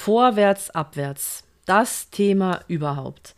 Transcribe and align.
Vorwärts, 0.00 0.70
abwärts. 0.70 1.44
Das 1.66 2.08
Thema 2.08 2.60
überhaupt. 2.68 3.34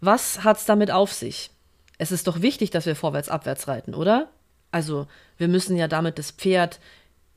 Was 0.00 0.42
hat's 0.42 0.64
damit 0.64 0.90
auf 0.90 1.12
sich? 1.12 1.50
Es 1.98 2.12
ist 2.12 2.26
doch 2.26 2.40
wichtig, 2.40 2.70
dass 2.70 2.86
wir 2.86 2.96
vorwärts, 2.96 3.28
abwärts 3.28 3.68
reiten, 3.68 3.94
oder? 3.94 4.30
Also, 4.70 5.06
wir 5.36 5.48
müssen 5.48 5.76
ja 5.76 5.86
damit 5.86 6.18
das 6.18 6.30
Pferd 6.30 6.80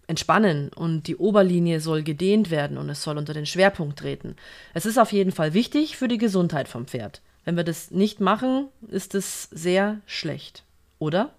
entspannen 0.07 0.70
und 0.70 1.07
die 1.07 1.18
Oberlinie 1.18 1.81
soll 1.81 2.02
gedehnt 2.02 2.49
werden 2.49 2.78
und 2.78 2.88
es 2.89 3.04
soll 3.04 3.18
unter 3.18 3.34
den 3.34 3.46
Schwerpunkt 3.46 3.99
treten. 3.99 4.38
Es 4.74 4.85
ist 4.85 4.97
auf 4.97 5.12
jeden 5.12 5.33
Fall 5.33 5.53
wichtig 5.53 5.97
für 5.97 6.08
die 6.08 6.17
Gesundheit 6.17 6.69
vom 6.69 6.88
Pferd. 6.88 7.22
Wenn 7.44 7.58
wir 7.58 7.65
das 7.65 7.92
nicht 7.92 8.22
machen, 8.22 8.69
ist 8.88 9.15
es 9.15 9.49
sehr 9.51 9.99
schlecht, 10.06 10.63
oder? 10.97 11.33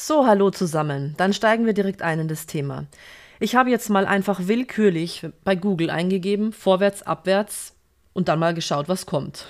So, 0.00 0.28
hallo 0.28 0.52
zusammen. 0.52 1.14
Dann 1.16 1.32
steigen 1.32 1.66
wir 1.66 1.72
direkt 1.72 2.02
ein 2.02 2.20
in 2.20 2.28
das 2.28 2.46
Thema. 2.46 2.86
Ich 3.40 3.56
habe 3.56 3.70
jetzt 3.70 3.90
mal 3.90 4.06
einfach 4.06 4.46
willkürlich 4.46 5.26
bei 5.42 5.56
Google 5.56 5.90
eingegeben, 5.90 6.52
vorwärts, 6.52 7.02
abwärts 7.02 7.74
und 8.12 8.28
dann 8.28 8.38
mal 8.38 8.54
geschaut, 8.54 8.88
was 8.88 9.06
kommt. 9.06 9.46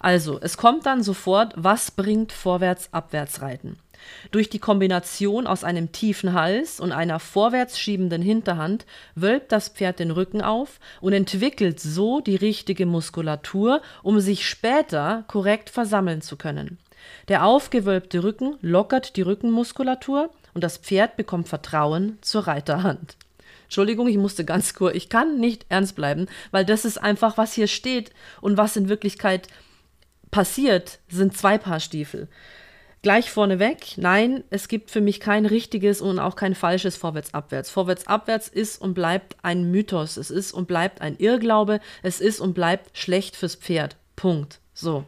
Also, 0.00 0.40
es 0.40 0.56
kommt 0.56 0.86
dann 0.86 1.04
sofort, 1.04 1.52
was 1.54 1.92
bringt 1.92 2.32
vorwärts, 2.32 2.88
abwärts 2.92 3.42
reiten. 3.42 3.78
Durch 4.32 4.50
die 4.50 4.58
Kombination 4.58 5.46
aus 5.46 5.62
einem 5.62 5.92
tiefen 5.92 6.32
Hals 6.32 6.80
und 6.80 6.90
einer 6.90 7.20
vorwärts 7.20 7.78
schiebenden 7.78 8.22
Hinterhand 8.22 8.86
wölbt 9.14 9.52
das 9.52 9.68
Pferd 9.68 10.00
den 10.00 10.10
Rücken 10.10 10.42
auf 10.42 10.80
und 11.00 11.12
entwickelt 11.12 11.78
so 11.78 12.20
die 12.20 12.34
richtige 12.34 12.86
Muskulatur, 12.86 13.82
um 14.02 14.18
sich 14.18 14.48
später 14.48 15.22
korrekt 15.28 15.70
versammeln 15.70 16.22
zu 16.22 16.36
können. 16.36 16.78
Der 17.28 17.44
aufgewölbte 17.44 18.22
Rücken 18.22 18.56
lockert 18.60 19.16
die 19.16 19.22
Rückenmuskulatur 19.22 20.30
und 20.54 20.64
das 20.64 20.78
Pferd 20.78 21.16
bekommt 21.16 21.48
Vertrauen 21.48 22.18
zur 22.20 22.46
Reiterhand. 22.46 23.16
Entschuldigung, 23.64 24.08
ich 24.08 24.18
musste 24.18 24.44
ganz 24.44 24.74
kurz, 24.74 24.96
ich 24.96 25.08
kann 25.08 25.38
nicht 25.38 25.66
ernst 25.68 25.94
bleiben, 25.94 26.26
weil 26.50 26.64
das 26.64 26.84
ist 26.84 26.98
einfach, 26.98 27.38
was 27.38 27.52
hier 27.52 27.68
steht 27.68 28.10
und 28.40 28.56
was 28.56 28.76
in 28.76 28.88
Wirklichkeit 28.88 29.46
passiert, 30.30 30.98
sind 31.08 31.36
zwei 31.36 31.56
Paar 31.56 31.78
Stiefel. 31.78 32.28
Gleich 33.02 33.30
vorneweg, 33.30 33.96
nein, 33.96 34.44
es 34.50 34.68
gibt 34.68 34.90
für 34.90 35.00
mich 35.00 35.20
kein 35.20 35.46
richtiges 35.46 36.02
und 36.02 36.18
auch 36.18 36.36
kein 36.36 36.54
falsches 36.54 36.96
Vorwärts-Abwärts. 36.96 37.70
Vorwärts-Abwärts 37.70 38.48
ist 38.48 38.80
und 38.80 38.92
bleibt 38.92 39.36
ein 39.42 39.70
Mythos, 39.70 40.18
es 40.18 40.30
ist 40.30 40.52
und 40.52 40.68
bleibt 40.68 41.00
ein 41.00 41.16
Irrglaube, 41.16 41.80
es 42.02 42.20
ist 42.20 42.40
und 42.40 42.52
bleibt 42.52 42.98
schlecht 42.98 43.36
fürs 43.36 43.54
Pferd. 43.54 43.96
Punkt. 44.16 44.60
So. 44.74 45.04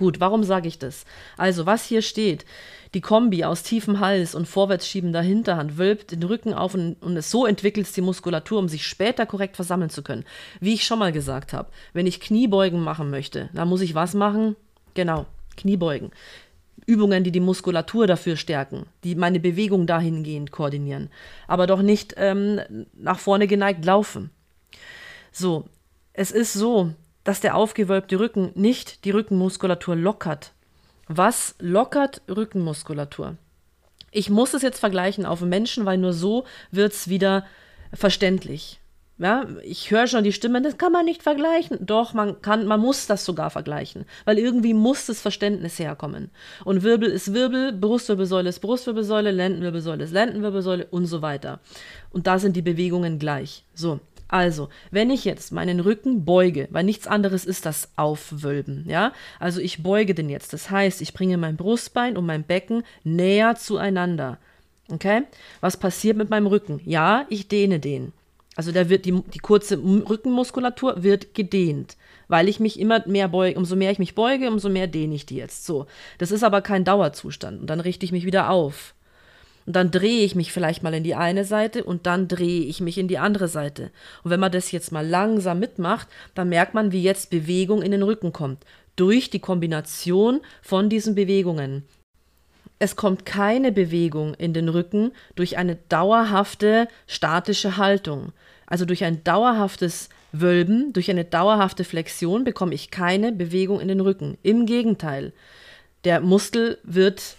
Gut, 0.00 0.18
warum 0.18 0.44
sage 0.44 0.66
ich 0.66 0.78
das? 0.78 1.04
Also, 1.36 1.66
was 1.66 1.84
hier 1.84 2.00
steht, 2.00 2.46
die 2.94 3.02
Kombi 3.02 3.44
aus 3.44 3.62
tiefem 3.62 4.00
Hals 4.00 4.34
und 4.34 4.48
vorwärts 4.48 4.88
schiebender 4.88 5.20
Hinterhand 5.20 5.76
wölbt 5.76 6.12
den 6.12 6.22
Rücken 6.22 6.54
auf 6.54 6.72
und, 6.72 6.94
und 7.02 7.18
es 7.18 7.30
so 7.30 7.44
entwickelt 7.44 7.94
die 7.94 8.00
Muskulatur, 8.00 8.60
um 8.60 8.66
sich 8.70 8.86
später 8.86 9.26
korrekt 9.26 9.56
versammeln 9.56 9.90
zu 9.90 10.02
können. 10.02 10.24
Wie 10.58 10.72
ich 10.72 10.84
schon 10.84 11.00
mal 11.00 11.12
gesagt 11.12 11.52
habe, 11.52 11.68
wenn 11.92 12.06
ich 12.06 12.18
Kniebeugen 12.18 12.80
machen 12.80 13.10
möchte, 13.10 13.50
dann 13.52 13.68
muss 13.68 13.82
ich 13.82 13.94
was 13.94 14.14
machen? 14.14 14.56
Genau, 14.94 15.26
Kniebeugen. 15.58 16.12
Übungen, 16.86 17.22
die 17.22 17.30
die 17.30 17.40
Muskulatur 17.40 18.06
dafür 18.06 18.38
stärken, 18.38 18.86
die 19.04 19.16
meine 19.16 19.38
Bewegung 19.38 19.86
dahingehend 19.86 20.50
koordinieren, 20.50 21.10
aber 21.46 21.66
doch 21.66 21.82
nicht 21.82 22.14
ähm, 22.16 22.58
nach 22.94 23.18
vorne 23.18 23.46
geneigt 23.46 23.84
laufen. 23.84 24.30
So, 25.30 25.68
es 26.14 26.30
ist 26.30 26.54
so, 26.54 26.94
dass 27.24 27.40
der 27.40 27.56
aufgewölbte 27.56 28.18
Rücken 28.18 28.52
nicht 28.54 29.04
die 29.04 29.10
Rückenmuskulatur 29.10 29.96
lockert. 29.96 30.52
Was 31.08 31.54
lockert 31.58 32.22
Rückenmuskulatur? 32.28 33.36
Ich 34.12 34.30
muss 34.30 34.54
es 34.54 34.62
jetzt 34.62 34.80
vergleichen 34.80 35.26
auf 35.26 35.40
Menschen, 35.40 35.86
weil 35.86 35.98
nur 35.98 36.12
so 36.12 36.44
wird 36.70 36.92
es 36.92 37.08
wieder 37.08 37.44
verständlich. 37.92 38.80
Ja, 39.20 39.46
ich 39.62 39.90
höre 39.90 40.06
schon 40.06 40.24
die 40.24 40.32
Stimmen, 40.32 40.62
das 40.62 40.78
kann 40.78 40.92
man 40.92 41.04
nicht 41.04 41.22
vergleichen. 41.22 41.76
Doch, 41.84 42.14
man 42.14 42.40
kann, 42.40 42.64
man 42.64 42.80
muss 42.80 43.06
das 43.06 43.26
sogar 43.26 43.50
vergleichen, 43.50 44.06
weil 44.24 44.38
irgendwie 44.38 44.72
muss 44.72 45.04
das 45.04 45.20
Verständnis 45.20 45.78
herkommen. 45.78 46.30
Und 46.64 46.82
Wirbel 46.82 47.10
ist 47.10 47.34
Wirbel, 47.34 47.70
Brustwirbelsäule 47.72 48.48
ist 48.48 48.60
Brustwirbelsäule, 48.60 49.30
Lendenwirbelsäule 49.30 50.04
ist 50.04 50.14
Lendenwirbelsäule 50.14 50.86
und 50.86 51.04
so 51.04 51.20
weiter. 51.20 51.60
Und 52.08 52.26
da 52.26 52.38
sind 52.38 52.56
die 52.56 52.62
Bewegungen 52.62 53.18
gleich. 53.18 53.66
So. 53.74 54.00
Also, 54.30 54.68
wenn 54.92 55.10
ich 55.10 55.24
jetzt 55.24 55.50
meinen 55.50 55.80
Rücken 55.80 56.24
beuge, 56.24 56.68
weil 56.70 56.84
nichts 56.84 57.08
anderes 57.08 57.44
ist 57.44 57.66
das 57.66 57.90
Aufwölben, 57.96 58.84
ja? 58.88 59.12
Also 59.40 59.60
ich 59.60 59.82
beuge 59.82 60.14
den 60.14 60.28
jetzt. 60.28 60.52
Das 60.52 60.70
heißt, 60.70 61.02
ich 61.02 61.14
bringe 61.14 61.36
mein 61.36 61.56
Brustbein 61.56 62.16
und 62.16 62.26
mein 62.26 62.44
Becken 62.44 62.84
näher 63.02 63.56
zueinander. 63.56 64.38
Okay? 64.88 65.22
Was 65.60 65.76
passiert 65.76 66.16
mit 66.16 66.30
meinem 66.30 66.46
Rücken? 66.46 66.80
Ja, 66.84 67.26
ich 67.28 67.48
dehne 67.48 67.80
den. 67.80 68.12
Also 68.54 68.70
da 68.70 68.88
wird 68.88 69.04
die, 69.04 69.20
die 69.20 69.38
kurze 69.40 69.78
Rückenmuskulatur 69.78 71.02
wird 71.02 71.34
gedehnt, 71.34 71.96
weil 72.28 72.48
ich 72.48 72.60
mich 72.60 72.78
immer 72.78 73.02
mehr 73.08 73.26
beuge. 73.26 73.58
Umso 73.58 73.74
mehr 73.74 73.90
ich 73.90 73.98
mich 73.98 74.14
beuge, 74.14 74.48
umso 74.48 74.68
mehr 74.68 74.86
dehne 74.86 75.16
ich 75.16 75.26
die 75.26 75.36
jetzt. 75.36 75.66
So. 75.66 75.86
Das 76.18 76.30
ist 76.30 76.44
aber 76.44 76.60
kein 76.60 76.84
Dauerzustand. 76.84 77.60
Und 77.60 77.66
dann 77.68 77.80
richte 77.80 78.04
ich 78.04 78.12
mich 78.12 78.26
wieder 78.26 78.50
auf. 78.50 78.94
Und 79.70 79.76
dann 79.76 79.92
drehe 79.92 80.24
ich 80.24 80.34
mich 80.34 80.52
vielleicht 80.52 80.82
mal 80.82 80.94
in 80.94 81.04
die 81.04 81.14
eine 81.14 81.44
Seite 81.44 81.84
und 81.84 82.04
dann 82.04 82.26
drehe 82.26 82.64
ich 82.64 82.80
mich 82.80 82.98
in 82.98 83.06
die 83.06 83.18
andere 83.18 83.46
Seite. 83.46 83.92
Und 84.24 84.32
wenn 84.32 84.40
man 84.40 84.50
das 84.50 84.72
jetzt 84.72 84.90
mal 84.90 85.06
langsam 85.06 85.60
mitmacht, 85.60 86.08
dann 86.34 86.48
merkt 86.48 86.74
man, 86.74 86.90
wie 86.90 87.04
jetzt 87.04 87.30
Bewegung 87.30 87.80
in 87.80 87.92
den 87.92 88.02
Rücken 88.02 88.32
kommt. 88.32 88.64
Durch 88.96 89.30
die 89.30 89.38
Kombination 89.38 90.40
von 90.60 90.88
diesen 90.88 91.14
Bewegungen. 91.14 91.84
Es 92.80 92.96
kommt 92.96 93.24
keine 93.24 93.70
Bewegung 93.70 94.34
in 94.34 94.54
den 94.54 94.68
Rücken 94.68 95.12
durch 95.36 95.56
eine 95.56 95.76
dauerhafte 95.88 96.88
statische 97.06 97.76
Haltung. 97.76 98.32
Also 98.66 98.84
durch 98.84 99.04
ein 99.04 99.22
dauerhaftes 99.22 100.08
Wölben, 100.32 100.92
durch 100.92 101.12
eine 101.12 101.24
dauerhafte 101.24 101.84
Flexion 101.84 102.42
bekomme 102.42 102.74
ich 102.74 102.90
keine 102.90 103.30
Bewegung 103.30 103.78
in 103.78 103.86
den 103.86 104.00
Rücken. 104.00 104.36
Im 104.42 104.66
Gegenteil, 104.66 105.32
der 106.02 106.20
Muskel 106.20 106.78
wird 106.82 107.36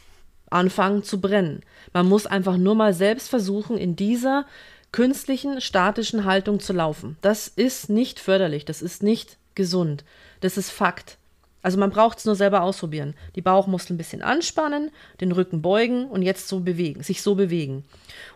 anfangen 0.52 1.04
zu 1.04 1.20
brennen. 1.20 1.64
Man 1.94 2.08
muss 2.08 2.28
einfach 2.28 2.58
nur 2.58 2.76
mal 2.76 2.94
selbst 2.94 3.30
versuchen, 3.30 3.78
in 3.78 3.96
dieser 3.96 4.46
künstlichen, 4.92 5.62
statischen 5.62 6.26
Haltung 6.26 6.60
zu 6.60 6.74
laufen. 6.74 7.18
Das 7.22 7.48
ist 7.48 7.90
nicht 7.90 8.20
förderlich, 8.20 8.66
das 8.66 8.82
ist 8.82 9.02
nicht 9.02 9.38
gesund. 9.56 10.04
Das 10.42 10.58
ist 10.58 10.70
Fakt. 10.70 11.18
Also 11.64 11.78
man 11.78 11.92
braucht 11.92 12.18
es 12.18 12.26
nur 12.26 12.36
selber 12.36 12.64
ausprobieren. 12.64 13.14
Die 13.36 13.42
Bauchmuskeln 13.42 13.96
ein 13.96 13.98
bisschen 13.98 14.22
anspannen, 14.22 14.92
den 15.22 15.32
Rücken 15.32 15.62
beugen 15.62 16.08
und 16.08 16.24
jetzt 16.24 16.48
so 16.48 16.60
bewegen, 16.60 17.04
sich 17.04 17.22
so 17.22 17.36
bewegen. 17.36 17.86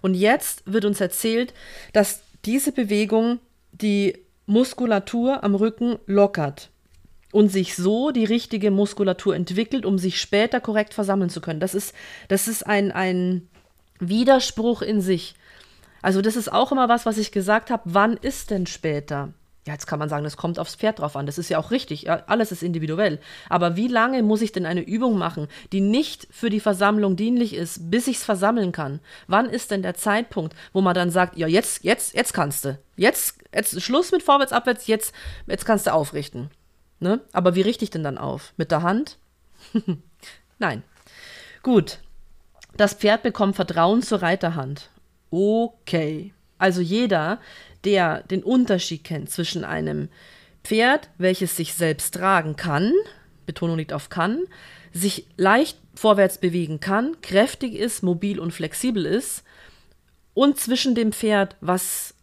Und 0.02 0.14
jetzt 0.14 0.64
wird 0.66 0.86
uns 0.86 1.02
erzählt, 1.02 1.53
dass 1.92 2.22
diese 2.46 2.72
Bewegung 2.72 3.40
die 3.72 4.20
Muskulatur 4.46 5.44
am 5.44 5.56
Rücken 5.56 5.97
lockert 6.06 6.70
und 7.35 7.50
sich 7.50 7.75
so 7.75 8.12
die 8.12 8.23
richtige 8.23 8.72
Muskulatur 8.72 9.35
entwickelt, 9.35 9.85
um 9.85 9.97
sich 9.97 10.22
später 10.22 10.62
korrekt 10.62 10.94
versammeln 10.94 11.29
zu 11.29 11.41
können. 11.41 11.59
Das 11.59 11.75
ist, 11.75 11.94
das 12.29 12.47
ist 12.47 12.66
ein, 12.66 12.94
ein 12.94 13.50
Widerspruch 14.00 14.81
in 14.81 15.01
sich. 15.01 15.35
Also 16.01 16.22
das 16.22 16.38
ist 16.38 16.50
auch 16.50 16.72
immer 16.72 16.88
was, 16.88 17.06
was 17.06 17.18
ich 17.18 17.34
gesagt 17.34 17.72
habe, 17.72 17.84
wann 17.88 18.13
ist 18.16 18.51
denn 18.51 18.68
später? 18.68 19.34
Ja, 19.68 19.73
jetzt 19.73 19.85
kann 19.85 20.00
man 20.00 20.07
sagen, 20.07 20.23
das 20.23 20.38
kommt 20.38 20.59
aufs 20.59 20.75
Pferd 20.75 21.00
drauf 21.00 21.18
an. 21.18 21.25
Das 21.25 21.38
ist 21.38 21.50
ja 21.50 21.57
auch 21.57 21.72
richtig. 21.72 22.09
Alles 22.09 22.53
ist 22.53 22.63
individuell. 22.63 23.19
Aber 23.50 23.75
wie 23.75 23.90
lange 23.90 24.23
muss 24.23 24.41
ich 24.41 24.53
denn 24.53 24.66
eine 24.66 24.88
Übung 24.88 25.17
machen, 25.17 25.50
die 25.73 25.81
nicht 25.81 26.29
für 26.31 26.50
die 26.50 26.62
Versammlung 26.62 27.17
dienlich 27.17 27.53
ist, 27.53 27.91
bis 27.91 28.07
ich 28.07 28.16
es 28.16 28.23
versammeln 28.23 28.72
kann? 28.72 29.02
Wann 29.28 29.50
ist 29.50 29.72
denn 29.72 29.81
der 29.81 29.96
Zeitpunkt, 29.96 30.56
wo 30.72 30.79
man 30.79 30.96
dann 30.96 31.09
sagt, 31.09 31.35
ja, 31.35 31.47
jetzt, 31.47 31.84
jetzt, 31.84 32.16
jetzt 32.16 32.34
kannst 32.34 32.63
du. 32.63 32.79
Jetzt, 32.96 33.40
jetzt 33.53 33.81
Schluss 33.81 34.13
mit 34.13 34.23
vorwärts, 34.23 34.53
abwärts, 34.53 34.88
jetzt, 34.88 35.13
jetzt 35.47 35.66
kannst 35.66 35.88
du 35.88 35.91
aufrichten. 35.91 36.50
Ne? 37.00 37.22
Aber 37.32 37.56
wie 37.56 37.62
richte 37.62 37.84
ich 37.84 37.90
denn 37.90 38.04
dann 38.04 38.18
auf? 38.18 38.54
Mit 38.58 38.72
der 38.72 38.82
Hand? 38.82 39.18
Nein. 40.59 40.84
Gut. 41.64 42.00
Das 42.78 42.94
Pferd 42.94 43.24
bekommt 43.24 43.56
Vertrauen 43.56 44.02
zur 44.02 44.22
Reiterhand. 44.22 44.90
Okay. 45.32 46.34
Also 46.58 46.82
jeder, 46.82 47.40
der 47.84 48.24
den 48.24 48.44
Unterschied 48.44 49.03
kennt 49.03 49.30
zwischen 49.30 49.64
einem 49.64 50.09
Pferd, 50.64 51.09
welches 51.18 51.56
sich 51.56 51.74
selbst 51.74 52.14
tragen 52.16 52.56
kann, 52.56 52.94
Betonung 53.46 53.78
liegt 53.78 53.94
auf 53.94 54.09
kann, 54.09 54.44
sich 54.91 55.28
leicht 55.38 55.78
vorwärts 55.94 56.40
bewegen 56.40 56.80
kann, 56.80 57.22
kräftig 57.22 57.76
ist, 57.76 58.02
mobil 58.02 58.40
und 58.40 58.52
flexibel 58.52 59.06
ist, 59.06 59.44
und 60.34 60.58
zwischen 60.58 60.96
dem 60.96 61.14
Pferd, 61.14 61.56
was 61.62 62.15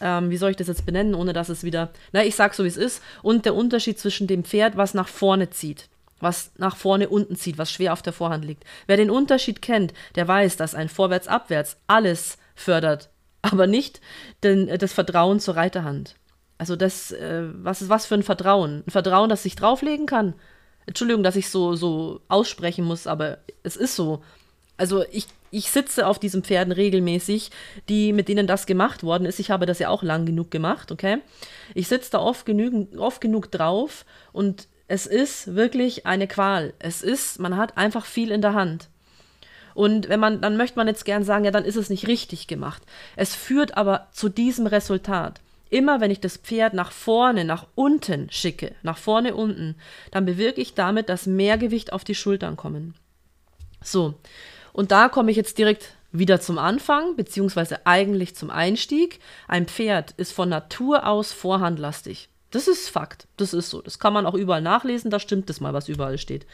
ähm, 0.00 0.30
wie 0.30 0.36
soll 0.36 0.50
ich 0.50 0.56
das 0.56 0.68
jetzt 0.68 0.86
benennen, 0.86 1.14
ohne 1.14 1.32
dass 1.32 1.48
es 1.48 1.64
wieder, 1.64 1.90
na, 2.12 2.24
ich 2.24 2.36
sag 2.36 2.54
so, 2.54 2.64
wie 2.64 2.68
es 2.68 2.76
ist, 2.76 3.02
und 3.22 3.44
der 3.44 3.54
Unterschied 3.54 3.98
zwischen 3.98 4.26
dem 4.26 4.44
Pferd, 4.44 4.76
was 4.76 4.94
nach 4.94 5.08
vorne 5.08 5.50
zieht, 5.50 5.88
was 6.20 6.52
nach 6.56 6.76
vorne 6.76 7.08
unten 7.08 7.36
zieht, 7.36 7.58
was 7.58 7.70
schwer 7.70 7.92
auf 7.92 8.02
der 8.02 8.12
Vorhand 8.12 8.44
liegt. 8.44 8.64
Wer 8.86 8.96
den 8.96 9.10
Unterschied 9.10 9.62
kennt, 9.62 9.92
der 10.14 10.28
weiß, 10.28 10.56
dass 10.56 10.74
ein 10.74 10.88
Vorwärts-Abwärts 10.88 11.78
alles 11.86 12.38
fördert, 12.54 13.10
aber 13.42 13.66
nicht 13.66 14.00
den, 14.42 14.66
das 14.78 14.92
Vertrauen 14.92 15.40
zur 15.40 15.56
Reiterhand. 15.56 16.16
Also 16.58 16.74
das, 16.74 17.12
äh, 17.12 17.44
was 17.52 17.82
ist 17.82 17.90
was 17.90 18.06
für 18.06 18.14
ein 18.14 18.22
Vertrauen? 18.22 18.82
Ein 18.86 18.90
Vertrauen, 18.90 19.28
das 19.28 19.42
sich 19.42 19.56
drauflegen 19.56 20.06
kann. 20.06 20.34
Entschuldigung, 20.86 21.22
dass 21.22 21.36
ich 21.36 21.50
so, 21.50 21.74
so 21.74 22.20
aussprechen 22.28 22.84
muss, 22.84 23.06
aber 23.06 23.38
es 23.62 23.76
ist 23.76 23.96
so. 23.96 24.22
Also 24.76 25.04
ich, 25.10 25.26
ich 25.50 25.70
sitze 25.70 26.06
auf 26.06 26.18
diesen 26.18 26.44
Pferden 26.44 26.72
regelmäßig, 26.72 27.50
die, 27.88 28.12
mit 28.12 28.28
denen 28.28 28.46
das 28.46 28.66
gemacht 28.66 29.02
worden 29.02 29.24
ist. 29.24 29.40
Ich 29.40 29.50
habe 29.50 29.66
das 29.66 29.78
ja 29.78 29.88
auch 29.88 30.02
lang 30.02 30.26
genug 30.26 30.50
gemacht, 30.50 30.92
okay? 30.92 31.18
Ich 31.74 31.88
sitze 31.88 32.10
da 32.12 32.20
oft, 32.20 32.44
genügend, 32.44 32.96
oft 32.98 33.20
genug 33.20 33.50
drauf 33.50 34.04
und 34.32 34.68
es 34.88 35.06
ist 35.06 35.54
wirklich 35.54 36.06
eine 36.06 36.28
Qual. 36.28 36.74
Es 36.78 37.02
ist, 37.02 37.40
man 37.40 37.56
hat 37.56 37.76
einfach 37.76 38.04
viel 38.04 38.30
in 38.30 38.42
der 38.42 38.54
Hand. 38.54 38.88
Und 39.74 40.08
wenn 40.08 40.20
man, 40.20 40.40
dann 40.40 40.56
möchte 40.56 40.78
man 40.78 40.86
jetzt 40.86 41.04
gern 41.04 41.22
sagen, 41.22 41.44
ja, 41.44 41.50
dann 41.50 41.64
ist 41.64 41.76
es 41.76 41.90
nicht 41.90 42.06
richtig 42.06 42.46
gemacht. 42.46 42.82
Es 43.14 43.34
führt 43.34 43.76
aber 43.76 44.08
zu 44.12 44.28
diesem 44.28 44.66
Resultat. 44.66 45.40
Immer 45.68 46.00
wenn 46.00 46.10
ich 46.10 46.20
das 46.20 46.36
Pferd 46.36 46.74
nach 46.74 46.92
vorne, 46.92 47.44
nach 47.44 47.66
unten 47.74 48.30
schicke, 48.30 48.74
nach 48.82 48.96
vorne 48.96 49.34
unten, 49.34 49.74
dann 50.12 50.24
bewirke 50.24 50.60
ich 50.60 50.74
damit, 50.74 51.08
dass 51.08 51.26
mehr 51.26 51.58
Gewicht 51.58 51.92
auf 51.92 52.04
die 52.04 52.14
Schultern 52.14 52.56
kommen. 52.56 52.94
So, 53.82 54.14
und 54.76 54.92
da 54.92 55.08
komme 55.08 55.30
ich 55.30 55.38
jetzt 55.38 55.56
direkt 55.56 55.94
wieder 56.12 56.38
zum 56.38 56.58
Anfang, 56.58 57.16
beziehungsweise 57.16 57.86
eigentlich 57.86 58.36
zum 58.36 58.50
Einstieg. 58.50 59.20
Ein 59.48 59.66
Pferd 59.66 60.12
ist 60.18 60.32
von 60.32 60.50
Natur 60.50 61.06
aus 61.06 61.32
vorhandlastig. 61.32 62.28
Das 62.50 62.68
ist 62.68 62.90
Fakt. 62.90 63.26
Das 63.38 63.54
ist 63.54 63.70
so. 63.70 63.80
Das 63.80 63.98
kann 63.98 64.12
man 64.12 64.26
auch 64.26 64.34
überall 64.34 64.60
nachlesen. 64.60 65.10
Da 65.10 65.18
stimmt 65.18 65.48
das 65.48 65.60
mal, 65.60 65.72
was 65.72 65.88
überall 65.88 66.18
steht. 66.18 66.46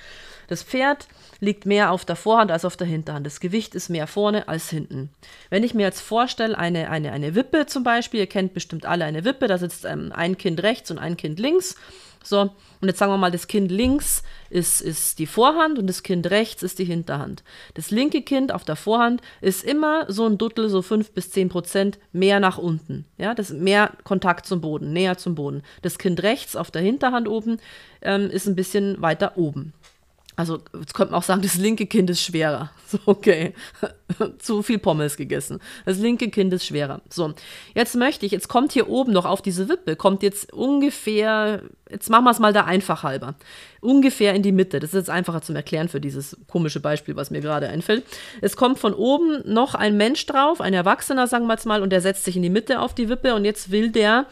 Das 0.47 0.63
Pferd 0.63 1.09
liegt 1.41 1.67
mehr 1.67 1.91
auf 1.91 2.05
der 2.05 2.15
Vorhand 2.15 2.53
als 2.53 2.65
auf 2.65 2.77
der 2.77 2.87
Hinterhand. 2.87 3.27
Das 3.27 3.41
Gewicht 3.41 3.75
ist 3.75 3.89
mehr 3.89 4.07
vorne 4.07 4.47
als 4.47 4.71
hinten. 4.71 5.11
Wenn 5.51 5.65
ich 5.65 5.75
mir 5.75 5.83
jetzt 5.83 6.01
vorstelle, 6.01 6.57
eine, 6.57 6.91
eine, 6.91 7.11
eine 7.11 7.35
Wippe 7.35 7.67
zum 7.67 7.83
Beispiel, 7.83 8.21
ihr 8.21 8.29
kennt 8.29 8.55
bestimmt 8.55 8.87
alle 8.87 9.05
eine 9.05 9.25
Wippe, 9.25 9.49
da 9.49 9.59
sitzt 9.59 9.85
ähm, 9.85 10.13
ein 10.15 10.39
Kind 10.39 10.63
rechts 10.63 10.93
und 10.93 10.99
ein 10.99 11.17
Kind 11.17 11.41
links. 11.41 11.75
So, 12.25 12.41
und 12.41 12.89
jetzt 12.89 12.99
sagen 12.99 13.13
wir 13.13 13.19
mal, 13.19 13.31
das 13.31 13.47
Kind 13.47 13.71
links 13.71 14.23
ist, 14.51 14.81
ist 14.81 15.19
die 15.19 15.27
Vorhand 15.27 15.79
und 15.79 15.87
das 15.87 16.03
Kind 16.03 16.31
rechts 16.31 16.63
ist 16.63 16.79
die 16.79 16.85
Hinterhand. 16.85 17.43
Das 17.75 17.91
linke 17.91 18.23
Kind 18.23 18.53
auf 18.53 18.65
der 18.65 18.77
Vorhand 18.77 19.23
ist 19.41 19.65
immer 19.65 20.11
so 20.11 20.27
ein 20.27 20.39
Duttel, 20.39 20.69
so 20.69 20.83
5 20.83 21.13
bis 21.13 21.31
10 21.31 21.49
Prozent 21.49 21.99
mehr 22.13 22.41
nach 22.41 22.59
unten. 22.59 23.05
Ja, 23.19 23.35
das 23.35 23.51
mehr 23.51 23.93
Kontakt 24.05 24.47
zum 24.47 24.61
Boden, 24.61 24.93
näher 24.93 25.19
zum 25.19 25.35
Boden. 25.35 25.63
Das 25.83 25.99
Kind 25.99 26.23
rechts 26.23 26.57
auf 26.57 26.71
der 26.71 26.83
Hinterhand 26.83 27.29
oben 27.29 27.59
ähm, 28.03 28.31
ist 28.31 28.47
ein 28.47 28.57
bisschen 28.57 29.01
weiter 29.01 29.37
oben. 29.37 29.73
Also, 30.35 30.61
jetzt 30.79 30.95
könnte 30.95 31.13
man 31.13 31.21
auch 31.21 31.25
sagen, 31.25 31.43
das 31.43 31.57
linke 31.57 31.87
Kind 31.87 32.11
ist 32.11 32.23
schwerer. 32.23 32.71
So, 32.93 32.99
okay. 33.07 33.55
Zu 34.39 34.63
viel 34.63 34.79
Pommes 34.79 35.17
gegessen. 35.17 35.61
Das 35.87 35.97
linke 35.97 36.29
Kind 36.29 36.53
ist 36.53 36.67
schwerer. 36.67 37.01
So, 37.09 37.33
jetzt 37.75 37.97
möchte 37.97 38.27
ich, 38.27 38.33
jetzt 38.33 38.49
kommt 38.49 38.73
hier 38.73 38.91
oben 38.91 39.13
noch 39.13 39.25
auf 39.25 39.41
diese 39.41 39.71
Wippe, 39.71 39.97
kommt 39.97 40.23
jetzt 40.23 40.53
ungefähr, 40.53 41.63
jetzt 41.91 42.11
machen 42.11 42.25
wir 42.25 42.33
es 42.33 42.39
mal 42.39 42.53
da 42.53 42.65
einfach 42.65 43.03
halber. 43.03 43.35
Ungefähr 43.81 44.35
in 44.35 44.43
die 44.43 44.53
Mitte. 44.53 44.79
Das 44.79 44.91
ist 44.91 44.95
jetzt 44.95 45.11
einfacher 45.11 45.41
zum 45.41 45.57
Erklären 45.57 45.89
für 45.89 46.03
dieses 46.03 46.37
komische 46.49 46.81
Beispiel, 46.81 47.17
was 47.17 47.31
mir 47.31 47.41
gerade 47.41 47.69
einfällt. 47.69 48.05
Es 48.43 48.57
kommt 48.57 48.79
von 48.79 48.93
oben 48.93 49.41
noch 49.51 49.75
ein 49.75 49.97
Mensch 49.97 50.27
drauf, 50.27 50.61
ein 50.61 50.75
Erwachsener, 50.75 51.27
sagen 51.27 51.47
wir 51.47 51.55
jetzt 51.55 51.65
mal, 51.65 51.81
und 51.81 51.89
der 51.91 52.03
setzt 52.03 52.25
sich 52.25 52.37
in 52.37 52.43
die 52.43 52.51
Mitte 52.51 52.81
auf 52.81 52.95
die 52.95 53.09
Wippe 53.09 53.35
und 53.35 53.47
jetzt 53.47 53.71
will 53.71 53.91
der 53.91 54.27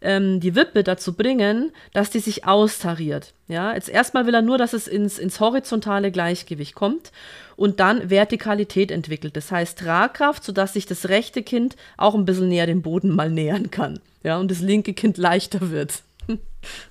ähm, 0.00 0.40
die 0.40 0.54
Wippe 0.54 0.84
dazu 0.84 1.14
bringen, 1.14 1.72
dass 1.92 2.10
die 2.10 2.20
sich 2.20 2.44
austariert. 2.44 3.34
Ja, 3.48 3.74
jetzt 3.74 3.88
erstmal 3.88 4.26
will 4.26 4.34
er 4.34 4.42
nur, 4.42 4.58
dass 4.58 4.72
es 4.72 4.86
ins, 4.86 5.18
ins 5.18 5.40
horizontale 5.40 6.10
Gleichgewicht 6.10 6.74
kommt 6.74 7.12
und 7.56 7.80
dann 7.80 8.10
Vertikalität 8.10 8.90
entwickelt. 8.90 9.36
Das 9.36 9.50
heißt 9.50 9.78
Tragkraft, 9.78 10.44
sodass 10.44 10.74
sich 10.74 10.86
das 10.86 11.08
rechte 11.08 11.42
Kind 11.42 11.76
auch 11.96 12.14
ein 12.14 12.24
bisschen 12.24 12.48
näher 12.48 12.66
dem 12.66 12.82
Boden 12.82 13.14
mal 13.14 13.30
nähern 13.30 13.70
kann. 13.70 14.00
Ja, 14.22 14.38
und 14.38 14.50
das 14.50 14.60
linke 14.60 14.94
Kind 14.94 15.16
leichter 15.16 15.70
wird. 15.70 16.02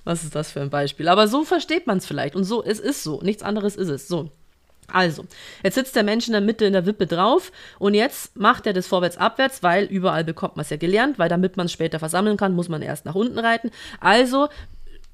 Was 0.04 0.24
ist 0.24 0.34
das 0.34 0.50
für 0.50 0.60
ein 0.60 0.70
Beispiel? 0.70 1.08
Aber 1.08 1.28
so 1.28 1.44
versteht 1.44 1.86
man 1.86 1.98
es 1.98 2.06
vielleicht. 2.06 2.34
Und 2.34 2.44
so, 2.44 2.64
es 2.64 2.80
ist 2.80 3.02
so. 3.02 3.20
Nichts 3.22 3.42
anderes 3.42 3.76
ist 3.76 3.88
es. 3.88 4.08
So. 4.08 4.30
Also, 4.90 5.24
jetzt 5.62 5.74
sitzt 5.74 5.96
der 5.96 6.02
Mensch 6.02 6.26
in 6.26 6.32
der 6.32 6.40
Mitte 6.40 6.64
in 6.64 6.72
der 6.72 6.86
Wippe 6.86 7.06
drauf 7.06 7.52
und 7.78 7.92
jetzt 7.92 8.36
macht 8.36 8.66
er 8.66 8.72
das 8.72 8.86
vorwärts-abwärts, 8.86 9.62
weil 9.62 9.84
überall 9.84 10.24
bekommt 10.24 10.56
man 10.56 10.62
es 10.62 10.70
ja 10.70 10.78
gelernt, 10.78 11.18
weil 11.18 11.28
damit 11.28 11.58
man 11.58 11.66
es 11.66 11.72
später 11.72 11.98
versammeln 11.98 12.38
kann, 12.38 12.54
muss 12.54 12.70
man 12.70 12.80
erst 12.80 13.04
nach 13.04 13.14
unten 13.14 13.38
reiten. 13.38 13.70
Also 14.00 14.48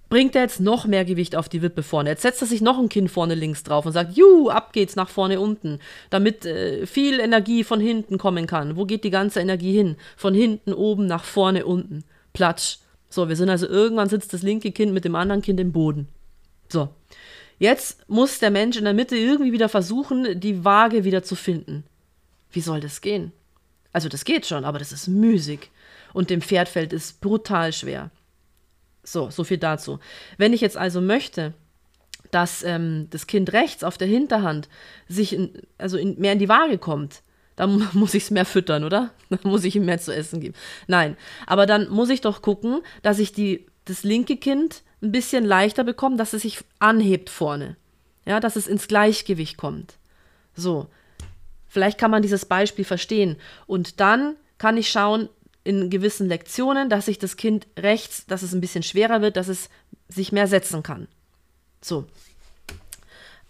bringt 0.09 0.37
er 0.37 0.43
jetzt 0.43 0.61
noch 0.61 0.87
mehr 0.87 1.05
Gewicht 1.05 1.35
auf 1.35 1.49
die 1.49 1.61
Wippe 1.61 1.83
vorne. 1.83 2.11
Jetzt 2.11 2.23
setzt 2.23 2.41
er 2.41 2.47
sich 2.47 2.61
noch 2.61 2.79
ein 2.79 2.89
Kind 2.89 3.11
vorne 3.11 3.35
links 3.35 3.65
drauf 3.65 3.85
und 3.85 3.91
sagt, 3.91 4.17
juhu, 4.17 4.49
ab 4.49 4.73
geht's 4.73 4.95
nach 4.95 5.09
vorne 5.09 5.41
unten, 5.41 5.81
damit 6.11 6.47
äh, 6.47 6.87
viel 6.87 7.19
Energie 7.19 7.65
von 7.65 7.81
hinten 7.81 8.17
kommen 8.17 8.47
kann. 8.47 8.77
Wo 8.77 8.85
geht 8.85 9.03
die 9.03 9.11
ganze 9.11 9.41
Energie 9.41 9.73
hin? 9.73 9.97
Von 10.17 10.33
hinten 10.35 10.73
oben 10.73 11.07
nach 11.07 11.25
vorne 11.25 11.67
unten. 11.67 12.05
Platsch. 12.33 12.79
So, 13.11 13.29
wir 13.29 13.35
sind 13.35 13.49
also 13.49 13.67
irgendwann 13.67 14.09
sitzt 14.09 14.33
das 14.33 14.43
linke 14.43 14.71
Kind 14.71 14.93
mit 14.93 15.05
dem 15.05 15.17
anderen 15.17 15.43
Kind 15.43 15.59
im 15.59 15.73
Boden. 15.73 16.07
So. 16.69 16.91
Jetzt 17.59 18.09
muss 18.09 18.39
der 18.39 18.51
Mensch 18.51 18.77
in 18.77 18.85
der 18.85 18.95
Mitte 18.95 19.17
irgendwie 19.17 19.53
wieder 19.53 19.69
versuchen, 19.69 20.41
die 20.41 20.65
Waage 20.65 21.05
wieder 21.05 21.23
zu 21.23 21.37
finden. 21.37 21.85
Wie 22.51 22.61
soll 22.61 22.81
das 22.81 23.01
gehen? 23.01 23.33
Also 23.93 24.09
das 24.09 24.25
geht 24.25 24.47
schon, 24.47 24.65
aber 24.65 24.79
das 24.79 24.93
ist 24.93 25.07
müßig. 25.09 25.71
Und 26.13 26.31
dem 26.31 26.43
Pferd 26.43 26.69
fällt 26.69 26.93
es 26.93 27.13
brutal 27.13 27.73
schwer. 27.73 28.11
So, 29.03 29.31
so 29.31 29.45
viel 29.45 29.59
dazu. 29.59 29.99
Wenn 30.39 30.53
ich 30.53 30.61
jetzt 30.61 30.77
also 30.77 31.01
möchte, 31.01 31.55
dass 32.31 32.63
ähm, 32.65 33.09
das 33.11 33.27
Kind 33.27 33.53
rechts 33.53 33.85
auf 33.85 33.99
der 33.99 34.09
Hinterhand 34.09 34.69
sich 35.09 35.33
in, 35.33 35.53
also 35.79 35.97
in, 35.97 36.19
mehr 36.19 36.33
in 36.33 36.39
die 36.39 36.49
Waage 36.49 36.79
kommt, 36.79 37.23
dann 37.57 37.89
muss 37.93 38.15
ich 38.15 38.25
es 38.25 38.31
mehr 38.31 38.45
füttern, 38.45 38.85
oder? 38.85 39.11
Dann 39.31 39.41
muss 39.45 39.65
ich 39.65 39.77
ihm 39.77 39.85
mehr 39.85 39.99
zu 39.99 40.15
essen 40.15 40.41
geben. 40.41 40.55
Nein, 40.87 41.17
aber 41.47 41.67
dann 41.67 41.89
muss 41.89 42.11
ich 42.11 42.21
doch 42.21 42.43
gucken, 42.43 42.81
dass 43.03 43.19
ich 43.19 43.33
die, 43.33 43.67
das 43.85 44.03
linke 44.03 44.37
Kind 44.37 44.83
ein 45.05 45.13
bisschen 45.13 45.45
leichter 45.45 45.85
bekommen, 45.85 46.17
dass 46.17 46.33
es 46.33 46.43
sich 46.43 46.65
anhebt 46.79 47.31
vorne. 47.31 47.77
Ja, 48.27 48.41
dass 48.41 48.57
es 48.57 48.67
ins 48.67 48.89
Gleichgewicht 48.89 49.57
kommt. 49.57 49.95
So. 50.57 50.89
Vielleicht 51.69 51.99
kann 51.99 52.11
man 52.11 52.23
dieses 52.23 52.47
Beispiel 52.47 52.85
verstehen. 52.85 53.37
Und 53.67 54.01
dann 54.01 54.37
kann 54.59 54.77
ich 54.77 54.91
schauen 54.91 55.29
in 55.63 55.91
gewissen 55.91 56.29
Lektionen, 56.29 56.89
dass 56.89 57.07
sich 57.07 57.19
das 57.19 57.37
Kind 57.37 57.67
rechts, 57.79 58.27
dass 58.27 58.43
es 58.43 58.55
ein 58.55 58.61
bisschen 58.61 58.83
schwerer 58.83 59.21
wird, 59.21 59.37
dass 59.37 59.49
es 59.49 59.69
sich 60.09 60.33
mehr 60.33 60.47
setzen 60.47 60.83
kann. 60.83 61.09
So. 61.81 62.07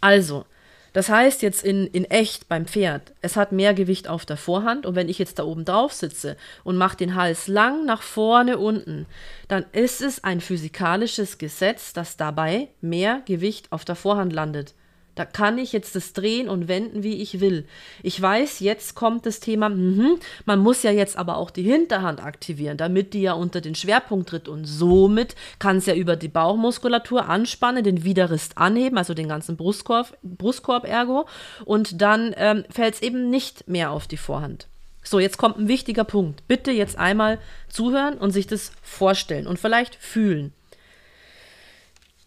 Also, 0.01 0.45
das 0.95 1.09
heißt 1.09 1.43
jetzt 1.43 1.65
in, 1.65 1.89
in 1.89 2.05
echt 2.05 2.49
beim 2.49 2.67
Pferd, 2.67 3.13
es 3.21 3.37
hat 3.37 3.53
mehr 3.53 3.75
Gewicht 3.75 4.09
auf 4.09 4.25
der 4.25 4.37
Vorhand 4.37 4.87
und 4.87 4.95
wenn 4.95 5.09
ich 5.09 5.19
jetzt 5.19 5.39
da 5.39 5.45
oben 5.45 5.65
drauf 5.65 5.93
sitze 5.93 6.37
und 6.63 6.77
mache 6.77 6.97
den 6.97 7.17
Hals 7.17 7.49
lang 7.49 7.85
nach 7.85 8.01
vorne 8.01 8.59
unten, 8.59 9.07
dann 9.49 9.67
ist 9.73 10.01
es 10.01 10.23
ein 10.23 10.41
physikalisches 10.41 11.37
Gesetz, 11.37 11.93
dass 11.93 12.17
dabei 12.17 12.69
mehr 12.81 13.23
Gewicht 13.27 13.73
auf 13.73 13.85
der 13.85 13.97
Vorhand 13.97 14.33
landet. 14.33 14.75
Da 15.15 15.25
kann 15.25 15.59
ich 15.59 15.73
jetzt 15.73 15.95
das 15.95 16.13
drehen 16.13 16.49
und 16.49 16.69
wenden, 16.69 17.03
wie 17.03 17.23
ich 17.23 17.41
will. 17.41 17.67
Ich 18.03 18.21
weiß, 18.21 18.61
jetzt 18.61 18.95
kommt 18.95 19.27
das 19.27 19.41
Thema, 19.41 19.69
mh, 19.69 20.17
man 20.45 20.59
muss 20.59 20.83
ja 20.83 20.91
jetzt 20.91 21.17
aber 21.17 21.37
auch 21.37 21.51
die 21.51 21.63
Hinterhand 21.63 22.23
aktivieren, 22.23 22.77
damit 22.77 23.15
die 23.15 23.23
ja 23.23 23.35
unter 23.35 23.61
den 23.61 23.75
Schwerpunkt 23.75 24.29
tritt. 24.29 24.49
Und 24.49 24.65
somit 24.65 25.37
kann 25.59 25.77
es 25.77 25.87
ja 25.87 25.95
über 25.95 26.17
die 26.17 26.29
Bauchmuskulatur 26.29 27.29
anspannen, 27.29 27.85
den 27.85 28.05
Widerrist 28.05 28.59
anheben, 28.59 28.99
also 28.99 29.15
den 29.15 29.29
ganzen 29.29 29.57
Brustkorb, 29.57 30.17
Brustkorb 30.23 30.85
ergo. 30.85 31.27
Und 31.65 32.01
dann 32.03 32.35
ähm, 32.37 32.65
fällt 32.71 32.95
es 32.95 33.03
eben 33.03 33.31
nicht 33.31 33.69
mehr 33.69 33.91
auf 33.93 34.07
die 34.07 34.17
Vorhand. 34.17 34.67
So, 35.07 35.21
jetzt 35.21 35.37
kommt 35.37 35.59
ein 35.59 35.69
wichtiger 35.69 36.05
Punkt. 36.05 36.49
Bitte 36.49 36.73
jetzt 36.73 36.99
einmal 36.99 37.39
zuhören 37.69 38.17
und 38.17 38.31
sich 38.31 38.47
das 38.47 38.73
vorstellen 38.83 39.47
und 39.47 39.59
vielleicht 39.59 39.95
fühlen. 39.97 40.53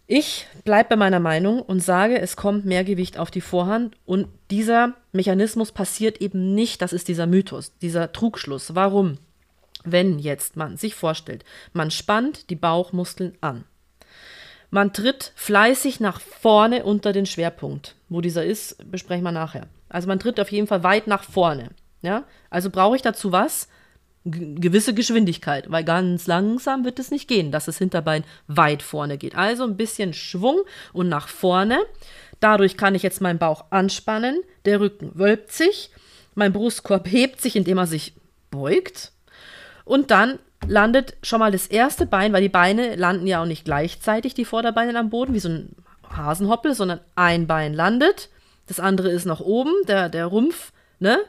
Ich 0.09 0.47
bleibe 0.63 0.91
bei 0.91 0.95
meiner 0.95 1.19
Meinung 1.19 1.61
und 1.61 1.81
sage, 1.81 2.21
es 2.21 2.37
kommt 2.37 2.63
mehr 2.63 2.85
Gewicht 2.85 3.17
auf 3.17 3.29
die 3.29 3.41
Vorhand 3.41 3.97
und 4.05 4.29
dieser 4.49 4.93
Mechanismus 5.11 5.73
passiert 5.73 6.21
eben 6.21 6.55
nicht, 6.55 6.81
das 6.81 6.93
ist 6.93 7.09
dieser 7.09 7.27
Mythos, 7.27 7.73
dieser 7.81 8.13
Trugschluss. 8.13 8.73
Warum? 8.73 9.17
Wenn 9.83 10.17
jetzt 10.17 10.55
man 10.55 10.77
sich 10.77 10.95
vorstellt, 10.95 11.43
man 11.73 11.91
spannt 11.91 12.49
die 12.49 12.55
Bauchmuskeln 12.55 13.37
an. 13.41 13.65
Man 14.69 14.93
tritt 14.93 15.33
fleißig 15.35 15.99
nach 15.99 16.21
vorne 16.21 16.85
unter 16.85 17.11
den 17.11 17.25
Schwerpunkt. 17.25 17.95
Wo 18.07 18.21
dieser 18.21 18.45
ist, 18.45 18.89
besprechen 18.89 19.23
wir 19.23 19.33
nachher. 19.33 19.67
Also 19.89 20.07
man 20.07 20.19
tritt 20.19 20.39
auf 20.39 20.51
jeden 20.51 20.67
Fall 20.67 20.83
weit 20.83 21.07
nach 21.07 21.23
vorne. 21.23 21.71
Ja? 22.01 22.23
Also 22.49 22.69
brauche 22.69 22.95
ich 22.95 23.01
dazu 23.01 23.33
was? 23.33 23.67
Gewisse 24.25 24.93
Geschwindigkeit, 24.93 25.71
weil 25.71 25.83
ganz 25.83 26.27
langsam 26.27 26.83
wird 26.83 26.99
es 26.99 27.11
nicht 27.11 27.27
gehen, 27.27 27.51
dass 27.51 27.65
das 27.65 27.77
Hinterbein 27.77 28.23
weit 28.47 28.83
vorne 28.83 29.17
geht. 29.17 29.35
Also 29.35 29.63
ein 29.63 29.77
bisschen 29.77 30.13
Schwung 30.13 30.61
und 30.93 31.09
nach 31.09 31.27
vorne. 31.27 31.79
Dadurch 32.39 32.77
kann 32.77 32.95
ich 32.95 33.03
jetzt 33.03 33.21
meinen 33.21 33.39
Bauch 33.39 33.65
anspannen, 33.69 34.41
der 34.65 34.79
Rücken 34.79 35.11
wölbt 35.15 35.51
sich, 35.51 35.89
mein 36.35 36.53
Brustkorb 36.53 37.09
hebt 37.09 37.41
sich, 37.41 37.55
indem 37.55 37.77
er 37.77 37.87
sich 37.87 38.13
beugt. 38.51 39.11
Und 39.85 40.11
dann 40.11 40.39
landet 40.67 41.15
schon 41.23 41.39
mal 41.39 41.51
das 41.51 41.67
erste 41.67 42.05
Bein, 42.05 42.33
weil 42.33 42.41
die 42.41 42.49
Beine 42.49 42.95
landen 42.95 43.27
ja 43.27 43.41
auch 43.41 43.47
nicht 43.47 43.65
gleichzeitig, 43.65 44.33
die 44.33 44.45
Vorderbeine 44.45 44.97
am 44.99 45.09
Boden, 45.09 45.33
wie 45.33 45.39
so 45.39 45.49
ein 45.49 45.75
Hasenhoppel, 46.09 46.73
sondern 46.73 46.99
ein 47.15 47.47
Bein 47.47 47.73
landet, 47.73 48.29
das 48.67 48.79
andere 48.79 49.09
ist 49.09 49.25
nach 49.25 49.39
oben, 49.39 49.71
der, 49.87 50.09
der 50.09 50.25
Rumpf, 50.25 50.73
ne, 50.99 51.19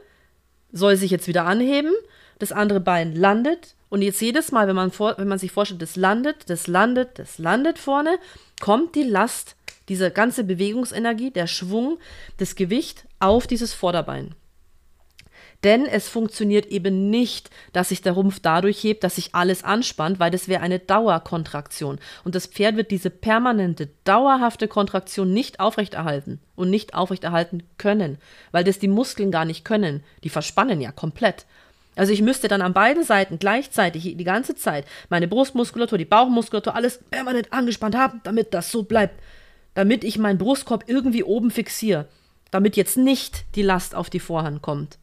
soll 0.72 0.96
sich 0.96 1.10
jetzt 1.10 1.28
wieder 1.28 1.46
anheben 1.46 1.92
das 2.38 2.52
andere 2.52 2.80
Bein 2.80 3.14
landet 3.14 3.74
und 3.88 4.02
jetzt 4.02 4.20
jedes 4.20 4.52
Mal, 4.52 4.68
wenn 4.68 4.76
man, 4.76 4.90
vor, 4.90 5.14
wenn 5.18 5.28
man 5.28 5.38
sich 5.38 5.52
vorstellt, 5.52 5.82
das 5.82 5.96
landet, 5.96 6.50
das 6.50 6.66
landet, 6.66 7.18
das 7.18 7.38
landet 7.38 7.78
vorne, 7.78 8.18
kommt 8.60 8.94
die 8.94 9.02
Last 9.02 9.56
Diese 9.88 10.10
ganze 10.10 10.44
Bewegungsenergie, 10.44 11.30
der 11.30 11.46
Schwung, 11.46 11.98
das 12.36 12.54
Gewicht 12.54 13.06
auf 13.20 13.46
dieses 13.46 13.72
Vorderbein. 13.72 14.34
Denn 15.64 15.86
es 15.86 16.08
funktioniert 16.08 16.66
eben 16.66 17.10
nicht, 17.10 17.50
dass 17.72 17.88
sich 17.88 18.00
der 18.00 18.12
Rumpf 18.12 18.38
dadurch 18.40 18.84
hebt, 18.84 19.02
dass 19.02 19.16
sich 19.16 19.34
alles 19.34 19.64
anspannt, 19.64 20.20
weil 20.20 20.30
das 20.30 20.46
wäre 20.46 20.62
eine 20.62 20.78
Dauerkontraktion. 20.78 21.98
Und 22.22 22.34
das 22.36 22.46
Pferd 22.46 22.76
wird 22.76 22.92
diese 22.92 23.10
permanente, 23.10 23.88
dauerhafte 24.04 24.68
Kontraktion 24.68 25.32
nicht 25.32 25.58
aufrechterhalten 25.58 26.38
und 26.54 26.70
nicht 26.70 26.94
aufrechterhalten 26.94 27.64
können, 27.76 28.18
weil 28.52 28.62
das 28.62 28.78
die 28.78 28.88
Muskeln 28.88 29.32
gar 29.32 29.44
nicht 29.44 29.64
können. 29.64 30.04
Die 30.22 30.30
verspannen 30.30 30.80
ja 30.80 30.92
komplett. 30.92 31.46
Also 31.98 32.12
ich 32.12 32.22
müsste 32.22 32.48
dann 32.48 32.62
an 32.62 32.72
beiden 32.72 33.04
Seiten 33.04 33.38
gleichzeitig 33.38 34.16
die 34.16 34.24
ganze 34.24 34.54
Zeit 34.54 34.86
meine 35.10 35.28
Brustmuskulatur, 35.28 35.98
die 35.98 36.04
Bauchmuskulatur, 36.04 36.74
alles 36.74 37.00
permanent 37.10 37.52
angespannt 37.52 37.96
haben, 37.96 38.20
damit 38.24 38.54
das 38.54 38.70
so 38.70 38.84
bleibt. 38.84 39.20
Damit 39.74 40.04
ich 40.04 40.18
meinen 40.18 40.38
Brustkorb 40.38 40.84
irgendwie 40.86 41.22
oben 41.22 41.50
fixiere. 41.50 42.08
Damit 42.50 42.76
jetzt 42.76 42.96
nicht 42.96 43.44
die 43.54 43.62
Last 43.62 43.94
auf 43.94 44.08
die 44.08 44.20
Vorhand 44.20 44.62
kommt 44.62 44.98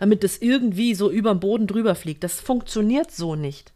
damit 0.00 0.24
es 0.24 0.40
irgendwie 0.40 0.94
so 0.94 1.10
über 1.10 1.34
den 1.34 1.40
Boden 1.40 1.66
drüber 1.66 1.94
fliegt. 1.94 2.24
Das 2.24 2.40
funktioniert 2.40 3.12
so 3.12 3.36
nicht. 3.36 3.74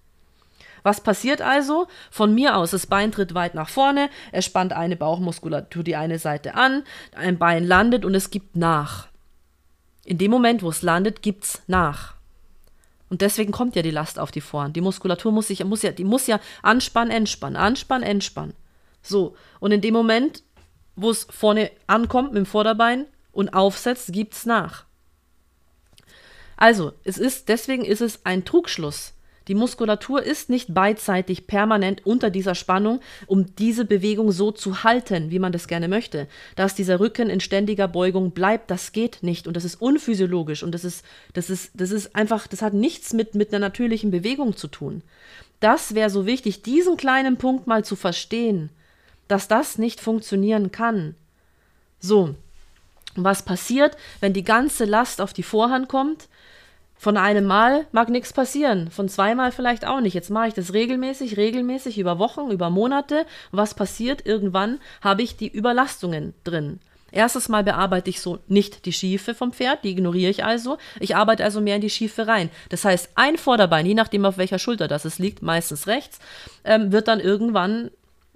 Was 0.82 1.02
passiert 1.02 1.42
also? 1.42 1.86
Von 2.10 2.34
mir 2.34 2.56
aus, 2.56 2.70
das 2.70 2.86
Bein 2.86 3.12
tritt 3.12 3.34
weit 3.34 3.54
nach 3.54 3.68
vorne, 3.68 4.08
er 4.32 4.40
spannt 4.40 4.72
eine 4.72 4.96
Bauchmuskulatur 4.96 5.82
die 5.82 5.96
eine 5.96 6.18
Seite 6.18 6.54
an, 6.54 6.82
ein 7.14 7.36
Bein 7.38 7.66
landet 7.66 8.06
und 8.06 8.14
es 8.14 8.30
gibt 8.30 8.56
nach. 8.56 9.08
In 10.06 10.16
dem 10.16 10.30
Moment, 10.30 10.62
wo 10.62 10.70
es 10.70 10.80
landet, 10.80 11.20
gibt 11.20 11.44
es 11.44 11.62
nach. 11.66 12.14
Und 13.08 13.20
deswegen 13.20 13.52
kommt 13.52 13.76
ja 13.76 13.82
die 13.82 13.90
Last 13.90 14.18
auf 14.18 14.30
die 14.30 14.40
Vorhand. 14.40 14.76
Die 14.76 14.80
Muskulatur 14.80 15.30
muss 15.32 15.48
sich, 15.48 15.64
muss 15.64 15.82
ja, 15.82 15.92
die 15.92 16.04
muss 16.04 16.26
ja 16.26 16.40
anspannen, 16.62 17.10
entspannen, 17.10 17.56
anspannen, 17.56 18.06
entspannen. 18.06 18.54
So. 19.02 19.36
Und 19.60 19.72
in 19.72 19.80
dem 19.80 19.94
Moment, 19.94 20.42
wo 20.96 21.10
es 21.10 21.26
vorne 21.30 21.70
ankommt 21.86 22.32
mit 22.32 22.38
dem 22.38 22.46
Vorderbein 22.46 23.06
und 23.32 23.50
aufsetzt, 23.54 24.12
gibt 24.12 24.34
es 24.34 24.46
nach. 24.46 24.84
Also, 26.56 26.92
es 27.04 27.18
ist, 27.18 27.48
deswegen 27.48 27.84
ist 27.84 28.00
es 28.00 28.24
ein 28.24 28.44
Trugschluss. 28.44 29.13
Die 29.48 29.54
Muskulatur 29.54 30.22
ist 30.22 30.48
nicht 30.48 30.72
beidseitig 30.72 31.46
permanent 31.46 32.06
unter 32.06 32.30
dieser 32.30 32.54
Spannung, 32.54 33.00
um 33.26 33.54
diese 33.56 33.84
Bewegung 33.84 34.32
so 34.32 34.52
zu 34.52 34.84
halten, 34.84 35.30
wie 35.30 35.38
man 35.38 35.52
das 35.52 35.68
gerne 35.68 35.88
möchte. 35.88 36.28
Dass 36.56 36.74
dieser 36.74 36.98
Rücken 36.98 37.28
in 37.28 37.40
ständiger 37.40 37.86
Beugung 37.86 38.30
bleibt, 38.30 38.70
das 38.70 38.92
geht 38.92 39.22
nicht 39.22 39.46
und 39.46 39.56
das 39.56 39.64
ist 39.64 39.80
unphysiologisch 39.80 40.62
und 40.62 40.72
das 40.72 40.84
ist, 40.84 41.04
das 41.34 41.50
ist, 41.50 41.72
das 41.74 41.90
ist 41.90 42.16
einfach, 42.16 42.46
das 42.46 42.62
hat 42.62 42.72
nichts 42.72 43.12
mit, 43.12 43.34
mit 43.34 43.50
einer 43.50 43.60
natürlichen 43.60 44.10
Bewegung 44.10 44.56
zu 44.56 44.68
tun. 44.68 45.02
Das 45.60 45.94
wäre 45.94 46.10
so 46.10 46.26
wichtig, 46.26 46.62
diesen 46.62 46.96
kleinen 46.96 47.36
Punkt 47.36 47.66
mal 47.66 47.84
zu 47.84 47.96
verstehen, 47.96 48.70
dass 49.28 49.48
das 49.48 49.78
nicht 49.78 50.00
funktionieren 50.00 50.72
kann. 50.72 51.14
So, 52.00 52.34
was 53.16 53.44
passiert, 53.44 53.96
wenn 54.20 54.32
die 54.32 54.44
ganze 54.44 54.84
Last 54.84 55.20
auf 55.20 55.32
die 55.32 55.42
Vorhand 55.42 55.88
kommt? 55.88 56.28
Von 57.04 57.18
einem 57.18 57.44
Mal 57.44 57.84
mag 57.92 58.08
nichts 58.08 58.32
passieren, 58.32 58.90
von 58.90 59.10
zweimal 59.10 59.52
vielleicht 59.52 59.86
auch 59.86 60.00
nicht. 60.00 60.14
Jetzt 60.14 60.30
mache 60.30 60.48
ich 60.48 60.54
das 60.54 60.72
regelmäßig, 60.72 61.36
regelmäßig, 61.36 61.98
über 61.98 62.18
Wochen, 62.18 62.50
über 62.50 62.70
Monate. 62.70 63.26
Was 63.52 63.74
passiert? 63.74 64.24
Irgendwann 64.24 64.80
habe 65.02 65.20
ich 65.20 65.36
die 65.36 65.54
Überlastungen 65.54 66.32
drin. 66.44 66.80
Erstes 67.12 67.50
Mal 67.50 67.62
bearbeite 67.62 68.08
ich 68.08 68.22
so 68.22 68.38
nicht 68.48 68.86
die 68.86 68.94
Schiefe 68.94 69.34
vom 69.34 69.52
Pferd, 69.52 69.84
die 69.84 69.90
ignoriere 69.90 70.30
ich 70.30 70.46
also. 70.46 70.78
Ich 70.98 71.14
arbeite 71.14 71.44
also 71.44 71.60
mehr 71.60 71.76
in 71.76 71.82
die 71.82 71.90
Schiefe 71.90 72.26
rein. 72.26 72.48
Das 72.70 72.86
heißt, 72.86 73.10
ein 73.16 73.36
Vorderbein, 73.36 73.84
je 73.84 73.92
nachdem 73.92 74.24
auf 74.24 74.38
welcher 74.38 74.58
Schulter 74.58 74.88
das 74.88 75.04
es 75.04 75.18
liegt, 75.18 75.42
meistens 75.42 75.86
rechts, 75.86 76.20
ähm, 76.64 76.90
wird 76.90 77.06
dann 77.06 77.20
irgendwann 77.20 77.90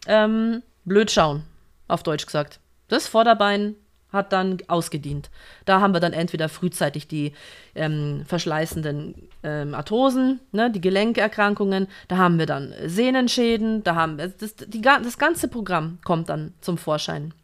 ähm, 0.07 0.63
blöd 0.85 1.11
schauen, 1.11 1.43
auf 1.89 2.03
Deutsch 2.03 2.27
gesagt. 2.27 2.61
Das 2.89 3.09
Vorderbein 3.09 3.77
hat 4.13 4.33
dann 4.33 4.59
ausgedient. 4.69 5.31
Da 5.65 5.81
haben 5.81 5.93
wir 5.93 6.01
dann 6.01 6.13
entweder 6.13 6.49
frühzeitig 6.49 7.09
die 7.09 7.33
ähm, 7.75 8.25
verschleißenden 8.27 9.15
ähm, 9.43 9.75
Arthrosen, 9.75 10.41
ne, 10.53 10.71
die 10.71 10.81
Gelenkerkrankungen, 10.81 11.89
da 12.09 12.17
haben 12.17 12.39
wir 12.39 12.47
dann 12.47 12.75
Sehnenschäden, 12.87 13.85
da 13.85 13.95
haben 13.95 14.19
wir 14.19 14.29
das, 14.29 14.57
die, 14.57 14.81
das 14.81 15.19
ganze 15.19 15.49
Programm 15.49 15.99
kommt 16.05 16.29
dann 16.29 16.55
zum 16.61 16.79
Vorschein. 16.79 17.35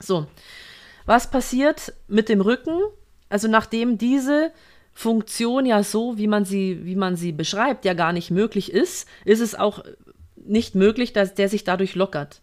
So, 0.00 0.26
was 1.06 1.30
passiert 1.30 1.92
mit 2.08 2.28
dem 2.28 2.40
Rücken? 2.40 2.80
Also 3.28 3.48
nachdem 3.48 3.98
diese 3.98 4.52
Funktion 4.92 5.66
ja 5.66 5.82
so, 5.82 6.18
wie 6.18 6.28
man 6.28 6.44
sie, 6.44 6.84
wie 6.84 6.96
man 6.96 7.16
sie 7.16 7.32
beschreibt, 7.32 7.84
ja 7.84 7.94
gar 7.94 8.12
nicht 8.12 8.30
möglich 8.30 8.72
ist, 8.72 9.08
ist 9.24 9.40
es 9.40 9.54
auch 9.54 9.84
nicht 10.36 10.74
möglich, 10.74 11.12
dass 11.12 11.34
der 11.34 11.48
sich 11.48 11.64
dadurch 11.64 11.94
lockert. 11.94 12.40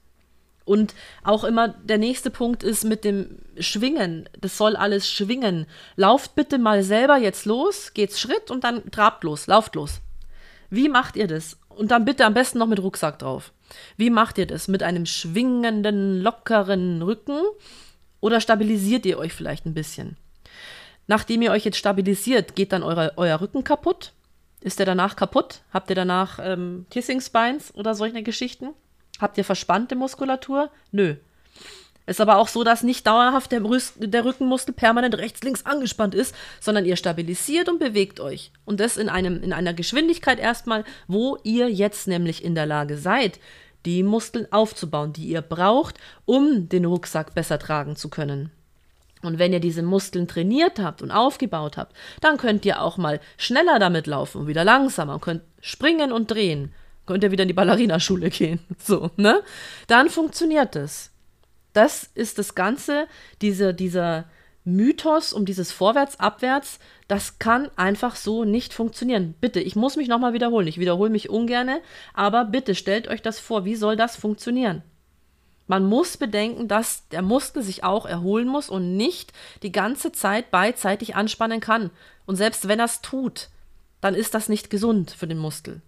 Und 0.66 0.94
auch 1.24 1.44
immer 1.44 1.70
der 1.70 1.98
nächste 1.98 2.30
Punkt 2.30 2.64
ist 2.64 2.84
mit 2.84 3.04
dem 3.04 3.40
Schwingen. 3.60 4.30
Das 4.40 4.58
soll 4.58 4.76
alles 4.76 5.10
schwingen. 5.10 5.66
Lauft 5.96 6.36
bitte 6.36 6.60
mal 6.60 6.84
selber 6.84 7.18
jetzt 7.18 7.46
los, 7.46 7.94
geht's 7.94 8.20
Schritt 8.20 8.52
und 8.52 8.64
dann 8.64 8.92
trabt 8.92 9.24
los, 9.24 9.48
lauft 9.48 9.76
los. 9.76 10.02
Wie 10.70 10.88
macht 10.88 11.16
ihr 11.16 11.28
das? 11.28 11.58
Und 11.70 11.92
dann 11.92 12.06
bitte 12.06 12.26
am 12.26 12.34
besten 12.34 12.60
noch 12.60 12.68
mit 12.68 12.82
Rucksack 12.82 13.20
drauf. 13.20 13.52
Wie 13.98 14.10
macht 14.10 14.38
ihr 14.38 14.46
das? 14.46 14.68
Mit 14.68 14.84
einem 14.84 15.06
schwingenden, 15.06 16.22
lockeren 16.22 17.02
Rücken? 17.02 17.42
Oder 18.20 18.40
stabilisiert 18.40 19.06
ihr 19.06 19.18
euch 19.18 19.34
vielleicht 19.34 19.66
ein 19.66 19.74
bisschen? 19.74 20.18
Nachdem 21.08 21.42
ihr 21.42 21.52
euch 21.52 21.66
jetzt 21.66 21.78
stabilisiert, 21.78 22.56
geht 22.56 22.72
dann 22.72 22.84
eure, 22.84 23.14
euer 23.18 23.42
Rücken 23.42 23.64
kaputt? 23.64 24.14
Ist 24.62 24.80
der 24.80 24.86
danach 24.86 25.16
kaputt? 25.16 25.62
Habt 25.74 25.90
ihr 25.90 25.96
danach 25.96 26.40
ähm, 26.42 26.86
Kissing 26.92 27.20
Spines 27.20 27.74
oder 27.74 27.96
solche 27.96 28.22
Geschichten? 28.22 28.70
Habt 29.22 29.38
ihr 29.38 29.46
verspannte 29.46 29.96
Muskulatur? 29.96 30.72
Nö. 30.92 31.16
Ist 32.08 32.20
aber 32.20 32.38
auch 32.38 32.48
so, 32.48 32.64
dass 32.64 32.82
nicht 32.82 33.06
dauerhaft 33.06 33.52
der, 33.52 33.62
der, 34.00 34.26
Rückenmuskel 34.26 34.74
permanent 34.74 35.18
rechts, 35.18 35.44
links 35.44 35.66
angespannt 35.66 36.16
ist, 36.16 36.36
sondern 36.60 36.86
ihr 36.86 36.96
stabilisiert 36.96 37.70
und 37.70 37.80
bewegt 37.80 38.20
euch. 38.20 38.52
Und 38.66 38.80
das 38.80 38.98
in, 38.98 39.08
einem, 39.08 39.44
in 39.44 39.54
einer 39.54 39.76
Geschwindigkeit 39.76 40.40
erstmal, 40.40 40.84
wo 41.08 41.38
ihr 41.44 41.70
jetzt 41.70 42.08
nämlich 42.08 42.44
in 42.44 42.56
der 42.56 42.66
Lage 42.66 42.98
seid, 42.98 43.40
die 43.86 44.02
Muskeln 44.02 44.52
aufzubauen, 44.52 45.14
die 45.14 45.28
ihr 45.28 45.42
braucht, 45.42 46.00
um 46.26 46.68
den 46.68 46.86
Rucksack 46.86 47.36
besser 47.36 47.60
tragen 47.60 47.96
zu 47.96 48.10
können. 48.10 48.52
Und 49.22 49.38
wenn 49.38 49.54
ihr 49.54 49.60
diese 49.60 49.84
Muskeln 49.84 50.28
trainiert 50.28 50.80
habt 50.80 51.04
und 51.04 51.12
aufgebaut 51.12 51.78
habt, 51.78 51.96
dann 52.22 52.38
könnt 52.38 52.66
ihr 52.66 52.82
auch 52.82 52.98
mal 52.98 53.20
schneller 53.38 53.78
damit 53.78 54.08
laufen 54.08 54.42
und 54.42 54.48
wieder 54.48 54.64
langsamer 54.64 55.14
und 55.14 55.22
könnt 55.22 55.44
springen 55.62 56.12
und 56.12 56.32
drehen 56.32 56.74
könnt 57.06 57.24
ihr 57.24 57.32
wieder 57.32 57.44
in 57.44 57.50
die 57.50 57.54
Ballerinaschule 57.54 58.30
gehen. 58.30 58.60
So, 58.78 59.12
ne? 59.18 59.42
Dann 59.88 60.10
funktioniert 60.10 60.76
es. 60.76 61.12
Das 61.74 62.10
ist 62.16 62.38
das 62.38 62.56
Ganze, 62.56 63.08
diese, 63.42 63.74
dieser 63.74 64.26
Mythos 64.64 65.34
um 65.34 65.46
dieses 65.46 65.72
Vorwärts-Abwärts, 65.72 66.80
das 67.08 67.40
kann 67.40 67.70
einfach 67.76 68.16
so 68.16 68.46
nicht 68.46 68.74
funktionieren. 68.74 69.34
Bitte, 69.42 69.60
ich 69.60 69.76
muss 69.76 69.96
mich 69.96 70.08
nochmal 70.08 70.34
wiederholen. 70.34 70.68
Ich 70.68 70.78
wiederhole 70.78 71.10
mich 71.10 71.30
ungerne, 71.30 71.82
aber 72.14 72.46
bitte 72.46 72.76
stellt 72.76 73.08
euch 73.08 73.22
das 73.22 73.40
vor, 73.40 73.66
wie 73.66 73.76
soll 73.76 73.96
das 73.96 74.16
funktionieren? 74.16 74.84
Man 75.68 75.86
muss 75.86 76.18
bedenken, 76.18 76.68
dass 76.68 77.08
der 77.10 77.22
Muskel 77.22 77.64
sich 77.64 77.84
auch 77.84 78.06
erholen 78.06 78.48
muss 78.48 78.70
und 78.70 78.98
nicht 78.98 79.32
die 79.64 79.72
ganze 79.72 80.12
Zeit 80.12 80.52
beidseitig 80.52 81.16
anspannen 81.16 81.62
kann. 81.62 81.92
Und 82.26 82.36
selbst 82.36 82.68
wenn 82.68 82.80
er 82.80 82.86
es 82.86 83.02
tut, 83.02 83.50
dann 84.02 84.14
ist 84.14 84.34
das 84.34 84.50
nicht 84.50 84.70
gesund 84.70 85.12
für 85.12 85.28
den 85.28 85.38
Muskel. 85.38 85.82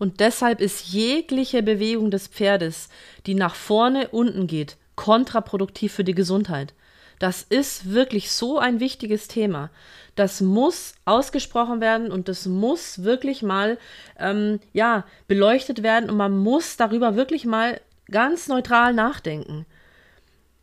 Und 0.00 0.20
deshalb 0.20 0.62
ist 0.62 0.86
jegliche 0.86 1.62
Bewegung 1.62 2.10
des 2.10 2.26
Pferdes, 2.26 2.88
die 3.26 3.34
nach 3.34 3.54
vorne 3.54 4.08
unten 4.08 4.46
geht, 4.46 4.78
kontraproduktiv 4.96 5.92
für 5.92 6.04
die 6.04 6.14
Gesundheit. 6.14 6.72
Das 7.18 7.42
ist 7.42 7.92
wirklich 7.92 8.32
so 8.32 8.58
ein 8.58 8.80
wichtiges 8.80 9.28
Thema. 9.28 9.68
Das 10.16 10.40
muss 10.40 10.94
ausgesprochen 11.04 11.82
werden 11.82 12.10
und 12.10 12.28
das 12.28 12.46
muss 12.46 13.04
wirklich 13.04 13.42
mal 13.42 13.76
ähm, 14.18 14.60
ja, 14.72 15.04
beleuchtet 15.28 15.82
werden 15.82 16.08
und 16.08 16.16
man 16.16 16.34
muss 16.38 16.78
darüber 16.78 17.14
wirklich 17.14 17.44
mal 17.44 17.78
ganz 18.10 18.48
neutral 18.48 18.94
nachdenken. 18.94 19.66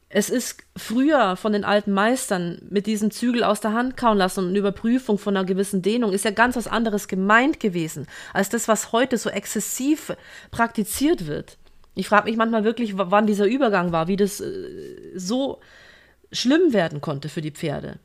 Es 0.10 0.30
ist 0.30 0.64
früher 0.78 1.36
von 1.36 1.52
den 1.52 1.66
alten 1.66 1.92
Meistern 1.92 2.62
mit 2.70 2.88
diesem 2.88 3.12
Zügel 3.12 3.44
aus 3.44 3.60
der 3.60 3.74
Hand 3.74 3.98
kauen 3.98 4.18
lassen 4.18 4.40
und 4.42 4.50
eine 4.50 4.60
Überprüfung 4.60 5.18
von 5.18 5.36
einer 5.36 5.46
gewissen 5.46 5.82
Dehnung 5.82 6.14
ist 6.14 6.24
ja 6.24 6.32
ganz 6.32 6.56
was 6.56 6.68
anderes 6.68 7.10
gemeint 7.10 7.60
gewesen, 7.60 8.08
als 8.34 8.48
das, 8.48 8.70
was 8.70 8.94
heute 8.94 9.18
so 9.18 9.30
exzessiv 9.30 10.16
praktiziert 10.50 11.28
wird. 11.28 11.58
Ich 11.94 12.08
frage 12.08 12.30
mich 12.30 12.38
manchmal 12.38 12.64
wirklich, 12.64 12.94
wann 12.96 13.28
dieser 13.28 13.48
Übergang 13.48 13.92
war, 13.92 14.08
wie 14.08 14.16
das 14.16 14.40
äh, 14.40 15.12
so 15.16 15.60
schlimm 16.32 16.72
werden 16.72 17.02
konnte 17.02 17.28
für 17.28 17.42
die 17.42 17.52
Pferde. 17.52 17.98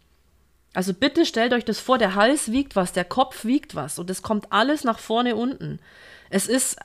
Also 0.75 0.95
bitte 0.95 1.27
stellt 1.27 1.53
euch 1.53 1.65
das 1.65 1.79
vor, 1.79 1.99
der 1.99 2.15
Hals 2.15 2.51
wiegt 2.51 2.75
was, 2.75 2.93
der 2.93 3.05
Kopf 3.05 3.45
wiegt 3.45 3.75
was 3.75 3.99
und 3.99 4.11
es 4.11 4.23
kommt 4.23 4.51
alles 4.51 4.85
nach 4.85 4.99
vorne 4.99 5.37
unten. 5.37 5.79
Es 6.33 6.49
ist 6.49 6.77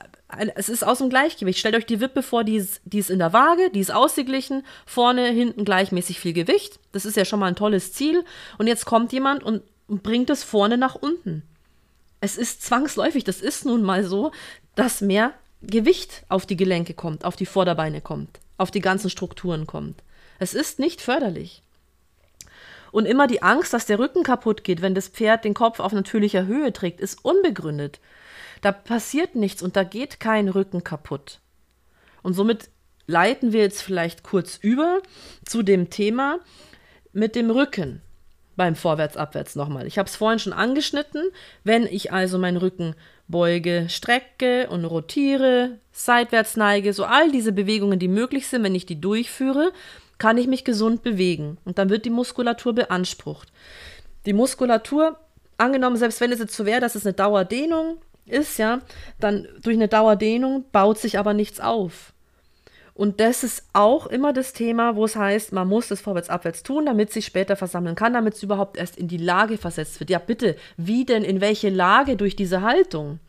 es 0.54 0.68
ist 0.68 0.84
aus 0.84 0.98
dem 0.98 1.08
Gleichgewicht. 1.08 1.58
Stellt 1.58 1.74
euch 1.74 1.86
die 1.86 2.00
Wippe 2.00 2.22
vor, 2.22 2.44
die 2.44 2.56
ist, 2.56 2.82
die 2.84 2.98
ist 2.98 3.08
in 3.08 3.18
der 3.18 3.32
Waage, 3.32 3.70
die 3.70 3.80
ist 3.80 3.90
ausgeglichen, 3.90 4.62
vorne, 4.84 5.26
hinten 5.28 5.64
gleichmäßig 5.64 6.20
viel 6.20 6.34
Gewicht. 6.34 6.78
Das 6.92 7.06
ist 7.06 7.16
ja 7.16 7.24
schon 7.24 7.40
mal 7.40 7.46
ein 7.46 7.56
tolles 7.56 7.94
Ziel. 7.94 8.24
Und 8.58 8.66
jetzt 8.66 8.84
kommt 8.84 9.12
jemand 9.12 9.42
und, 9.42 9.62
bringt 9.88 10.28
es 10.28 10.44
vorne 10.44 10.76
nach 10.76 10.96
unten. 10.96 11.42
Es 12.20 12.36
ist 12.36 12.60
zwangsläufig, 12.60 13.24
das 13.24 13.40
ist 13.40 13.64
nun 13.64 13.82
mal 13.82 14.04
so, 14.04 14.32
dass 14.74 15.00
mehr 15.00 15.32
Gewicht 15.62 16.24
auf 16.28 16.44
die 16.44 16.58
Gelenke 16.58 16.92
kommt, 16.92 17.24
auf 17.24 17.36
die 17.36 17.46
Vorderbeine 17.46 18.02
kommt. 18.02 18.38
auf 18.58 18.70
die 18.70 18.80
ganzen 18.80 19.08
Strukturen 19.08 19.66
kommt. 19.66 20.02
Es 20.40 20.52
ist 20.52 20.78
nicht 20.78 21.00
förderlich. 21.00 21.62
Und 22.90 23.06
immer 23.06 23.26
die 23.28 23.42
Angst, 23.42 23.72
dass 23.72 23.86
der 23.86 23.98
Rücken 23.98 24.24
kaputt 24.24 24.64
geht, 24.64 24.82
wenn 24.82 24.94
das 24.94 25.08
Pferd 25.08 25.44
den 25.44 25.54
Kopf 25.54 25.78
auf 25.78 25.92
natürlicher 25.92 26.46
Höhe 26.46 26.72
trägt, 26.72 27.00
ist 27.00 27.24
unbegründet. 27.24 28.00
Da 28.60 28.72
passiert 28.72 29.34
nichts 29.34 29.62
und 29.62 29.76
da 29.76 29.84
geht 29.84 30.20
kein 30.20 30.48
Rücken 30.48 30.84
kaputt. 30.84 31.40
Und 32.22 32.34
somit 32.34 32.70
leiten 33.06 33.52
wir 33.52 33.60
jetzt 33.60 33.82
vielleicht 33.82 34.22
kurz 34.22 34.56
über 34.56 35.00
zu 35.44 35.62
dem 35.62 35.90
Thema 35.90 36.40
mit 37.12 37.34
dem 37.34 37.50
Rücken 37.50 38.02
beim 38.56 38.74
Vorwärts-Abwärts 38.74 39.56
nochmal. 39.56 39.86
Ich 39.86 39.98
habe 39.98 40.08
es 40.08 40.16
vorhin 40.16 40.40
schon 40.40 40.52
angeschnitten. 40.52 41.22
Wenn 41.64 41.86
ich 41.86 42.12
also 42.12 42.38
meinen 42.38 42.56
Rücken 42.56 42.94
beuge, 43.28 43.86
strecke 43.88 44.68
und 44.68 44.84
rotiere, 44.84 45.78
seitwärts 45.92 46.56
neige, 46.56 46.92
so 46.92 47.04
all 47.04 47.30
diese 47.30 47.52
Bewegungen, 47.52 47.98
die 47.98 48.08
möglich 48.08 48.48
sind, 48.48 48.64
wenn 48.64 48.74
ich 48.74 48.84
die 48.84 49.00
durchführe, 49.00 49.72
kann 50.18 50.38
ich 50.38 50.48
mich 50.48 50.64
gesund 50.64 51.02
bewegen. 51.02 51.58
Und 51.64 51.78
dann 51.78 51.88
wird 51.88 52.04
die 52.04 52.10
Muskulatur 52.10 52.74
beansprucht. 52.74 53.48
Die 54.26 54.32
Muskulatur, 54.32 55.18
angenommen, 55.56 55.96
selbst 55.96 56.20
wenn 56.20 56.32
es 56.32 56.40
jetzt 56.40 56.56
so 56.56 56.66
wäre, 56.66 56.80
dass 56.80 56.96
es 56.96 57.06
eine 57.06 57.14
Dauerdehnung 57.14 57.98
ist, 58.28 58.58
ja, 58.58 58.80
dann 59.20 59.48
durch 59.62 59.76
eine 59.76 59.88
Dauerdehnung 59.88 60.64
baut 60.72 60.98
sich 60.98 61.18
aber 61.18 61.34
nichts 61.34 61.60
auf. 61.60 62.12
Und 62.98 63.20
das 63.20 63.44
ist 63.44 63.62
auch 63.74 64.08
immer 64.08 64.32
das 64.32 64.52
Thema, 64.52 64.96
wo 64.96 65.04
es 65.04 65.14
heißt, 65.14 65.52
man 65.52 65.68
muss 65.68 65.86
das 65.86 66.00
vorwärts-abwärts 66.00 66.64
tun, 66.64 66.84
damit 66.84 67.12
sich 67.12 67.26
später 67.26 67.54
versammeln 67.54 67.94
kann, 67.94 68.12
damit 68.12 68.34
es 68.34 68.42
überhaupt 68.42 68.76
erst 68.76 68.96
in 68.96 69.06
die 69.06 69.18
Lage 69.18 69.56
versetzt 69.56 70.00
wird. 70.00 70.10
Ja, 70.10 70.18
bitte, 70.18 70.56
wie 70.76 71.04
denn, 71.04 71.22
in 71.22 71.40
welche 71.40 71.68
Lage 71.68 72.16
durch 72.16 72.34
diese 72.34 72.62
Haltung? 72.62 73.20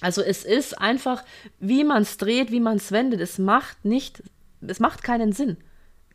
Also 0.00 0.22
es 0.22 0.44
ist 0.44 0.76
einfach, 0.76 1.22
wie 1.60 1.84
man 1.84 2.02
es 2.02 2.16
dreht, 2.16 2.50
wie 2.50 2.58
man 2.58 2.78
es 2.78 2.90
wendet. 2.90 3.20
Es 3.20 3.38
macht 3.38 3.84
nicht, 3.84 4.24
es 4.66 4.80
macht 4.80 5.04
keinen 5.04 5.30
Sinn. 5.30 5.56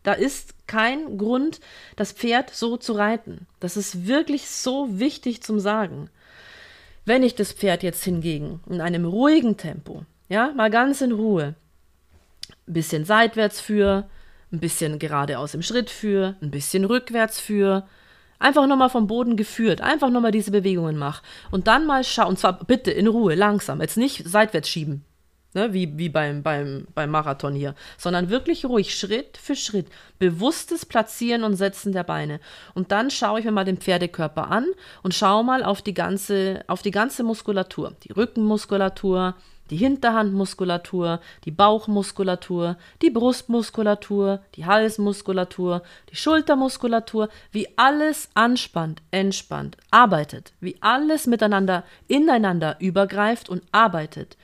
Da 0.03 0.11
ist 0.11 0.67
kein 0.67 1.17
Grund, 1.17 1.61
das 1.95 2.11
Pferd 2.11 2.49
so 2.53 2.75
zu 2.75 2.91
reiten. 2.91 3.47
Das 3.61 3.77
ist 3.77 4.05
wirklich 4.05 4.49
so 4.49 4.99
wichtig 4.99 5.43
zum 5.43 5.59
Sagen. 5.59 6.09
Wenn 7.05 7.23
ich 7.23 7.35
das 7.35 7.51
Pferd 7.51 7.83
jetzt 7.83 8.03
hingegen 8.03 8.61
in 8.69 8.81
einem 8.81 9.05
ruhigen 9.05 9.57
Tempo, 9.57 10.05
ja, 10.27 10.51
mal 10.55 10.69
ganz 10.69 11.01
in 11.01 11.11
Ruhe, 11.11 11.55
ein 12.67 12.73
bisschen 12.73 13.05
seitwärts 13.05 13.59
führe, 13.59 14.09
ein 14.51 14.59
bisschen 14.59 14.99
geradeaus 14.99 15.53
im 15.53 15.61
Schritt 15.61 15.89
führe, 15.89 16.35
ein 16.41 16.51
bisschen 16.51 16.85
rückwärts 16.85 17.39
führe. 17.39 17.87
Einfach 18.39 18.67
nochmal 18.67 18.89
vom 18.89 19.07
Boden 19.07 19.35
geführt, 19.35 19.81
einfach 19.81 20.09
nochmal 20.09 20.31
diese 20.31 20.51
Bewegungen 20.51 20.97
mach. 20.97 21.23
Und 21.51 21.67
dann 21.67 21.85
mal 21.85 22.03
schauen, 22.03 22.29
und 22.29 22.39
zwar 22.39 22.63
bitte 22.63 22.89
in 22.91 23.07
Ruhe, 23.07 23.35
langsam, 23.35 23.81
jetzt 23.81 23.97
nicht 23.97 24.27
seitwärts 24.27 24.69
schieben, 24.69 25.03
ne, 25.53 25.73
wie, 25.73 25.97
wie 25.97 26.09
beim, 26.09 26.43
beim, 26.43 26.87
beim 26.93 27.09
Marathon 27.09 27.55
hier, 27.55 27.75
sondern 27.97 28.29
wirklich 28.29 28.65
ruhig, 28.65 28.97
Schritt 28.97 29.37
für 29.37 29.55
Schritt, 29.55 29.87
bewusstes 30.19 30.85
Platzieren 30.85 31.43
und 31.43 31.55
Setzen 31.55 31.91
der 31.91 32.03
Beine. 32.03 32.39
Und 32.73 32.91
dann 32.91 33.09
schaue 33.09 33.39
ich 33.39 33.45
mir 33.45 33.51
mal 33.51 33.65
den 33.65 33.77
Pferdekörper 33.77 34.49
an 34.49 34.65
und 35.03 35.13
schaue 35.13 35.43
mal 35.43 35.63
auf 35.63 35.81
die 35.81 35.93
ganze, 35.93 36.63
auf 36.67 36.81
die 36.81 36.91
ganze 36.91 37.23
Muskulatur, 37.23 37.95
die 38.03 38.11
Rückenmuskulatur, 38.11 39.35
die 39.69 39.77
Hinterhandmuskulatur, 39.77 41.19
die 41.45 41.51
Bauchmuskulatur, 41.51 42.77
die 43.01 43.11
Brustmuskulatur, 43.11 44.41
die 44.55 44.65
Halsmuskulatur, 44.65 45.83
die 46.11 46.15
Schultermuskulatur, 46.15 47.29
wie 47.51 47.67
alles 47.77 48.29
anspannt, 48.33 49.01
entspannt, 49.11 49.77
arbeitet, 49.91 50.53
wie 50.59 50.77
alles 50.81 51.27
miteinander 51.27 51.83
ineinander 52.07 52.77
übergreift 52.79 53.49
und 53.49 53.61
arbeitet. 53.71 54.37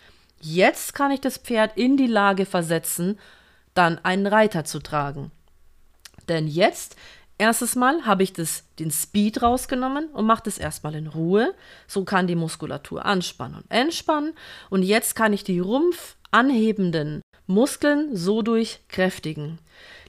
Jetzt 0.47 0.93
kann 0.93 1.09
ich 1.09 1.21
das 1.21 1.37
Pferd 1.37 1.75
in 1.75 1.97
die 1.97 2.05
Lage 2.05 2.45
versetzen, 2.45 3.19
dann 3.73 3.97
einen 4.05 4.27
Reiter 4.27 4.63
zu 4.63 4.79
tragen. 4.79 5.31
Denn 6.29 6.47
jetzt 6.47 6.95
Erstes 7.37 7.75
Mal 7.75 8.05
habe 8.05 8.23
ich 8.23 8.31
das, 8.31 8.63
den 8.79 8.91
Speed 8.91 9.41
rausgenommen 9.41 10.07
und 10.07 10.25
mache 10.25 10.43
das 10.45 10.57
erstmal 10.57 10.95
in 10.95 11.07
Ruhe. 11.07 11.53
So 11.85 12.05
kann 12.05 12.27
die 12.27 12.35
Muskulatur 12.35 13.05
anspannen 13.05 13.57
und 13.57 13.69
entspannen. 13.69 14.33
Und 14.69 14.83
jetzt 14.83 15.15
kann 15.15 15.33
ich 15.33 15.43
die 15.43 15.59
rumpfanhebenden 15.59 17.21
Muskeln 17.45 18.15
so 18.15 18.41
durchkräftigen. 18.41 19.59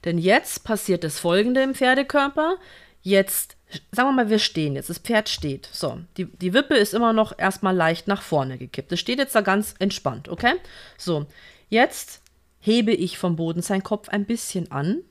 Denn 0.04 0.18
jetzt 0.18 0.62
passiert 0.62 1.02
das 1.02 1.18
folgende 1.18 1.62
im 1.62 1.74
Pferdekörper. 1.74 2.58
Jetzt, 3.02 3.55
sagen 3.92 4.08
wir 4.08 4.12
mal, 4.12 4.30
wir 4.30 4.38
stehen 4.38 4.74
jetzt. 4.74 4.90
Das 4.90 4.98
Pferd 4.98 5.28
steht. 5.28 5.68
So, 5.72 5.98
die, 6.16 6.26
die 6.26 6.52
Wippe 6.52 6.76
ist 6.76 6.94
immer 6.94 7.12
noch 7.12 7.38
erstmal 7.38 7.74
leicht 7.74 8.08
nach 8.08 8.22
vorne 8.22 8.58
gekippt. 8.58 8.92
Es 8.92 9.00
steht 9.00 9.18
jetzt 9.18 9.34
da 9.34 9.40
ganz 9.40 9.74
entspannt, 9.78 10.28
okay? 10.28 10.54
So, 10.96 11.26
jetzt 11.68 12.22
hebe 12.60 12.92
ich 12.92 13.18
vom 13.18 13.36
Boden 13.36 13.62
seinen 13.62 13.82
Kopf 13.82 14.08
ein 14.08 14.24
bisschen 14.24 14.70
an 14.70 15.02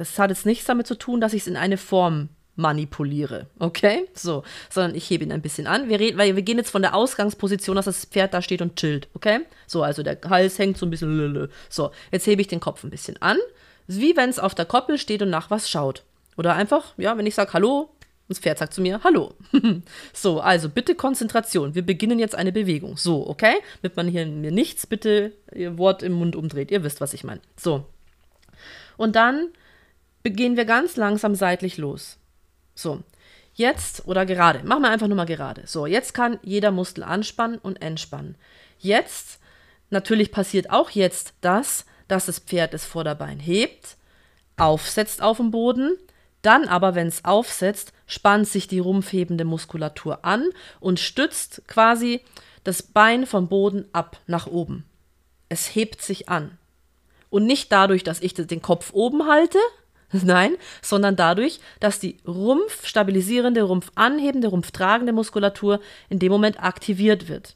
das 0.00 0.18
hat 0.18 0.30
jetzt 0.30 0.46
nichts 0.46 0.64
damit 0.64 0.86
zu 0.86 0.94
tun, 0.94 1.20
dass 1.20 1.34
ich 1.34 1.42
es 1.42 1.46
in 1.46 1.58
eine 1.58 1.76
Form 1.76 2.30
manipuliere, 2.56 3.48
okay? 3.58 4.08
So, 4.14 4.44
sondern 4.70 4.94
ich 4.94 5.10
hebe 5.10 5.24
ihn 5.24 5.30
ein 5.30 5.42
bisschen 5.42 5.66
an. 5.66 5.90
Wir 5.90 6.00
reden, 6.00 6.16
weil 6.16 6.36
wir 6.36 6.42
gehen 6.42 6.56
jetzt 6.56 6.70
von 6.70 6.80
der 6.80 6.94
Ausgangsposition, 6.94 7.76
dass 7.76 7.84
das 7.84 8.06
Pferd 8.06 8.32
da 8.32 8.40
steht 8.40 8.62
und 8.62 8.76
chillt, 8.76 9.08
okay? 9.12 9.40
So, 9.66 9.82
also 9.82 10.02
der 10.02 10.18
Hals 10.26 10.58
hängt 10.58 10.78
so 10.78 10.86
ein 10.86 10.90
bisschen. 10.90 11.50
So, 11.68 11.90
jetzt 12.12 12.26
hebe 12.26 12.40
ich 12.40 12.48
den 12.48 12.60
Kopf 12.60 12.82
ein 12.82 12.88
bisschen 12.88 13.20
an, 13.20 13.36
wie 13.86 14.16
wenn 14.16 14.30
es 14.30 14.38
auf 14.38 14.54
der 14.54 14.64
Koppel 14.64 14.96
steht 14.96 15.20
und 15.20 15.28
nach 15.28 15.50
was 15.50 15.68
schaut. 15.68 16.02
Oder 16.40 16.54
einfach, 16.54 16.94
ja, 16.96 17.18
wenn 17.18 17.26
ich 17.26 17.34
sage 17.34 17.52
Hallo, 17.52 17.90
das 18.28 18.38
Pferd 18.38 18.56
sagt 18.56 18.72
zu 18.72 18.80
mir 18.80 19.02
Hallo. 19.04 19.34
so, 20.14 20.40
also 20.40 20.70
bitte 20.70 20.94
Konzentration. 20.94 21.74
Wir 21.74 21.84
beginnen 21.84 22.18
jetzt 22.18 22.34
eine 22.34 22.50
Bewegung. 22.50 22.96
So, 22.96 23.28
okay? 23.28 23.56
Damit 23.82 23.98
man 23.98 24.08
hier 24.08 24.24
mir 24.24 24.50
nichts 24.50 24.86
bitte 24.86 25.32
ihr 25.54 25.76
Wort 25.76 26.02
im 26.02 26.12
Mund 26.12 26.36
umdreht. 26.36 26.70
Ihr 26.70 26.82
wisst, 26.82 27.02
was 27.02 27.12
ich 27.12 27.24
meine. 27.24 27.42
So. 27.58 27.84
Und 28.96 29.16
dann 29.16 29.48
gehen 30.24 30.56
wir 30.56 30.64
ganz 30.64 30.96
langsam 30.96 31.34
seitlich 31.34 31.76
los. 31.76 32.16
So, 32.74 33.02
jetzt 33.52 34.08
oder 34.08 34.24
gerade, 34.24 34.64
machen 34.64 34.80
wir 34.80 34.90
einfach 34.90 35.08
nur 35.08 35.16
mal 35.18 35.26
gerade. 35.26 35.66
So, 35.66 35.84
jetzt 35.84 36.14
kann 36.14 36.38
jeder 36.42 36.70
Muskel 36.70 37.04
anspannen 37.04 37.58
und 37.58 37.82
entspannen. 37.82 38.34
Jetzt, 38.78 39.40
natürlich 39.90 40.32
passiert 40.32 40.70
auch 40.70 40.88
jetzt 40.88 41.34
das, 41.42 41.84
dass 42.08 42.24
das 42.24 42.38
Pferd 42.38 42.72
das 42.72 42.86
Vorderbein 42.86 43.40
hebt, 43.40 43.98
aufsetzt 44.56 45.20
auf 45.20 45.36
dem 45.36 45.50
Boden, 45.50 45.98
dann 46.42 46.68
aber, 46.68 46.94
wenn 46.94 47.06
es 47.06 47.24
aufsetzt, 47.24 47.92
spannt 48.06 48.48
sich 48.48 48.68
die 48.68 48.78
rumpfhebende 48.78 49.44
Muskulatur 49.44 50.24
an 50.24 50.48
und 50.80 51.00
stützt 51.00 51.62
quasi 51.66 52.22
das 52.64 52.82
Bein 52.82 53.26
vom 53.26 53.48
Boden 53.48 53.86
ab 53.92 54.18
nach 54.26 54.46
oben. 54.46 54.84
Es 55.48 55.74
hebt 55.74 56.02
sich 56.02 56.28
an. 56.28 56.58
Und 57.28 57.46
nicht 57.46 57.70
dadurch, 57.70 58.04
dass 58.04 58.20
ich 58.20 58.34
den 58.34 58.62
Kopf 58.62 58.90
oben 58.92 59.26
halte, 59.26 59.58
Nein, 60.24 60.56
sondern 60.82 61.16
dadurch, 61.16 61.60
dass 61.78 62.00
die 62.00 62.18
rumpfstabilisierende, 62.26 63.62
rumpfanhebende, 63.62 64.48
rumpftragende 64.48 65.12
Muskulatur 65.12 65.80
in 66.08 66.18
dem 66.18 66.32
Moment 66.32 66.62
aktiviert 66.62 67.28
wird. 67.28 67.54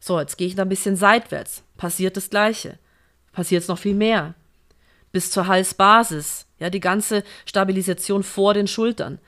So, 0.00 0.18
jetzt 0.18 0.36
gehe 0.36 0.48
ich 0.48 0.56
da 0.56 0.62
ein 0.62 0.68
bisschen 0.68 0.96
seitwärts. 0.96 1.62
Passiert 1.76 2.16
das 2.16 2.30
Gleiche. 2.30 2.78
Passiert 3.32 3.62
es 3.62 3.68
noch 3.68 3.78
viel 3.78 3.94
mehr. 3.94 4.34
Bis 5.12 5.30
zur 5.30 5.46
Halsbasis. 5.46 6.46
Ja, 6.58 6.70
die 6.70 6.80
ganze 6.80 7.22
Stabilisation 7.44 8.22
vor 8.22 8.54
den 8.54 8.66
Schultern. 8.66 9.18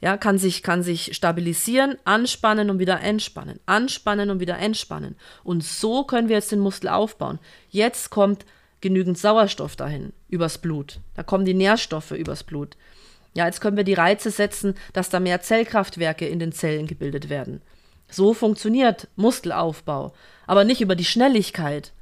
Ja, 0.00 0.16
kann 0.16 0.38
sich, 0.38 0.62
kann 0.62 0.82
sich 0.82 1.16
stabilisieren, 1.16 1.96
anspannen 2.04 2.70
und 2.70 2.78
wieder 2.78 3.00
entspannen. 3.00 3.58
Anspannen 3.66 4.30
und 4.30 4.38
wieder 4.40 4.58
entspannen. 4.58 5.16
Und 5.42 5.64
so 5.64 6.04
können 6.04 6.28
wir 6.28 6.36
jetzt 6.36 6.52
den 6.52 6.60
Muskel 6.60 6.88
aufbauen. 6.88 7.40
Jetzt 7.70 8.10
kommt 8.10 8.44
genügend 8.80 9.18
Sauerstoff 9.18 9.74
dahin, 9.74 10.12
übers 10.28 10.58
Blut. 10.58 11.00
Da 11.14 11.24
kommen 11.24 11.44
die 11.44 11.54
Nährstoffe 11.54 12.12
übers 12.12 12.44
Blut. 12.44 12.76
Ja, 13.34 13.46
jetzt 13.46 13.60
können 13.60 13.76
wir 13.76 13.84
die 13.84 13.94
Reize 13.94 14.30
setzen, 14.30 14.74
dass 14.92 15.10
da 15.10 15.20
mehr 15.20 15.40
Zellkraftwerke 15.40 16.26
in 16.28 16.38
den 16.38 16.52
Zellen 16.52 16.86
gebildet 16.86 17.28
werden. 17.28 17.60
So 18.08 18.34
funktioniert 18.34 19.08
Muskelaufbau, 19.16 20.14
aber 20.46 20.64
nicht 20.64 20.80
über 20.80 20.96
die 20.96 21.04
Schnelligkeit. 21.04 21.92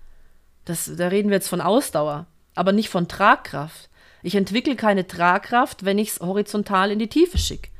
Das, 0.65 0.91
da 0.97 1.09
reden 1.09 1.31
wir 1.31 1.37
jetzt 1.37 1.49
von 1.49 1.61
Ausdauer, 1.61 2.27
aber 2.57 2.73
nicht 2.73 2.89
von 2.89 3.09
Tragkraft. 3.09 3.89
Ich 4.23 4.35
entwickle 4.35 4.75
keine 4.75 5.07
Tragkraft, 5.07 5.85
wenn 5.85 5.99
ich 5.99 6.11
es 6.11 6.21
horizontal 6.21 6.91
in 6.91 6.99
die 6.99 7.09
Tiefe 7.09 7.39
schicke. 7.39 7.71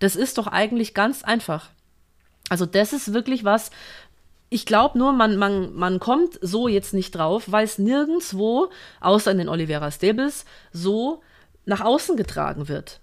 Das 0.00 0.16
ist 0.16 0.36
doch 0.36 0.46
eigentlich 0.46 0.92
ganz 0.92 1.22
einfach. 1.22 1.70
Also 2.50 2.66
das 2.66 2.92
ist 2.92 3.14
wirklich 3.14 3.44
was, 3.44 3.70
ich 4.50 4.66
glaube 4.66 4.98
nur, 4.98 5.12
man, 5.12 5.38
man, 5.38 5.72
man 5.72 5.98
kommt 5.98 6.38
so 6.42 6.68
jetzt 6.68 6.92
nicht 6.92 7.12
drauf, 7.12 7.50
weil 7.50 7.64
es 7.64 7.78
nirgendwo, 7.78 8.68
außer 9.00 9.30
in 9.30 9.38
den 9.38 9.48
Olivera 9.48 9.90
Stables, 9.90 10.44
so 10.72 11.22
nach 11.64 11.80
außen 11.80 12.16
getragen 12.16 12.68
wird 12.68 13.00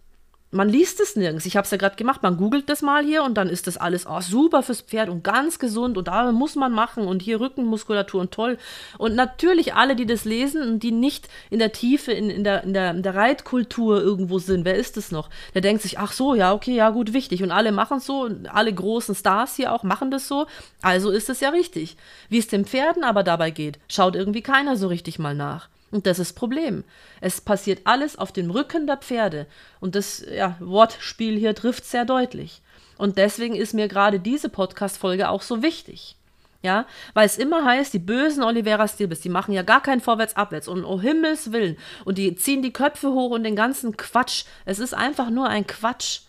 man 0.52 0.68
liest 0.68 1.00
es 1.00 1.16
nirgends. 1.16 1.46
Ich 1.46 1.56
habe 1.58 1.66
es 1.66 1.72
ja 1.72 1.78
gerade 1.78 1.96
gemacht. 1.96 2.24
Man 2.24 2.38
googelt 2.38 2.70
das 2.70 2.82
mal 2.82 3.04
hier 3.04 3.24
und 3.24 3.36
dann 3.36 3.50
ist 3.50 3.68
das 3.68 3.78
alles 3.78 4.08
oh, 4.10 4.20
super 4.22 4.64
fürs 4.64 4.82
Pferd 4.82 5.10
und 5.10 5.24
ganz 5.24 5.60
gesund 5.60 5.98
und 5.98 6.08
da 6.08 6.32
muss 6.32 6.56
man 6.56 6.72
machen 6.72 7.08
und 7.08 7.22
hier 7.22 7.40
Rückenmuskulatur 7.40 8.22
und 8.22 8.32
toll. 8.32 8.58
Und 8.98 9.16
natürlich 9.16 9.76
alle, 9.76 9.96
die 9.96 10.08
das 10.08 10.26
lesen 10.26 10.64
und 10.64 10.80
die 10.82 10.92
nicht 10.92 11.30
in 11.52 11.60
der 11.60 11.72
Tiefe, 11.72 12.12
in, 12.12 12.32
in, 12.32 12.44
der, 12.44 12.64
in, 12.64 12.74
der, 12.74 12.92
in 12.92 13.04
der 13.04 13.14
Reitkultur 13.14 14.02
irgendwo 14.02 14.40
sind, 14.40 14.66
wer 14.66 14.76
ist 14.76 14.98
es 14.98 15.12
noch? 15.12 15.30
Der 15.54 15.62
denkt 15.62 15.84
sich, 15.84 16.00
ach 16.00 16.14
so, 16.14 16.34
ja, 16.34 16.54
okay, 16.54 16.74
ja, 16.74 16.90
gut, 16.90 17.14
wichtig. 17.14 17.44
Und 17.44 17.52
alle 17.52 17.72
machen 17.72 17.98
es 17.98 18.06
so, 18.06 18.28
alle 18.52 18.74
großen 18.74 19.14
Stars 19.14 19.56
hier 19.56 19.72
auch 19.72 19.84
machen 19.84 20.10
das 20.10 20.28
so. 20.28 20.48
Also 20.82 21.12
ist 21.12 21.30
es 21.30 21.42
ja 21.42 21.50
richtig. 21.50 21.96
Wie 22.30 22.40
es 22.40 22.48
den 22.48 22.66
Pferden 22.66 23.04
aber 23.04 23.24
dabei 23.24 23.52
geht, 23.52 23.78
schaut 23.88 24.16
irgendwie 24.16 24.42
keiner 24.42 24.78
so 24.78 24.88
richtig 24.88 25.20
mal 25.20 25.36
nach. 25.36 25.70
Und 25.92 26.06
das 26.06 26.20
ist 26.20 26.32
das 26.32 26.36
Problem. 26.36 26.84
Es 27.22 27.42
passiert 27.42 27.82
alles 27.86 28.18
auf 28.18 28.32
dem 28.32 28.52
Rücken 28.52 28.88
der 28.88 28.98
Pferde. 28.98 29.48
Und 29.80 29.96
das 29.96 30.24
ja, 30.32 30.56
Wortspiel 30.60 31.38
hier 31.38 31.56
trifft 31.56 31.86
sehr 31.86 32.06
deutlich. 32.06 32.62
Und 32.98 33.18
deswegen 33.18 33.56
ist 33.56 33.74
mir 33.74 33.88
gerade 33.88 34.20
diese 34.20 34.50
Podcast-Folge 34.50 35.30
auch 35.30 35.42
so 35.42 35.64
wichtig. 35.64 36.16
Ja, 36.62 36.86
weil 37.14 37.26
es 37.26 37.38
immer 37.38 37.64
heißt, 37.64 37.94
die 37.94 38.00
bösen 38.00 38.44
Olivera 38.44 38.86
Stilbis, 38.86 39.22
die 39.22 39.30
machen 39.30 39.54
ja 39.54 39.62
gar 39.62 39.82
keinen 39.82 40.02
Vorwärts-Abwärts 40.02 40.68
und 40.68 40.84
um 40.84 41.00
Himmels 41.00 41.54
Willen 41.54 41.78
und 42.04 42.18
die 42.18 42.36
ziehen 42.36 42.62
die 42.62 42.74
Köpfe 42.74 43.12
hoch 43.14 43.32
und 43.32 43.46
den 43.46 43.56
ganzen 43.56 43.96
Quatsch. 43.96 44.44
Es 44.66 44.80
ist 44.80 44.94
einfach 44.94 45.30
nur 45.30 45.48
ein 45.48 45.66
Quatsch. 45.66 46.24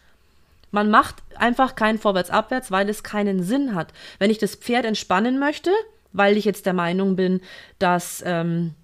Man 0.71 0.89
macht 0.89 1.17
einfach 1.35 1.75
keinen 1.75 1.99
Vorwärts-Abwärts, 1.99 2.71
weil 2.71 2.89
es 2.89 3.03
keinen 3.03 3.43
Sinn 3.43 3.75
hat. 3.75 3.93
Wenn 4.21 4.31
ich 4.31 4.39
das 4.39 4.55
Pferd 4.55 4.85
entspannen 4.85 5.41
möchte, 5.41 5.73
weil 6.13 6.37
ich 6.37 6.45
jetzt 6.45 6.65
der 6.65 6.75
Meinung 6.75 7.17
bin, 7.17 7.41
dass 7.81 8.23
ähm, 8.25 8.77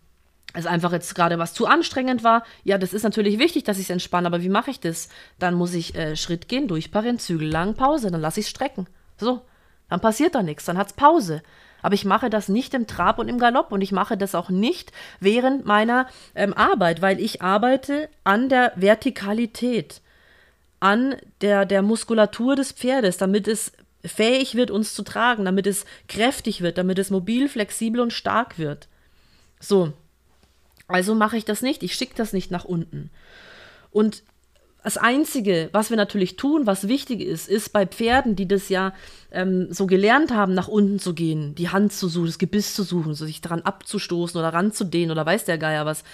es 0.57 0.67
einfach 0.67 0.93
jetzt 0.93 1.15
gerade 1.15 1.39
was 1.39 1.55
zu 1.55 1.67
anstrengend 1.67 2.25
war, 2.25 2.45
ja, 2.65 2.79
das 2.79 2.93
ist 2.93 3.03
natürlich 3.03 3.39
wichtig, 3.39 3.65
dass 3.65 3.79
ich 3.79 3.85
es 3.85 3.91
entspanne, 3.91 4.27
aber 4.27 4.43
wie 4.43 4.49
mache 4.49 4.71
ich 4.71 4.81
das? 4.81 5.09
Dann 5.39 5.55
muss 5.55 5.75
ich 5.75 5.95
äh, 5.95 6.17
Schritt 6.17 6.49
gehen, 6.49 6.69
durchparieren, 6.69 7.19
Zügel 7.19 7.49
lang, 7.49 7.75
Pause, 7.75 8.11
dann 8.11 8.21
lasse 8.21 8.41
ich 8.41 8.47
es 8.47 8.51
strecken. 8.51 8.87
So, 9.19 9.43
dann 9.89 10.01
passiert 10.01 10.35
da 10.35 10.43
nichts, 10.43 10.65
dann 10.65 10.79
hat 10.79 10.89
es 10.89 10.93
Pause. 10.93 11.43
Aber 11.83 11.95
ich 11.95 12.05
mache 12.05 12.31
das 12.31 12.49
nicht 12.49 12.75
im 12.75 12.87
Trab 12.87 13.19
und 13.19 13.29
im 13.29 13.39
Galopp 13.39 13.71
und 13.71 13.81
ich 13.81 13.93
mache 13.93 14.17
das 14.17 14.35
auch 14.35 14.51
nicht 14.51 14.93
während 15.21 15.67
meiner 15.67 16.09
ähm, 16.35 16.53
Arbeit, 16.55 17.03
weil 17.03 17.21
ich 17.21 17.43
arbeite 17.43 18.09
an 18.25 18.49
der 18.49 18.73
Vertikalität, 18.77 20.01
an 20.81 21.17
der, 21.43 21.65
der 21.65 21.83
Muskulatur 21.83 22.57
des 22.57 22.73
Pferdes, 22.73 23.19
damit 23.19 23.47
es 23.47 23.73
fähig 24.05 24.55
wird, 24.55 24.71
uns 24.71 24.95
zu 24.95 25.03
tragen, 25.03 25.45
damit 25.45 25.67
es 25.67 25.85
kräftig 26.09 26.61
wird, 26.61 26.79
damit 26.79 26.99
es 26.99 27.11
mobil, 27.11 27.49
flexibel 27.49 28.01
und 28.01 28.13
stark 28.13 28.59
wird. 28.59 28.89
So, 29.61 29.93
also 30.89 31.15
mache 31.15 31.37
ich 31.37 31.45
das 31.45 31.63
nicht, 31.63 31.83
ich 31.83 31.95
schicke 31.95 32.15
das 32.17 32.33
nicht 32.33 32.51
nach 32.51 32.65
unten. 32.65 33.11
Und 33.91 34.23
das 34.87 34.99
Einzige, 34.99 35.69
was 35.73 35.91
wir 35.91 35.97
natürlich 35.97 36.37
tun, 36.37 36.65
was 36.65 36.87
wichtig 36.87 37.21
ist, 37.21 37.49
ist 37.49 37.73
bei 37.73 37.87
Pferden, 37.87 38.37
die 38.37 38.47
das 38.47 38.69
ja 38.69 38.93
ähm, 39.33 39.67
so 39.73 39.87
gelernt 39.89 40.33
haben, 40.33 40.55
nach 40.55 40.69
unten 40.69 41.01
zu 41.01 41.13
gehen, 41.13 41.57
die 41.57 41.71
Hand 41.71 41.93
zu 41.93 42.07
suchen, 42.07 42.27
das 42.27 42.39
Gebiss 42.39 42.73
zu 42.75 42.85
suchen, 42.85 43.15
sich 43.15 43.41
daran 43.41 43.63
abzustoßen 43.63 44.39
oder 44.39 44.51
ranzudehnen 44.51 45.11
oder 45.11 45.27
weiß 45.27 45.45
der 45.45 45.59
Geier 45.59 45.87
was. 45.87 46.05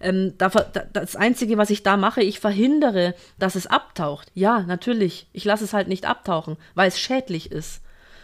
Ähm, 0.00 0.32
da, 0.38 0.48
das 0.48 1.14
Einzige, 1.14 1.58
was 1.58 1.68
ich 1.68 1.82
da 1.82 1.98
mache, 1.98 2.22
ich 2.22 2.40
verhindere, 2.40 3.14
dass 3.38 3.54
es 3.54 3.66
abtaucht. 3.66 4.32
Ja, 4.32 4.62
natürlich. 4.62 5.26
Ich 5.34 5.44
lasse 5.44 5.64
es 5.64 5.74
halt 5.74 5.88
nicht 5.88 6.06
abtauchen, 6.06 6.56
weil 6.74 6.88
es 6.88 6.98
schädlich 6.98 7.52
ist. 7.52 7.82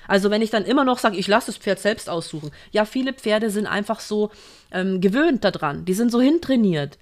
Also 0.09 0.31
wenn 0.31 0.43
ich 0.43 0.51
dann 0.51 0.65
immer 0.65 0.85
noch 0.85 0.99
sage, 0.99 1.17
ich 1.17 1.29
lasse 1.29 1.47
das 1.47 1.59
Pferd 1.59 1.79
selbst 1.79 2.11
aussuchen. 2.11 2.51
Ja, 2.73 2.85
viele 2.85 3.13
Pferde 3.13 3.51
sind 3.51 3.67
einfach 3.67 4.01
so 4.01 4.31
ähm, 4.73 5.01
gewöhnt 5.01 5.45
daran. 5.45 5.85
Die 5.85 5.95
sind 5.95 6.11
so 6.11 6.21
hintrainiert. 6.21 6.99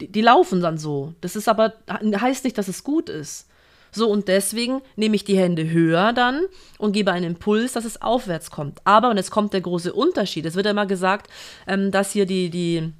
Die, 0.00 0.10
die 0.10 0.22
laufen 0.22 0.60
dann 0.60 0.78
so. 0.78 1.14
Das 1.20 1.36
ist 1.36 1.48
aber, 1.48 1.74
heißt 1.88 2.44
nicht, 2.44 2.58
dass 2.58 2.66
es 2.66 2.82
gut 2.82 3.08
ist. 3.08 3.48
So, 3.92 4.10
und 4.10 4.28
deswegen 4.28 4.82
nehme 4.96 5.16
ich 5.16 5.24
die 5.24 5.38
Hände 5.38 5.70
höher 5.70 6.12
dann 6.12 6.42
und 6.78 6.92
gebe 6.92 7.12
einen 7.12 7.32
Impuls, 7.32 7.72
dass 7.72 7.84
es 7.84 8.02
aufwärts 8.02 8.50
kommt. 8.50 8.80
Aber, 8.84 9.10
und 9.10 9.16
jetzt 9.16 9.30
kommt 9.30 9.52
der 9.52 9.60
große 9.60 9.92
Unterschied, 9.92 10.44
es 10.44 10.54
wird 10.54 10.66
ja 10.66 10.72
immer 10.72 10.86
gesagt, 10.86 11.30
ähm, 11.66 11.90
dass 11.90 12.12
hier 12.12 12.26
die, 12.26 12.50
die 12.50 12.92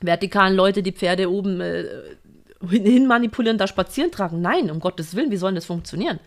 vertikalen 0.00 0.54
Leute 0.54 0.82
die 0.82 0.92
Pferde 0.92 1.30
oben 1.30 1.60
äh, 1.60 1.84
hin 2.68 3.06
manipulieren, 3.06 3.58
da 3.58 3.66
spazieren 3.66 4.10
tragen. 4.10 4.40
Nein, 4.40 4.70
um 4.70 4.80
Gottes 4.80 5.16
Willen, 5.16 5.30
wie 5.30 5.36
soll 5.36 5.54
das 5.54 5.66
funktionieren? 5.66 6.20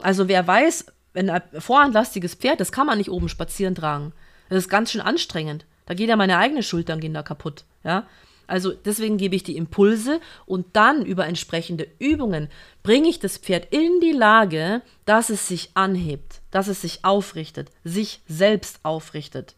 Also 0.00 0.28
wer 0.28 0.46
weiß, 0.46 0.86
ein 1.14 1.42
vorhandlastiges 1.58 2.34
Pferd, 2.34 2.60
das 2.60 2.72
kann 2.72 2.86
man 2.86 2.98
nicht 2.98 3.10
oben 3.10 3.28
spazieren 3.28 3.74
tragen. 3.74 4.12
Das 4.48 4.58
ist 4.58 4.68
ganz 4.68 4.92
schön 4.92 5.00
anstrengend. 5.00 5.66
Da 5.86 5.94
geht 5.94 6.08
ja 6.08 6.16
meine 6.16 6.38
eigene 6.38 6.62
Schultern 6.62 7.00
gehen 7.00 7.14
da 7.14 7.22
kaputt. 7.22 7.64
Ja? 7.82 8.06
Also 8.46 8.72
deswegen 8.72 9.18
gebe 9.18 9.36
ich 9.36 9.42
die 9.42 9.56
Impulse 9.56 10.20
und 10.46 10.66
dann 10.74 11.04
über 11.04 11.26
entsprechende 11.26 11.86
Übungen 11.98 12.48
bringe 12.82 13.08
ich 13.08 13.18
das 13.18 13.36
Pferd 13.36 13.72
in 13.72 14.00
die 14.00 14.12
Lage, 14.12 14.82
dass 15.04 15.28
es 15.28 15.46
sich 15.46 15.70
anhebt, 15.74 16.40
dass 16.50 16.66
es 16.66 16.80
sich 16.80 17.04
aufrichtet, 17.04 17.70
sich 17.84 18.20
selbst 18.26 18.80
aufrichtet. 18.82 19.54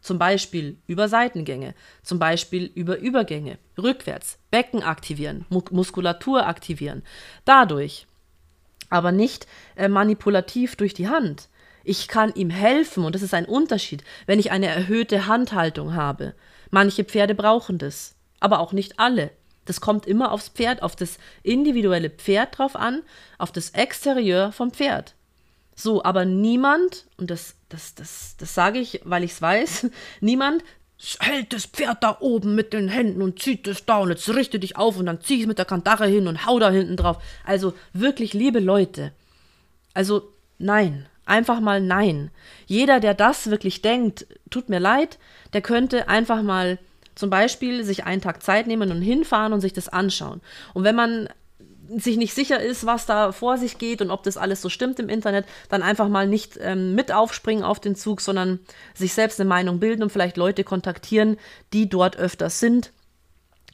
Zum 0.00 0.18
Beispiel 0.18 0.76
über 0.86 1.08
Seitengänge, 1.08 1.74
zum 2.02 2.18
Beispiel 2.18 2.70
über 2.74 2.98
Übergänge, 2.98 3.56
rückwärts, 3.78 4.38
Becken 4.50 4.82
aktivieren, 4.82 5.46
Muskulatur 5.48 6.46
aktivieren. 6.46 7.02
Dadurch, 7.44 8.06
aber 8.90 9.12
nicht 9.12 9.46
äh, 9.76 9.88
manipulativ 9.88 10.76
durch 10.76 10.94
die 10.94 11.08
Hand. 11.08 11.48
Ich 11.82 12.08
kann 12.08 12.32
ihm 12.34 12.50
helfen 12.50 13.04
und 13.04 13.14
das 13.14 13.22
ist 13.22 13.34
ein 13.34 13.44
Unterschied, 13.44 14.04
wenn 14.26 14.38
ich 14.38 14.50
eine 14.50 14.66
erhöhte 14.66 15.26
Handhaltung 15.26 15.94
habe. 15.94 16.34
Manche 16.70 17.04
Pferde 17.04 17.34
brauchen 17.34 17.78
das 17.78 18.14
aber 18.44 18.60
auch 18.60 18.72
nicht 18.72 19.00
alle. 19.00 19.30
Das 19.64 19.80
kommt 19.80 20.06
immer 20.06 20.30
aufs 20.30 20.50
Pferd, 20.50 20.82
auf 20.82 20.94
das 20.94 21.16
individuelle 21.42 22.10
Pferd 22.10 22.58
drauf 22.58 22.76
an, 22.76 23.02
auf 23.38 23.50
das 23.50 23.70
Exterieur 23.70 24.52
vom 24.52 24.70
Pferd. 24.70 25.14
So, 25.74 26.04
aber 26.04 26.26
niemand, 26.26 27.06
und 27.16 27.30
das, 27.30 27.56
das, 27.70 27.94
das, 27.94 28.36
das 28.38 28.54
sage 28.54 28.78
ich, 28.78 29.00
weil 29.04 29.24
ich 29.24 29.32
es 29.32 29.42
weiß, 29.42 29.86
niemand 30.20 30.62
hält 31.20 31.52
das 31.52 31.66
Pferd 31.66 32.02
da 32.02 32.16
oben 32.20 32.54
mit 32.54 32.72
den 32.72 32.88
Händen 32.88 33.22
und 33.22 33.40
zieht 33.40 33.66
es 33.66 33.84
da 33.84 33.98
und 33.98 34.10
jetzt 34.10 34.28
richte 34.28 34.58
dich 34.58 34.76
auf 34.76 34.98
und 34.98 35.06
dann 35.06 35.20
zieh 35.20 35.40
es 35.40 35.46
mit 35.46 35.58
der 35.58 35.64
Kandare 35.64 36.06
hin 36.06 36.26
und 36.26 36.46
hau 36.46 36.58
da 36.58 36.70
hinten 36.70 36.96
drauf. 36.96 37.18
Also 37.44 37.74
wirklich, 37.92 38.32
liebe 38.32 38.60
Leute, 38.60 39.12
also 39.92 40.32
nein, 40.58 41.06
einfach 41.26 41.60
mal 41.60 41.80
nein. 41.80 42.30
Jeder, 42.66 43.00
der 43.00 43.14
das 43.14 43.50
wirklich 43.50 43.82
denkt, 43.82 44.26
tut 44.50 44.68
mir 44.68 44.80
leid, 44.80 45.18
der 45.52 45.62
könnte 45.62 46.08
einfach 46.08 46.42
mal 46.42 46.78
zum 47.14 47.30
Beispiel 47.30 47.84
sich 47.84 48.04
einen 48.04 48.22
Tag 48.22 48.42
Zeit 48.42 48.66
nehmen 48.66 48.90
und 48.90 49.02
hinfahren 49.02 49.52
und 49.52 49.60
sich 49.60 49.72
das 49.72 49.88
anschauen. 49.88 50.40
Und 50.72 50.84
wenn 50.84 50.96
man 50.96 51.28
sich 51.96 52.16
nicht 52.16 52.34
sicher 52.34 52.60
ist, 52.60 52.86
was 52.86 53.06
da 53.06 53.32
vor 53.32 53.58
sich 53.58 53.78
geht 53.78 54.00
und 54.00 54.10
ob 54.10 54.22
das 54.22 54.36
alles 54.36 54.62
so 54.62 54.68
stimmt 54.68 54.98
im 55.00 55.08
Internet, 55.08 55.46
dann 55.68 55.82
einfach 55.82 56.08
mal 56.08 56.26
nicht 56.26 56.58
ähm, 56.60 56.94
mit 56.94 57.12
aufspringen 57.12 57.64
auf 57.64 57.80
den 57.80 57.96
Zug, 57.96 58.20
sondern 58.20 58.60
sich 58.94 59.12
selbst 59.12 59.40
eine 59.40 59.48
Meinung 59.48 59.80
bilden 59.80 60.02
und 60.02 60.10
vielleicht 60.10 60.36
Leute 60.36 60.64
kontaktieren, 60.64 61.36
die 61.72 61.88
dort 61.88 62.16
öfters 62.16 62.60
sind, 62.60 62.92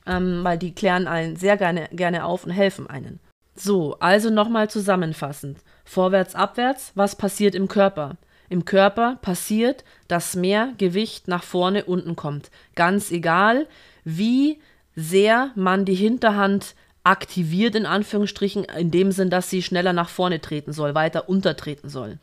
ähm, 0.06 0.40
weil 0.42 0.58
die 0.58 0.74
klären 0.74 1.06
einen 1.06 1.36
sehr 1.36 1.56
gerne, 1.56 1.88
gerne 1.92 2.24
auf 2.24 2.44
und 2.44 2.50
helfen 2.50 2.88
einen. 2.88 3.20
So, 3.54 3.96
also 4.00 4.30
nochmal 4.30 4.70
zusammenfassend. 4.70 5.58
Vorwärts, 5.84 6.34
abwärts, 6.34 6.92
was 6.94 7.16
passiert 7.16 7.54
im 7.54 7.68
Körper? 7.68 8.16
Im 8.48 8.64
Körper 8.64 9.18
passiert, 9.22 9.84
dass 10.08 10.34
mehr 10.34 10.72
Gewicht 10.78 11.28
nach 11.28 11.44
vorne 11.44 11.84
unten 11.84 12.16
kommt. 12.16 12.50
Ganz 12.74 13.12
egal, 13.12 13.68
wie 14.04 14.58
sehr 14.96 15.50
man 15.54 15.84
die 15.84 15.94
Hinterhand 15.94 16.74
aktiviert, 17.04 17.74
in 17.74 17.86
Anführungsstrichen, 17.86 18.64
in 18.64 18.90
dem 18.90 19.12
Sinn, 19.12 19.30
dass 19.30 19.50
sie 19.50 19.62
schneller 19.62 19.92
nach 19.92 20.08
vorne 20.08 20.40
treten 20.40 20.72
soll, 20.72 20.94
weiter 20.94 21.28
untertreten 21.28 21.88
soll. 21.88 22.18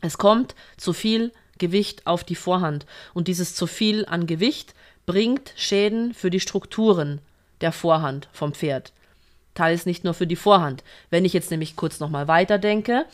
Es 0.00 0.18
kommt 0.18 0.54
zu 0.76 0.92
viel 0.92 1.32
Gewicht 1.58 2.06
auf 2.06 2.24
die 2.24 2.34
Vorhand 2.34 2.86
und 3.14 3.28
dieses 3.28 3.54
zu 3.54 3.66
viel 3.66 4.04
an 4.06 4.26
Gewicht 4.26 4.74
bringt 5.06 5.52
Schäden 5.56 6.14
für 6.14 6.30
die 6.30 6.40
Strukturen 6.40 7.20
der 7.60 7.72
Vorhand 7.72 8.28
vom 8.32 8.52
Pferd. 8.52 8.92
Teils 9.54 9.86
nicht 9.86 10.04
nur 10.04 10.14
für 10.14 10.26
die 10.26 10.36
Vorhand. 10.36 10.82
Wenn 11.10 11.24
ich 11.24 11.32
jetzt 11.32 11.50
nämlich 11.50 11.76
kurz 11.76 12.00
nochmal 12.00 12.26
weiterdenke, 12.26 13.06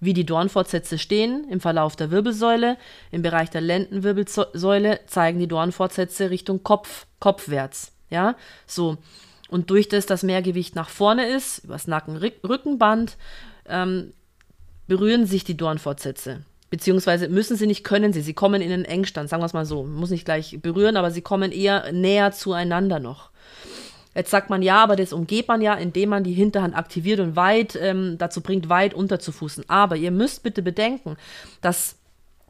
wie 0.00 0.12
die 0.12 0.26
Dornfortsätze 0.26 0.98
stehen 0.98 1.46
im 1.50 1.60
Verlauf 1.60 1.96
der 1.96 2.10
Wirbelsäule. 2.10 2.76
Im 3.10 3.22
Bereich 3.22 3.50
der 3.50 3.60
Lendenwirbelsäule 3.60 5.00
zeigen 5.06 5.38
die 5.38 5.48
Dornfortsätze 5.48 6.30
Richtung 6.30 6.62
Kopf, 6.62 7.06
kopfwärts. 7.20 7.92
Ja, 8.10 8.36
so. 8.66 8.98
Und 9.48 9.70
durch 9.70 9.88
das, 9.88 10.06
dass 10.06 10.22
mehr 10.22 10.42
Gewicht 10.42 10.74
nach 10.74 10.88
vorne 10.88 11.28
ist, 11.28 11.64
übers 11.64 11.86
Nacken-Rückenband, 11.86 13.16
ähm, 13.66 14.12
berühren 14.86 15.26
sich 15.26 15.44
die 15.44 15.56
Dornfortsätze. 15.56 16.40
Beziehungsweise 16.70 17.28
müssen 17.28 17.56
sie 17.56 17.66
nicht, 17.66 17.82
können 17.82 18.12
sie. 18.12 18.20
Sie 18.20 18.34
kommen 18.34 18.60
in 18.60 18.72
einen 18.72 18.84
Engstand, 18.84 19.30
sagen 19.30 19.42
wir 19.42 19.46
es 19.46 19.54
mal 19.54 19.64
so. 19.64 19.84
Muss 19.84 20.10
nicht 20.10 20.26
gleich 20.26 20.58
berühren, 20.60 20.96
aber 20.96 21.10
sie 21.10 21.22
kommen 21.22 21.50
eher 21.50 21.92
näher 21.92 22.32
zueinander 22.32 22.98
noch. 22.98 23.30
Jetzt 24.14 24.30
sagt 24.30 24.50
man 24.50 24.62
ja, 24.62 24.82
aber 24.82 24.96
das 24.96 25.12
umgeht 25.12 25.48
man 25.48 25.62
ja, 25.62 25.74
indem 25.74 26.08
man 26.10 26.24
die 26.24 26.32
Hinterhand 26.32 26.76
aktiviert 26.76 27.20
und 27.20 27.36
weit 27.36 27.78
ähm, 27.80 28.16
dazu 28.18 28.40
bringt, 28.40 28.68
weit 28.68 28.92
unterzufußen. 28.92 29.64
Aber 29.68 29.96
ihr 29.96 30.10
müsst 30.10 30.42
bitte 30.42 30.60
bedenken, 30.60 31.16
dass 31.60 31.97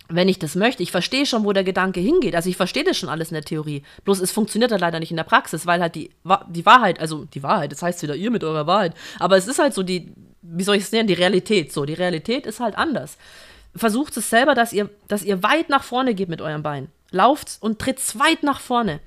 wenn 0.08 0.28
ich 0.28 0.38
das 0.38 0.54
möchte, 0.54 0.82
ich 0.82 0.90
verstehe 0.90 1.26
schon, 1.26 1.44
wo 1.44 1.52
der 1.52 1.64
Gedanke 1.64 2.00
hingeht. 2.00 2.34
Also 2.34 2.48
ich 2.48 2.56
verstehe 2.56 2.84
das 2.84 2.96
schon 2.96 3.10
alles 3.10 3.28
in 3.28 3.34
der 3.34 3.44
Theorie. 3.44 3.82
Bloß 4.04 4.20
es 4.20 4.32
funktioniert 4.32 4.72
halt 4.72 4.80
leider 4.80 5.00
nicht 5.00 5.10
in 5.10 5.16
der 5.18 5.24
Praxis, 5.24 5.66
weil 5.66 5.80
halt 5.80 5.94
die, 5.94 6.10
die 6.48 6.64
Wahrheit, 6.64 6.98
also 6.98 7.26
die 7.26 7.42
Wahrheit, 7.42 7.72
das 7.72 7.82
heißt 7.82 8.02
wieder 8.02 8.16
ihr 8.16 8.30
mit 8.30 8.42
eurer 8.42 8.66
Wahrheit, 8.66 8.94
aber 9.18 9.36
es 9.36 9.46
ist 9.46 9.58
halt 9.58 9.74
so 9.74 9.82
die, 9.82 10.12
wie 10.40 10.64
soll 10.64 10.76
ich 10.76 10.84
es 10.84 10.92
nennen, 10.92 11.08
die 11.08 11.14
Realität. 11.14 11.72
So, 11.72 11.84
die 11.84 11.94
Realität 11.94 12.46
ist 12.46 12.60
halt 12.60 12.78
anders. 12.78 13.18
Versucht 13.76 14.16
es 14.16 14.30
selber, 14.30 14.54
dass 14.54 14.72
ihr, 14.72 14.88
dass 15.08 15.22
ihr 15.22 15.42
weit 15.42 15.68
nach 15.68 15.84
vorne 15.84 16.14
geht 16.14 16.30
mit 16.30 16.40
eurem 16.40 16.62
Bein. 16.62 16.88
Lauft 17.10 17.58
und 17.60 17.78
tritt 17.78 18.00
weit 18.18 18.42
nach 18.42 18.60
vorne. 18.60 19.00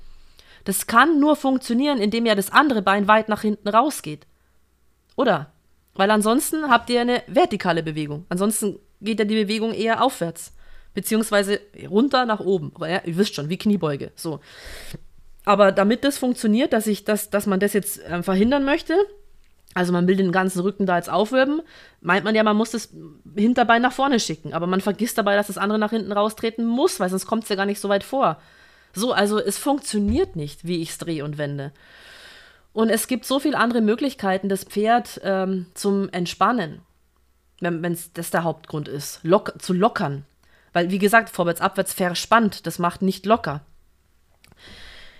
Das 0.64 0.86
kann 0.86 1.18
nur 1.18 1.34
funktionieren, 1.34 1.98
indem 1.98 2.26
ja 2.26 2.36
das 2.36 2.52
andere 2.52 2.82
Bein 2.82 3.08
weit 3.08 3.28
nach 3.28 3.42
hinten 3.42 3.68
rausgeht. 3.68 4.26
Oder? 5.16 5.50
Weil 5.94 6.10
ansonsten 6.10 6.70
habt 6.70 6.88
ihr 6.90 7.00
eine 7.00 7.22
vertikale 7.26 7.82
Bewegung. 7.82 8.24
Ansonsten 8.28 8.78
geht 9.00 9.18
ja 9.18 9.24
die 9.24 9.42
Bewegung 9.42 9.74
eher 9.74 10.02
aufwärts. 10.02 10.52
Beziehungsweise 10.94 11.60
runter 11.88 12.26
nach 12.26 12.40
oben. 12.40 12.72
Ja, 12.80 13.00
ihr 13.04 13.16
wisst 13.16 13.34
schon, 13.34 13.48
wie 13.48 13.56
Kniebeuge. 13.56 14.12
So. 14.14 14.40
Aber 15.44 15.72
damit 15.72 16.04
das 16.04 16.18
funktioniert, 16.18 16.72
dass 16.72 16.86
ich 16.86 17.04
das, 17.04 17.30
dass 17.30 17.46
man 17.46 17.60
das 17.60 17.72
jetzt 17.72 18.00
äh, 18.04 18.22
verhindern 18.22 18.64
möchte, 18.64 18.94
also 19.74 19.92
man 19.92 20.06
will 20.06 20.16
den 20.16 20.32
ganzen 20.32 20.60
Rücken 20.60 20.86
da 20.86 20.96
jetzt 20.96 21.10
aufwirbeln, 21.10 21.62
meint 22.00 22.24
man 22.24 22.34
ja, 22.34 22.42
man 22.42 22.56
muss 22.56 22.72
das 22.72 22.90
Hinterbein 23.34 23.82
nach 23.82 23.92
vorne 23.92 24.20
schicken. 24.20 24.52
Aber 24.52 24.66
man 24.66 24.80
vergisst 24.80 25.16
dabei, 25.16 25.34
dass 25.34 25.46
das 25.46 25.58
andere 25.58 25.78
nach 25.78 25.90
hinten 25.90 26.12
raustreten 26.12 26.66
muss, 26.66 27.00
weil 27.00 27.08
sonst 27.08 27.26
kommt 27.26 27.44
es 27.44 27.48
ja 27.48 27.56
gar 27.56 27.66
nicht 27.66 27.80
so 27.80 27.88
weit 27.88 28.04
vor. 28.04 28.38
So, 28.92 29.12
also 29.12 29.38
es 29.38 29.56
funktioniert 29.56 30.36
nicht, 30.36 30.66
wie 30.66 30.82
ich 30.82 30.90
es 30.90 30.98
drehe 30.98 31.24
und 31.24 31.38
wende. 31.38 31.72
Und 32.74 32.90
es 32.90 33.06
gibt 33.06 33.24
so 33.24 33.38
viele 33.38 33.58
andere 33.58 33.80
Möglichkeiten, 33.80 34.48
das 34.48 34.64
Pferd 34.64 35.20
ähm, 35.24 35.66
zum 35.74 36.08
Entspannen, 36.10 36.82
wenn 37.60 37.92
es 37.92 38.12
das 38.12 38.30
der 38.30 38.44
Hauptgrund 38.44 38.88
ist, 38.88 39.20
lock, 39.22 39.54
zu 39.58 39.72
lockern. 39.72 40.24
Weil, 40.72 40.90
wie 40.90 40.98
gesagt, 40.98 41.30
vorwärts, 41.30 41.60
abwärts 41.60 41.92
verspannt, 41.92 42.66
das 42.66 42.78
macht 42.78 43.02
nicht 43.02 43.26
locker. 43.26 43.60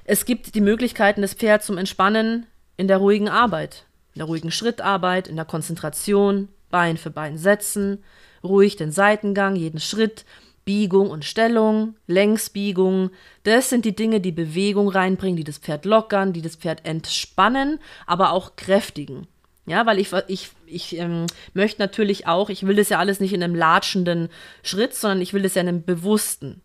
Es 0.04 0.24
gibt 0.24 0.54
die 0.54 0.60
Möglichkeiten, 0.60 1.22
das 1.22 1.34
Pferd 1.34 1.62
zum 1.62 1.78
Entspannen 1.78 2.46
in 2.76 2.88
der 2.88 2.98
ruhigen 2.98 3.28
Arbeit, 3.28 3.84
in 4.14 4.18
der 4.18 4.26
ruhigen 4.26 4.50
Schrittarbeit, 4.50 5.28
in 5.28 5.36
der 5.36 5.44
Konzentration, 5.44 6.48
Bein 6.70 6.96
für 6.96 7.10
Bein 7.10 7.36
setzen, 7.36 8.02
ruhig 8.42 8.76
den 8.76 8.90
Seitengang, 8.90 9.56
jeden 9.56 9.78
Schritt, 9.78 10.24
Biegung 10.64 11.10
und 11.10 11.24
Stellung, 11.24 11.96
Längsbiegung. 12.06 13.10
Das 13.44 13.68
sind 13.68 13.84
die 13.84 13.96
Dinge, 13.96 14.20
die 14.20 14.32
Bewegung 14.32 14.88
reinbringen, 14.88 15.36
die 15.36 15.44
das 15.44 15.58
Pferd 15.58 15.84
lockern, 15.84 16.32
die 16.32 16.42
das 16.42 16.56
Pferd 16.56 16.84
entspannen, 16.86 17.78
aber 18.06 18.32
auch 18.32 18.56
kräftigen. 18.56 19.26
Ja, 19.66 19.86
weil 19.86 19.98
ich, 19.98 20.12
ich, 20.28 20.50
ich 20.72 20.96
ähm, 20.96 21.26
möchte 21.54 21.80
natürlich 21.80 22.26
auch, 22.26 22.50
ich 22.50 22.66
will 22.66 22.76
das 22.76 22.88
ja 22.88 22.98
alles 22.98 23.20
nicht 23.20 23.32
in 23.32 23.42
einem 23.42 23.54
latschenden 23.54 24.28
Schritt, 24.62 24.94
sondern 24.94 25.20
ich 25.20 25.32
will 25.32 25.42
das 25.42 25.54
ja 25.54 25.62
in 25.62 25.68
einem 25.68 25.84
bewussten. 25.84 26.62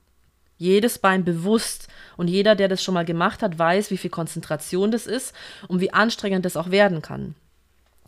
Jedes 0.57 0.97
Bein 0.97 1.23
bewusst. 1.23 1.87
Und 2.15 2.29
jeder, 2.29 2.55
der 2.55 2.67
das 2.67 2.83
schon 2.83 2.95
mal 2.95 3.05
gemacht 3.05 3.43
hat, 3.43 3.59
weiß, 3.59 3.91
wie 3.91 3.97
viel 3.97 4.09
Konzentration 4.09 4.91
das 4.91 5.05
ist 5.05 5.35
und 5.67 5.81
wie 5.81 5.93
anstrengend 5.93 6.45
das 6.45 6.57
auch 6.57 6.71
werden 6.71 7.01
kann. 7.01 7.35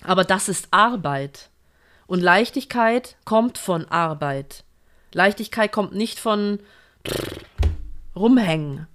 Aber 0.03 0.23
das 0.23 0.49
ist 0.49 0.69
Arbeit. 0.71 1.49
Und 2.07 2.21
Leichtigkeit 2.21 3.17
kommt 3.23 3.57
von 3.57 3.85
Arbeit. 3.85 4.63
Leichtigkeit 5.13 5.71
kommt 5.71 5.93
nicht 5.93 6.19
von 6.19 6.59
rumhängen. 8.15 8.87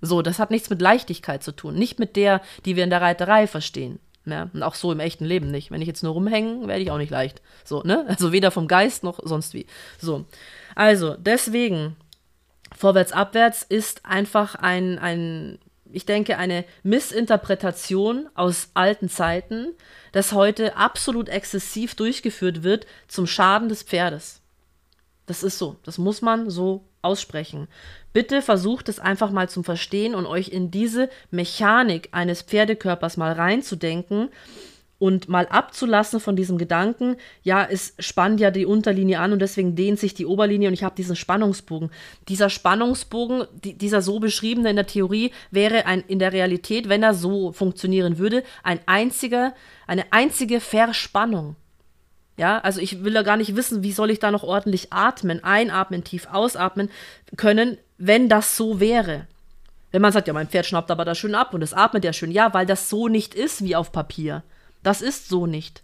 So, 0.00 0.22
das 0.22 0.38
hat 0.38 0.50
nichts 0.50 0.70
mit 0.70 0.80
Leichtigkeit 0.80 1.42
zu 1.42 1.52
tun. 1.52 1.74
Nicht 1.74 1.98
mit 1.98 2.16
der, 2.16 2.40
die 2.64 2.76
wir 2.76 2.84
in 2.84 2.90
der 2.90 3.02
Reiterei 3.02 3.46
verstehen. 3.46 3.98
Ja, 4.30 4.48
und 4.52 4.62
auch 4.62 4.74
so 4.74 4.92
im 4.92 5.00
echten 5.00 5.24
Leben 5.24 5.50
nicht. 5.50 5.70
Wenn 5.70 5.82
ich 5.82 5.88
jetzt 5.88 6.02
nur 6.02 6.12
rumhängen, 6.12 6.68
werde 6.68 6.82
ich 6.82 6.90
auch 6.90 6.98
nicht 6.98 7.10
leicht. 7.10 7.42
So, 7.64 7.82
ne? 7.82 8.04
Also 8.08 8.32
weder 8.32 8.50
vom 8.50 8.68
Geist 8.68 9.02
noch 9.02 9.18
sonst 9.22 9.54
wie. 9.54 9.66
So. 9.98 10.24
Also, 10.74 11.16
deswegen, 11.18 11.96
vorwärts, 12.76 13.12
abwärts 13.12 13.62
ist 13.62 14.06
einfach 14.06 14.54
ein, 14.54 14.98
ein, 14.98 15.58
ich 15.90 16.06
denke, 16.06 16.38
eine 16.38 16.64
Missinterpretation 16.82 18.28
aus 18.34 18.70
alten 18.74 19.08
Zeiten, 19.08 19.74
das 20.12 20.32
heute 20.32 20.76
absolut 20.76 21.28
exzessiv 21.28 21.94
durchgeführt 21.94 22.62
wird 22.62 22.86
zum 23.08 23.26
Schaden 23.26 23.68
des 23.68 23.82
Pferdes. 23.82 24.39
Das 25.30 25.44
ist 25.44 25.58
so. 25.58 25.76
Das 25.84 25.96
muss 25.96 26.22
man 26.22 26.50
so 26.50 26.88
aussprechen. 27.02 27.68
Bitte 28.12 28.42
versucht 28.42 28.88
es 28.88 28.98
einfach 28.98 29.30
mal 29.30 29.48
zum 29.48 29.62
Verstehen 29.62 30.16
und 30.16 30.26
euch 30.26 30.48
in 30.48 30.72
diese 30.72 31.08
Mechanik 31.30 32.08
eines 32.10 32.42
Pferdekörpers 32.42 33.16
mal 33.16 33.34
reinzudenken 33.34 34.30
und 34.98 35.28
mal 35.28 35.46
abzulassen 35.46 36.18
von 36.18 36.34
diesem 36.34 36.58
Gedanken, 36.58 37.14
ja, 37.44 37.64
es 37.64 37.94
spannt 38.00 38.40
ja 38.40 38.50
die 38.50 38.66
Unterlinie 38.66 39.20
an 39.20 39.32
und 39.32 39.38
deswegen 39.38 39.76
dehnt 39.76 40.00
sich 40.00 40.14
die 40.14 40.26
Oberlinie 40.26 40.66
und 40.66 40.74
ich 40.74 40.82
habe 40.82 40.96
diesen 40.96 41.14
Spannungsbogen. 41.14 41.92
Dieser 42.26 42.50
Spannungsbogen, 42.50 43.44
die, 43.62 43.78
dieser 43.78 44.02
so 44.02 44.18
beschriebene 44.18 44.70
in 44.70 44.76
der 44.76 44.88
Theorie, 44.88 45.30
wäre 45.52 45.86
ein, 45.86 46.02
in 46.08 46.18
der 46.18 46.32
Realität, 46.32 46.88
wenn 46.88 47.04
er 47.04 47.14
so 47.14 47.52
funktionieren 47.52 48.18
würde, 48.18 48.42
ein 48.64 48.80
einziger, 48.86 49.54
eine 49.86 50.12
einzige 50.12 50.58
Verspannung. 50.58 51.54
Ja, 52.40 52.58
also 52.60 52.80
ich 52.80 53.04
will 53.04 53.12
ja 53.12 53.20
gar 53.20 53.36
nicht 53.36 53.54
wissen, 53.54 53.82
wie 53.82 53.92
soll 53.92 54.10
ich 54.10 54.18
da 54.18 54.30
noch 54.30 54.44
ordentlich 54.44 54.94
atmen, 54.94 55.44
einatmen, 55.44 56.04
tief 56.04 56.26
ausatmen 56.32 56.88
können, 57.36 57.76
wenn 57.98 58.30
das 58.30 58.56
so 58.56 58.80
wäre. 58.80 59.26
Wenn 59.90 60.00
man 60.00 60.10
sagt, 60.10 60.26
ja, 60.26 60.32
mein 60.32 60.48
Pferd 60.48 60.64
schnappt 60.64 60.90
aber 60.90 61.04
da 61.04 61.14
schön 61.14 61.34
ab 61.34 61.52
und 61.52 61.60
es 61.60 61.74
atmet 61.74 62.02
ja 62.02 62.14
schön. 62.14 62.30
Ja, 62.30 62.54
weil 62.54 62.64
das 62.64 62.88
so 62.88 63.08
nicht 63.08 63.34
ist 63.34 63.62
wie 63.62 63.76
auf 63.76 63.92
Papier. 63.92 64.42
Das 64.82 65.02
ist 65.02 65.28
so 65.28 65.44
nicht. 65.44 65.82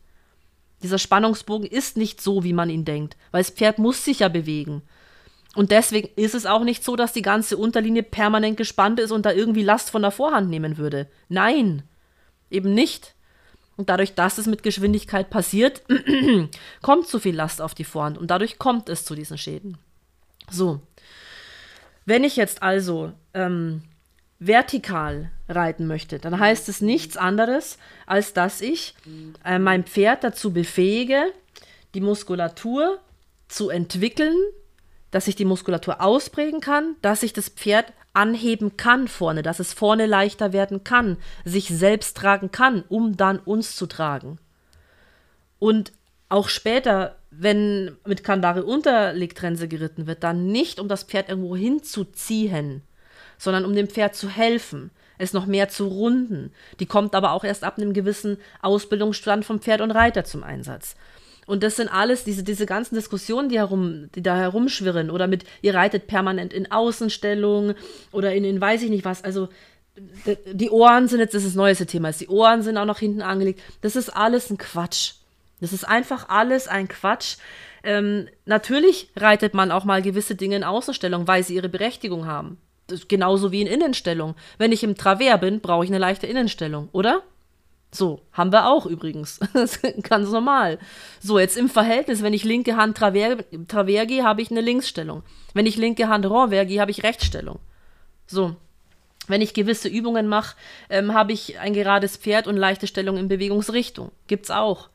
Dieser 0.82 0.96
Spannungsbogen 0.96 1.68
ist 1.68 1.98
nicht 1.98 2.22
so, 2.22 2.42
wie 2.42 2.54
man 2.54 2.70
ihn 2.70 2.86
denkt, 2.86 3.18
weil 3.32 3.42
das 3.42 3.50
Pferd 3.50 3.78
muss 3.78 4.02
sich 4.02 4.20
ja 4.20 4.28
bewegen. 4.28 4.80
Und 5.54 5.72
deswegen 5.72 6.08
ist 6.16 6.34
es 6.34 6.46
auch 6.46 6.64
nicht 6.64 6.82
so, 6.82 6.96
dass 6.96 7.12
die 7.12 7.20
ganze 7.20 7.58
Unterlinie 7.58 8.02
permanent 8.02 8.56
gespannt 8.56 8.98
ist 8.98 9.10
und 9.10 9.26
da 9.26 9.32
irgendwie 9.32 9.62
Last 9.62 9.90
von 9.90 10.00
der 10.00 10.10
Vorhand 10.10 10.48
nehmen 10.48 10.78
würde. 10.78 11.06
Nein, 11.28 11.82
eben 12.48 12.72
nicht. 12.72 13.14
Und 13.76 13.90
dadurch, 13.90 14.14
dass 14.14 14.38
es 14.38 14.46
mit 14.46 14.62
Geschwindigkeit 14.62 15.28
passiert, 15.28 15.82
kommt 16.82 17.08
zu 17.08 17.18
viel 17.18 17.34
Last 17.34 17.60
auf 17.60 17.74
die 17.74 17.84
Vorhand 17.84 18.16
und 18.16 18.30
dadurch 18.30 18.58
kommt 18.58 18.88
es 18.88 19.04
zu 19.04 19.14
diesen 19.14 19.36
Schäden. 19.36 19.76
So. 20.50 20.80
Wenn 22.04 22.24
ich 22.24 22.36
jetzt 22.36 22.62
also 22.62 23.12
ähm, 23.34 23.82
vertikal 24.38 25.30
reiten 25.48 25.86
möchte, 25.86 26.18
dann 26.18 26.38
heißt 26.38 26.68
es 26.68 26.80
nichts 26.80 27.16
anderes, 27.16 27.78
als 28.06 28.32
dass 28.32 28.60
ich 28.60 28.94
äh, 29.44 29.58
mein 29.58 29.84
Pferd 29.84 30.24
dazu 30.24 30.52
befähige, 30.52 31.32
die 31.94 32.00
Muskulatur 32.00 33.00
zu 33.48 33.70
entwickeln, 33.70 34.36
dass 35.16 35.28
ich 35.28 35.34
die 35.34 35.46
Muskulatur 35.46 36.02
ausprägen 36.02 36.60
kann, 36.60 36.94
dass 37.00 37.22
ich 37.22 37.32
das 37.32 37.48
Pferd 37.48 37.86
anheben 38.12 38.76
kann 38.76 39.08
vorne, 39.08 39.40
dass 39.40 39.60
es 39.60 39.72
vorne 39.72 40.04
leichter 40.04 40.52
werden 40.52 40.84
kann, 40.84 41.16
sich 41.42 41.68
selbst 41.68 42.18
tragen 42.18 42.50
kann, 42.50 42.84
um 42.90 43.16
dann 43.16 43.38
uns 43.38 43.76
zu 43.76 43.86
tragen. 43.86 44.38
Und 45.58 45.94
auch 46.28 46.50
später, 46.50 47.16
wenn 47.30 47.96
mit 48.04 48.24
Kandare 48.24 48.64
Unterlegtrense 48.64 49.68
geritten 49.68 50.06
wird, 50.06 50.22
dann 50.22 50.48
nicht 50.48 50.78
um 50.78 50.86
das 50.86 51.04
Pferd 51.04 51.30
irgendwo 51.30 51.56
hinzuziehen, 51.56 52.82
sondern 53.38 53.64
um 53.64 53.74
dem 53.74 53.88
Pferd 53.88 54.14
zu 54.14 54.28
helfen, 54.28 54.90
es 55.16 55.32
noch 55.32 55.46
mehr 55.46 55.70
zu 55.70 55.86
runden. 55.86 56.52
Die 56.78 56.84
kommt 56.84 57.14
aber 57.14 57.32
auch 57.32 57.42
erst 57.42 57.64
ab 57.64 57.78
einem 57.78 57.94
gewissen 57.94 58.36
Ausbildungsstand 58.60 59.46
vom 59.46 59.60
Pferd 59.60 59.80
und 59.80 59.92
Reiter 59.92 60.24
zum 60.24 60.44
Einsatz. 60.44 60.94
Und 61.46 61.62
das 61.62 61.76
sind 61.76 61.88
alles 61.88 62.24
diese, 62.24 62.42
diese 62.42 62.66
ganzen 62.66 62.96
Diskussionen, 62.96 63.48
die, 63.48 63.58
herum, 63.58 64.10
die 64.14 64.22
da 64.22 64.36
herumschwirren 64.36 65.10
oder 65.10 65.28
mit, 65.28 65.44
ihr 65.62 65.74
reitet 65.74 66.08
permanent 66.08 66.52
in 66.52 66.70
Außenstellung 66.70 67.74
oder 68.12 68.34
in, 68.34 68.44
in 68.44 68.60
weiß 68.60 68.82
ich 68.82 68.90
nicht 68.90 69.04
was. 69.04 69.22
Also 69.22 69.48
die 70.52 70.70
Ohren 70.70 71.08
sind 71.08 71.20
jetzt 71.20 71.34
das, 71.34 71.44
ist 71.44 71.50
das 71.50 71.56
neueste 71.56 71.86
Thema. 71.86 72.10
Die 72.12 72.28
Ohren 72.28 72.62
sind 72.62 72.76
auch 72.76 72.84
noch 72.84 72.98
hinten 72.98 73.22
angelegt. 73.22 73.60
Das 73.80 73.96
ist 73.96 74.10
alles 74.10 74.50
ein 74.50 74.58
Quatsch. 74.58 75.14
Das 75.60 75.72
ist 75.72 75.84
einfach 75.88 76.28
alles 76.28 76.68
ein 76.68 76.88
Quatsch. 76.88 77.36
Ähm, 77.82 78.28
natürlich 78.44 79.08
reitet 79.16 79.54
man 79.54 79.70
auch 79.70 79.84
mal 79.84 80.02
gewisse 80.02 80.34
Dinge 80.34 80.56
in 80.56 80.64
Außenstellung, 80.64 81.28
weil 81.28 81.44
sie 81.44 81.54
ihre 81.54 81.68
Berechtigung 81.68 82.26
haben. 82.26 82.58
genauso 83.08 83.52
wie 83.52 83.62
in 83.62 83.66
Innenstellung. 83.66 84.34
Wenn 84.58 84.72
ich 84.72 84.84
im 84.84 84.96
Travers 84.96 85.40
bin, 85.40 85.60
brauche 85.60 85.84
ich 85.84 85.90
eine 85.90 85.98
leichte 85.98 86.26
Innenstellung, 86.26 86.88
oder? 86.92 87.22
So, 87.96 88.20
haben 88.32 88.52
wir 88.52 88.66
auch 88.66 88.84
übrigens. 88.84 89.40
ganz 90.02 90.30
normal. 90.30 90.78
So, 91.18 91.38
jetzt 91.38 91.56
im 91.56 91.70
Verhältnis, 91.70 92.22
wenn 92.22 92.34
ich 92.34 92.44
linke 92.44 92.76
Hand 92.76 92.98
Travers, 92.98 93.42
Travers 93.68 94.06
gehe, 94.06 94.22
habe 94.22 94.42
ich 94.42 94.50
eine 94.50 94.60
Linksstellung. 94.60 95.22
Wenn 95.54 95.64
ich 95.64 95.78
linke 95.78 96.08
Hand 96.08 96.26
Renvers 96.26 96.66
gehe, 96.66 96.78
habe 96.78 96.90
ich 96.90 97.02
Rechtsstellung. 97.02 97.58
So. 98.26 98.54
Wenn 99.28 99.40
ich 99.40 99.54
gewisse 99.54 99.88
Übungen 99.88 100.28
mache, 100.28 100.56
ähm, 100.90 101.14
habe 101.14 101.32
ich 101.32 101.58
ein 101.58 101.72
gerades 101.72 102.18
Pferd 102.18 102.46
und 102.46 102.58
leichte 102.58 102.86
Stellung 102.86 103.16
in 103.16 103.28
Bewegungsrichtung. 103.28 104.12
Gibt's 104.26 104.50
auch. 104.50 104.90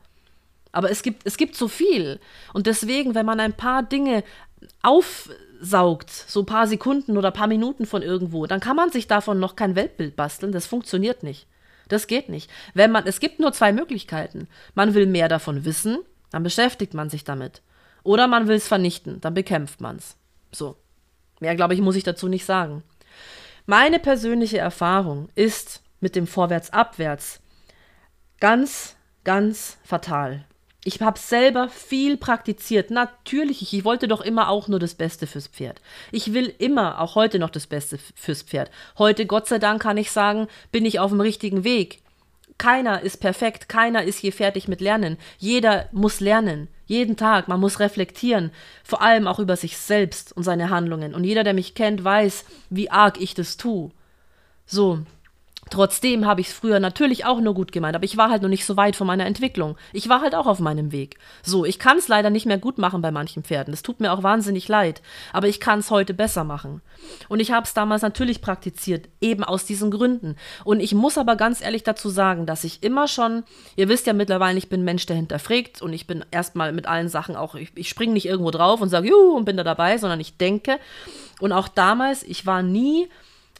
Aber 0.70 0.88
es 0.88 1.02
gibt, 1.02 1.26
es 1.26 1.36
gibt 1.36 1.56
so 1.56 1.66
viel. 1.66 2.20
Und 2.54 2.68
deswegen, 2.68 3.16
wenn 3.16 3.26
man 3.26 3.40
ein 3.40 3.52
paar 3.52 3.82
Dinge 3.82 4.22
aufsaugt, 4.80 6.10
so 6.10 6.40
ein 6.40 6.46
paar 6.46 6.68
Sekunden 6.68 7.18
oder 7.18 7.30
ein 7.30 7.34
paar 7.34 7.48
Minuten 7.48 7.84
von 7.84 8.00
irgendwo, 8.00 8.46
dann 8.46 8.60
kann 8.60 8.76
man 8.76 8.92
sich 8.92 9.08
davon 9.08 9.40
noch 9.40 9.56
kein 9.56 9.74
Weltbild 9.74 10.14
basteln. 10.14 10.52
Das 10.52 10.66
funktioniert 10.66 11.24
nicht. 11.24 11.48
Das 11.92 12.06
geht 12.06 12.30
nicht. 12.30 12.50
Wenn 12.72 12.90
man, 12.90 13.06
es 13.06 13.20
gibt 13.20 13.38
nur 13.38 13.52
zwei 13.52 13.70
Möglichkeiten. 13.70 14.48
Man 14.74 14.94
will 14.94 15.04
mehr 15.04 15.28
davon 15.28 15.66
wissen, 15.66 15.98
dann 16.30 16.42
beschäftigt 16.42 16.94
man 16.94 17.10
sich 17.10 17.22
damit. 17.22 17.60
Oder 18.02 18.28
man 18.28 18.48
will 18.48 18.56
es 18.56 18.66
vernichten, 18.66 19.20
dann 19.20 19.34
bekämpft 19.34 19.82
man 19.82 19.96
es. 19.96 20.16
So. 20.52 20.76
Mehr, 21.40 21.54
glaube 21.54 21.74
ich, 21.74 21.82
muss 21.82 21.96
ich 21.96 22.02
dazu 22.02 22.28
nicht 22.28 22.46
sagen. 22.46 22.82
Meine 23.66 23.98
persönliche 23.98 24.56
Erfahrung 24.56 25.28
ist 25.34 25.82
mit 26.00 26.16
dem 26.16 26.26
Vorwärts-Abwärts 26.26 27.42
ganz, 28.40 28.96
ganz 29.22 29.76
fatal. 29.84 30.46
Ich 30.84 31.00
habe 31.00 31.18
selber 31.18 31.68
viel 31.68 32.16
praktiziert. 32.16 32.90
Natürlich, 32.90 33.62
ich, 33.62 33.72
ich 33.72 33.84
wollte 33.84 34.08
doch 34.08 34.20
immer 34.20 34.48
auch 34.48 34.66
nur 34.66 34.80
das 34.80 34.94
Beste 34.94 35.28
fürs 35.28 35.46
Pferd. 35.46 35.80
Ich 36.10 36.34
will 36.34 36.52
immer, 36.58 37.00
auch 37.00 37.14
heute 37.14 37.38
noch 37.38 37.50
das 37.50 37.68
Beste 37.68 37.98
fürs 38.16 38.42
Pferd. 38.42 38.70
Heute, 38.98 39.26
Gott 39.26 39.46
sei 39.46 39.60
Dank, 39.60 39.80
kann 39.80 39.96
ich 39.96 40.10
sagen, 40.10 40.48
bin 40.72 40.84
ich 40.84 40.98
auf 40.98 41.10
dem 41.10 41.20
richtigen 41.20 41.62
Weg. 41.62 42.00
Keiner 42.58 43.00
ist 43.00 43.18
perfekt, 43.18 43.68
keiner 43.68 44.02
ist 44.02 44.18
hier 44.18 44.32
fertig 44.32 44.66
mit 44.66 44.80
Lernen. 44.80 45.18
Jeder 45.38 45.88
muss 45.92 46.20
lernen, 46.20 46.68
jeden 46.86 47.16
Tag. 47.16 47.46
Man 47.46 47.60
muss 47.60 47.78
reflektieren, 47.78 48.50
vor 48.82 49.02
allem 49.02 49.28
auch 49.28 49.38
über 49.38 49.56
sich 49.56 49.76
selbst 49.76 50.36
und 50.36 50.42
seine 50.42 50.70
Handlungen. 50.70 51.14
Und 51.14 51.22
jeder, 51.24 51.44
der 51.44 51.54
mich 51.54 51.74
kennt, 51.74 52.02
weiß, 52.02 52.44
wie 52.70 52.90
arg 52.90 53.20
ich 53.20 53.34
das 53.34 53.56
tue. 53.56 53.90
So, 54.66 55.00
Trotzdem 55.72 56.26
habe 56.26 56.42
ich 56.42 56.48
es 56.48 56.52
früher 56.52 56.80
natürlich 56.80 57.24
auch 57.24 57.40
nur 57.40 57.54
gut 57.54 57.72
gemeint, 57.72 57.96
aber 57.96 58.04
ich 58.04 58.18
war 58.18 58.28
halt 58.28 58.42
noch 58.42 58.50
nicht 58.50 58.66
so 58.66 58.76
weit 58.76 58.94
von 58.94 59.06
meiner 59.06 59.24
Entwicklung. 59.24 59.78
Ich 59.94 60.06
war 60.10 60.20
halt 60.20 60.34
auch 60.34 60.46
auf 60.46 60.60
meinem 60.60 60.92
Weg. 60.92 61.16
So, 61.42 61.64
ich 61.64 61.78
kann 61.78 61.96
es 61.96 62.08
leider 62.08 62.28
nicht 62.28 62.44
mehr 62.44 62.58
gut 62.58 62.76
machen 62.76 63.00
bei 63.00 63.10
manchen 63.10 63.42
Pferden. 63.42 63.72
Es 63.72 63.80
tut 63.80 63.98
mir 63.98 64.12
auch 64.12 64.22
wahnsinnig 64.22 64.68
leid, 64.68 65.00
aber 65.32 65.48
ich 65.48 65.60
kann 65.60 65.78
es 65.78 65.90
heute 65.90 66.12
besser 66.12 66.44
machen. 66.44 66.82
Und 67.30 67.40
ich 67.40 67.52
habe 67.52 67.64
es 67.64 67.72
damals 67.72 68.02
natürlich 68.02 68.42
praktiziert, 68.42 69.08
eben 69.22 69.44
aus 69.44 69.64
diesen 69.64 69.90
Gründen. 69.90 70.36
Und 70.62 70.80
ich 70.80 70.92
muss 70.94 71.16
aber 71.16 71.36
ganz 71.36 71.62
ehrlich 71.62 71.84
dazu 71.84 72.10
sagen, 72.10 72.44
dass 72.44 72.64
ich 72.64 72.82
immer 72.82 73.08
schon, 73.08 73.42
ihr 73.74 73.88
wisst 73.88 74.06
ja 74.06 74.12
mittlerweile, 74.12 74.58
ich 74.58 74.68
bin 74.68 74.84
Mensch, 74.84 75.06
der 75.06 75.16
hinterfragt 75.16 75.80
und 75.80 75.94
ich 75.94 76.06
bin 76.06 76.22
erstmal 76.30 76.72
mit 76.72 76.86
allen 76.86 77.08
Sachen 77.08 77.34
auch, 77.34 77.54
ich, 77.54 77.72
ich 77.76 77.88
springe 77.88 78.12
nicht 78.12 78.26
irgendwo 78.26 78.50
drauf 78.50 78.82
und 78.82 78.90
sage, 78.90 79.08
juhu, 79.08 79.38
und 79.38 79.46
bin 79.46 79.56
da 79.56 79.64
dabei, 79.64 79.96
sondern 79.96 80.20
ich 80.20 80.36
denke. 80.36 80.78
Und 81.40 81.52
auch 81.52 81.68
damals, 81.68 82.24
ich 82.24 82.44
war 82.44 82.62
nie 82.62 83.08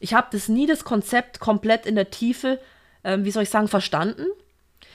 ich 0.03 0.15
habe 0.15 0.27
das 0.33 0.49
nie 0.49 0.67
das 0.67 0.85
Konzept 0.85 1.38
komplett 1.38 1.87
in 1.87 1.95
der 1.95 2.11
Tiefe, 2.11 2.59
äh, 3.05 3.19
wie 3.21 3.31
soll 3.31 3.45
ich 3.45 3.51
sagen, 3.51 3.69
verstanden. 3.69 4.27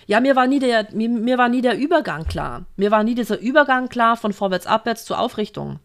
Ja, 0.06 0.20
mir 0.20 0.36
war 0.36 0.48
nie 0.48 0.60
der, 0.60 0.88
mir, 0.92 1.10
mir 1.10 1.38
war 1.38 1.50
nie 1.50 1.62
der 1.62 1.78
Übergang 1.78 2.26
klar. 2.26 2.66
Mir 2.76 2.92
war 2.92 3.04
nie 3.04 3.16
dieser 3.16 3.40
Übergang 3.40 3.90
klar 3.90 4.18
von 4.18 4.34
vorwärts, 4.34 4.68
abwärts 4.68 5.06
zur 5.06 5.20
Aufrichtung. 5.20 5.80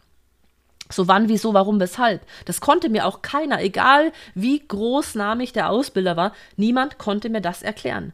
So 0.91 1.07
wann, 1.07 1.29
wieso, 1.29 1.53
warum, 1.53 1.79
weshalb. 1.79 2.21
Das 2.45 2.59
konnte 2.59 2.89
mir 2.89 3.05
auch 3.05 3.21
keiner, 3.21 3.61
egal 3.61 4.11
wie 4.35 4.59
großnamig 4.59 5.53
der 5.53 5.69
Ausbilder 5.69 6.17
war, 6.17 6.33
niemand 6.57 6.97
konnte 6.97 7.29
mir 7.29 7.41
das 7.41 7.63
erklären. 7.63 8.13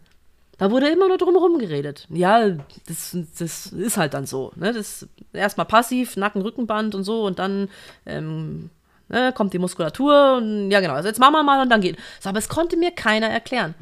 Da 0.60 0.69
wurde 0.69 0.89
immer 0.89 1.08
nur 1.08 1.17
drumherum 1.17 1.58
geredet. 1.58 2.06
Ja, 2.10 2.50
das, 2.88 3.17
das 3.39 3.67
ist 3.67 3.98
halt 3.98 4.13
dann 4.13 4.28
so. 4.28 4.52
Ne? 4.56 4.74
Das 4.74 5.08
erstmal 5.34 5.65
passiv, 5.65 6.17
Nacken, 6.17 6.41
Rückenband 6.41 6.93
und 6.93 7.04
so 7.04 7.26
und 7.26 7.39
dann 7.39 7.69
ähm, 8.06 8.69
Ne, 9.10 9.34
kommt 9.34 9.54
die 9.54 9.60
Muskulatur 9.60 10.38
und 10.38 10.69
ja 10.69 10.82
genau, 10.82 10.93
also 10.93 11.08
jetzt 11.08 11.19
machen 11.19 11.34
wir 11.34 11.41
mal 11.41 11.62
und 11.62 11.69
dann 11.69 11.82
geht. 11.82 11.98
So, 12.19 12.30
aber 12.30 12.38
es 12.38 12.48
konnte 12.48 12.78
mir 12.78 12.91
keiner 12.91 13.28
erklären. 13.28 13.74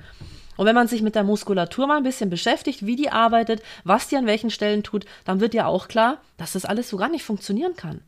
Und 0.56 0.66
wenn 0.66 0.76
man 0.76 0.88
sich 0.88 1.02
mit 1.02 1.16
der 1.16 1.24
Muskulatur 1.24 1.86
mal 1.86 1.98
ein 1.98 2.04
bisschen 2.04 2.30
beschäftigt, 2.30 2.86
wie 2.86 2.96
die 2.96 3.10
arbeitet, 3.10 3.62
was 3.84 4.08
die 4.08 4.16
an 4.16 4.26
welchen 4.26 4.50
Stellen 4.50 4.84
tut, 4.84 5.06
dann 5.26 5.40
wird 5.40 5.54
ja 5.54 5.68
auch 5.68 5.88
klar, 5.88 6.22
dass 6.38 6.54
das 6.54 6.66
alles 6.66 6.90
so 6.90 6.98
gar 6.98 7.10
nicht 7.10 7.24
funktionieren 7.24 7.76
kann. 7.76 8.02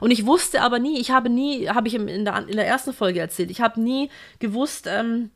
Und 0.00 0.10
ich 0.10 0.26
wusste 0.26 0.62
aber 0.62 0.78
nie, 0.78 0.98
ich 0.98 1.10
habe 1.10 1.28
nie, 1.28 1.68
habe 1.68 1.88
ich 1.88 1.94
in 1.94 2.24
der, 2.24 2.48
in 2.48 2.56
der 2.56 2.66
ersten 2.66 2.92
Folge 2.92 3.20
erzählt, 3.20 3.50
ich 3.50 3.60
habe 3.60 3.80
nie 3.80 4.10
gewusst, 4.38 4.86
ähm, 4.86 5.30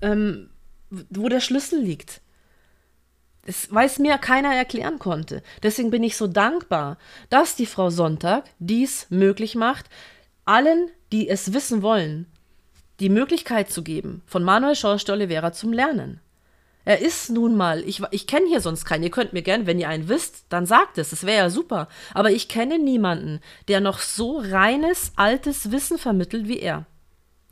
ähm, 0.00 0.50
wo 0.90 1.28
der 1.28 1.40
Schlüssel 1.40 1.80
liegt. 1.80 2.20
Das, 3.46 3.72
weil 3.72 3.86
es 3.86 3.98
mir 3.98 4.18
keiner 4.18 4.54
erklären 4.54 4.98
konnte. 4.98 5.42
Deswegen 5.62 5.90
bin 5.90 6.02
ich 6.02 6.16
so 6.16 6.26
dankbar, 6.26 6.98
dass 7.30 7.56
die 7.56 7.66
Frau 7.66 7.90
Sonntag 7.90 8.44
dies 8.58 9.06
möglich 9.08 9.54
macht, 9.54 9.86
allen, 10.44 10.90
die 11.12 11.28
es 11.28 11.52
wissen 11.52 11.82
wollen, 11.82 12.26
die 13.00 13.08
Möglichkeit 13.08 13.70
zu 13.70 13.82
geben, 13.82 14.22
von 14.26 14.42
Manuel 14.42 14.74
Schorsch 14.74 15.04
de 15.04 15.14
Oliveira 15.14 15.52
zum 15.52 15.72
Lernen. 15.72 16.20
Er 16.84 17.00
ist 17.00 17.30
nun 17.30 17.56
mal, 17.56 17.82
ich, 17.82 18.00
ich 18.12 18.28
kenne 18.28 18.46
hier 18.46 18.60
sonst 18.60 18.84
keinen. 18.84 19.02
Ihr 19.02 19.10
könnt 19.10 19.32
mir 19.32 19.42
gerne, 19.42 19.66
wenn 19.66 19.80
ihr 19.80 19.88
einen 19.88 20.08
wisst, 20.08 20.44
dann 20.50 20.66
sagt 20.66 20.98
es. 20.98 21.10
Das 21.10 21.26
wäre 21.26 21.38
ja 21.38 21.50
super. 21.50 21.88
Aber 22.14 22.30
ich 22.30 22.48
kenne 22.48 22.78
niemanden, 22.78 23.40
der 23.66 23.80
noch 23.80 23.98
so 23.98 24.38
reines, 24.38 25.10
altes 25.16 25.72
Wissen 25.72 25.98
vermittelt 25.98 26.46
wie 26.46 26.60
er. 26.60 26.86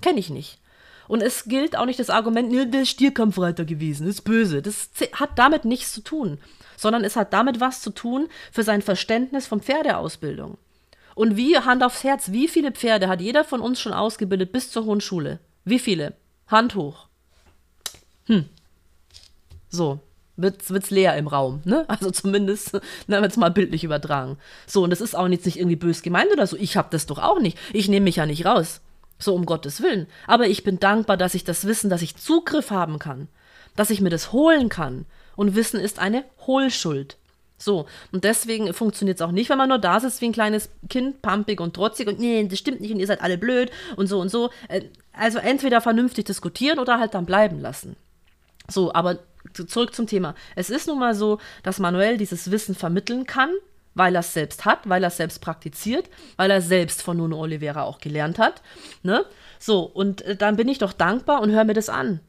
Kenne 0.02 0.20
ich 0.20 0.30
nicht. 0.30 0.61
Und 1.09 1.23
es 1.23 1.45
gilt 1.45 1.77
auch 1.77 1.87
nicht 1.87 1.99
das 1.99 2.11
Argument, 2.11 2.51
ne, 2.51 2.67
der 2.67 2.85
Stierkampfreiter 2.85 3.64
gewesen, 3.64 4.07
ist 4.07 4.23
böse. 4.23 4.62
Das 4.62 4.90
hat 5.12 5.38
damit 5.38 5.64
nichts 5.64 5.93
zu 5.93 6.01
tun, 6.01 6.38
sondern 6.77 7.05
es 7.05 7.17
hat 7.17 7.33
damit 7.33 7.61
was 7.61 7.81
zu 7.81 7.90
tun 7.90 8.29
für 8.53 8.62
sein 8.62 8.83
Verständnis 8.83 9.47
von 9.47 9.61
Pferdeausbildung. 9.61 10.57
Und 11.14 11.37
wie, 11.37 11.57
Hand 11.57 11.83
aufs 11.85 12.03
Herz, 12.05 12.33
wie 12.33 12.49
viele 12.49 12.73
Pferde 12.73 13.09
hat 13.09 13.21
jeder 13.21 13.45
von 13.45 13.61
uns 13.61 13.81
schon 13.81 13.93
ausgebildet 13.93 14.53
bis 14.53 14.71
zur 14.71 14.85
Hohen 14.85 15.01
Schule? 15.01 15.38
Wie 15.64 15.79
viele? 15.79 16.14
Hand 16.49 16.75
hoch. 16.75 17.07
Hm. 18.27 18.47
So, 19.69 20.01
wird's, 20.37 20.71
wird's 20.71 20.90
leer 20.90 21.17
im 21.17 21.29
Raum, 21.29 21.61
ne? 21.64 21.85
Also 21.88 22.11
zumindest, 22.11 22.81
na, 23.07 23.23
jetzt 23.23 23.37
mal 23.37 23.51
bildlich 23.51 23.85
übertragen. 23.85 24.38
So, 24.67 24.83
und 24.83 24.90
das 24.90 25.01
ist 25.01 25.14
auch 25.14 25.29
nicht, 25.29 25.45
nicht 25.47 25.59
irgendwie 25.59 25.77
bös 25.77 26.03
gemeint 26.03 26.33
oder 26.33 26.47
so. 26.47 26.57
Ich 26.57 26.77
hab 26.77 26.90
das 26.90 27.07
doch 27.07 27.19
auch 27.19 27.40
nicht. 27.40 27.59
Ich 27.73 27.88
nehme 27.88 28.05
mich 28.05 28.17
ja 28.17 28.27
nicht 28.27 28.45
raus. 28.45 28.81
So 29.18 29.35
um 29.35 29.46
Gottes 29.46 29.81
Willen. 29.81 30.07
Aber 30.27 30.46
ich 30.46 30.64
bin 30.64 30.81
dankbar, 30.81 31.16
dass 31.16 31.35
ich 31.35 31.44
das 31.44 31.66
Wissen, 31.66 31.90
dass 31.90 32.03
ich 32.03 32.16
Zugriff 32.16 32.70
haben 32.70 32.98
kann, 32.98 33.29
dass 33.77 33.90
ich 33.90 34.00
mir 34.00 34.11
das 34.11 34.33
holen 34.33 34.68
kann. 34.68 35.07
Und 35.37 35.55
Wissen 35.55 35.81
ist 35.81 35.98
eine 35.98 36.24
Hohlschuld. 36.46 37.16
So, 37.57 37.87
und 38.12 38.24
deswegen 38.24 38.74
funktioniert 38.74 39.18
es 39.18 39.22
auch 39.22 39.31
nicht, 39.31 39.48
wenn 39.48 39.59
man 39.59 39.68
nur 39.68 39.79
da 39.79 40.00
sitzt 40.00 40.20
wie 40.20 40.27
ein 40.27 40.33
kleines 40.33 40.70
Kind, 40.90 41.22
pampig 41.22 41.61
und 41.61 41.74
trotzig 41.74 42.09
und 42.09 42.18
nee, 42.18 42.46
das 42.46 42.59
stimmt 42.59 42.81
nicht 42.81 42.92
und 42.92 43.00
ihr 43.00 43.07
seid 43.07 43.22
alle 43.22 43.38
blöd 43.38 43.70
und 43.96 44.07
so 44.07 44.20
und 44.20 44.29
so. 44.29 44.50
Äh, 44.68 44.83
also 45.12 45.38
entweder 45.38 45.81
vernünftig 45.81 46.27
diskutieren 46.27 46.79
oder 46.79 46.98
halt 46.98 47.14
dann 47.14 47.27
bleiben 47.27 47.61
lassen. 47.61 47.96
So, 48.68 48.92
aber 48.92 49.20
zurück 49.53 49.94
zum 49.94 50.07
Thema. 50.07 50.35
Es 50.57 50.68
ist 50.68 50.88
nun 50.88 50.98
mal 50.98 51.14
so, 51.14 51.38
dass 51.62 51.79
Manuel 51.79 52.16
dieses 52.16 52.50
Wissen 52.50 52.74
vermitteln 52.74 53.24
kann, 53.27 53.50
weil 53.94 54.14
er 54.14 54.20
es 54.20 54.33
selbst 54.33 54.64
hat, 54.64 54.88
weil 54.88 55.04
er 55.04 55.09
es 55.09 55.16
selbst 55.16 55.40
praktiziert, 55.40 56.09
weil 56.37 56.50
er 56.50 56.61
selbst 56.61 57.02
von 57.02 57.16
Nuno 57.16 57.38
Oliveira 57.38 57.83
auch 57.83 57.98
gelernt 57.98 58.38
hat. 58.38 58.62
Ne? 59.02 59.24
So, 59.59 59.83
und 59.83 60.22
äh, 60.22 60.37
dann 60.37 60.57
bin 60.57 60.68
ich 60.68 60.78
doch 60.78 60.92
dankbar 60.92 61.40
und 61.40 61.50
höre 61.50 61.64
mir 61.64 61.74
das 61.74 61.88
an. 61.88 62.20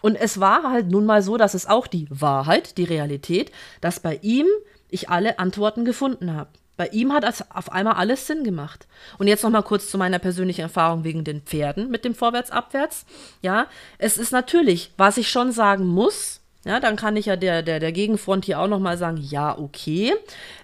Und 0.00 0.16
es 0.16 0.40
war 0.40 0.64
halt 0.64 0.90
nun 0.90 1.06
mal 1.06 1.22
so, 1.22 1.36
dass 1.36 1.54
es 1.54 1.66
auch 1.66 1.86
die 1.86 2.08
Wahrheit, 2.10 2.76
die 2.76 2.84
Realität, 2.84 3.52
dass 3.80 4.00
bei 4.00 4.18
ihm 4.22 4.46
ich 4.88 5.08
alle 5.08 5.38
Antworten 5.38 5.84
gefunden 5.84 6.34
habe. 6.34 6.50
Bei 6.76 6.88
ihm 6.88 7.12
hat 7.12 7.24
es 7.24 7.48
auf 7.52 7.70
einmal 7.70 7.94
alles 7.94 8.26
Sinn 8.26 8.42
gemacht. 8.42 8.88
Und 9.18 9.28
jetzt 9.28 9.44
noch 9.44 9.50
mal 9.50 9.62
kurz 9.62 9.90
zu 9.90 9.98
meiner 9.98 10.18
persönlichen 10.18 10.62
Erfahrung 10.62 11.04
wegen 11.04 11.22
den 11.22 11.42
Pferden 11.42 11.90
mit 11.90 12.04
dem 12.04 12.14
Vorwärts-Abwärts. 12.14 13.06
Ja, 13.40 13.68
es 13.98 14.18
ist 14.18 14.32
natürlich, 14.32 14.92
was 14.96 15.18
ich 15.18 15.30
schon 15.30 15.52
sagen 15.52 15.86
muss, 15.86 16.41
ja, 16.64 16.78
dann 16.78 16.96
kann 16.96 17.16
ich 17.16 17.26
ja 17.26 17.36
der, 17.36 17.62
der, 17.62 17.80
der 17.80 17.92
Gegenfront 17.92 18.44
hier 18.44 18.60
auch 18.60 18.68
nochmal 18.68 18.96
sagen, 18.96 19.16
ja, 19.16 19.58
okay. 19.58 20.14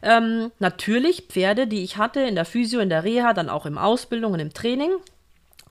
Ähm, 0.03 0.53
natürlich, 0.59 1.25
Pferde, 1.29 1.67
die 1.67 1.83
ich 1.83 1.97
hatte 1.97 2.21
in 2.21 2.37
der 2.37 2.45
Physio, 2.45 2.81
in 2.81 2.89
der 2.89 3.05
Reha, 3.05 3.33
dann 3.35 3.49
auch 3.49 3.67
im 3.67 3.79
Ausbildung 3.79 4.33
und 4.33 4.41
im 4.41 4.55
Training, 4.55 4.91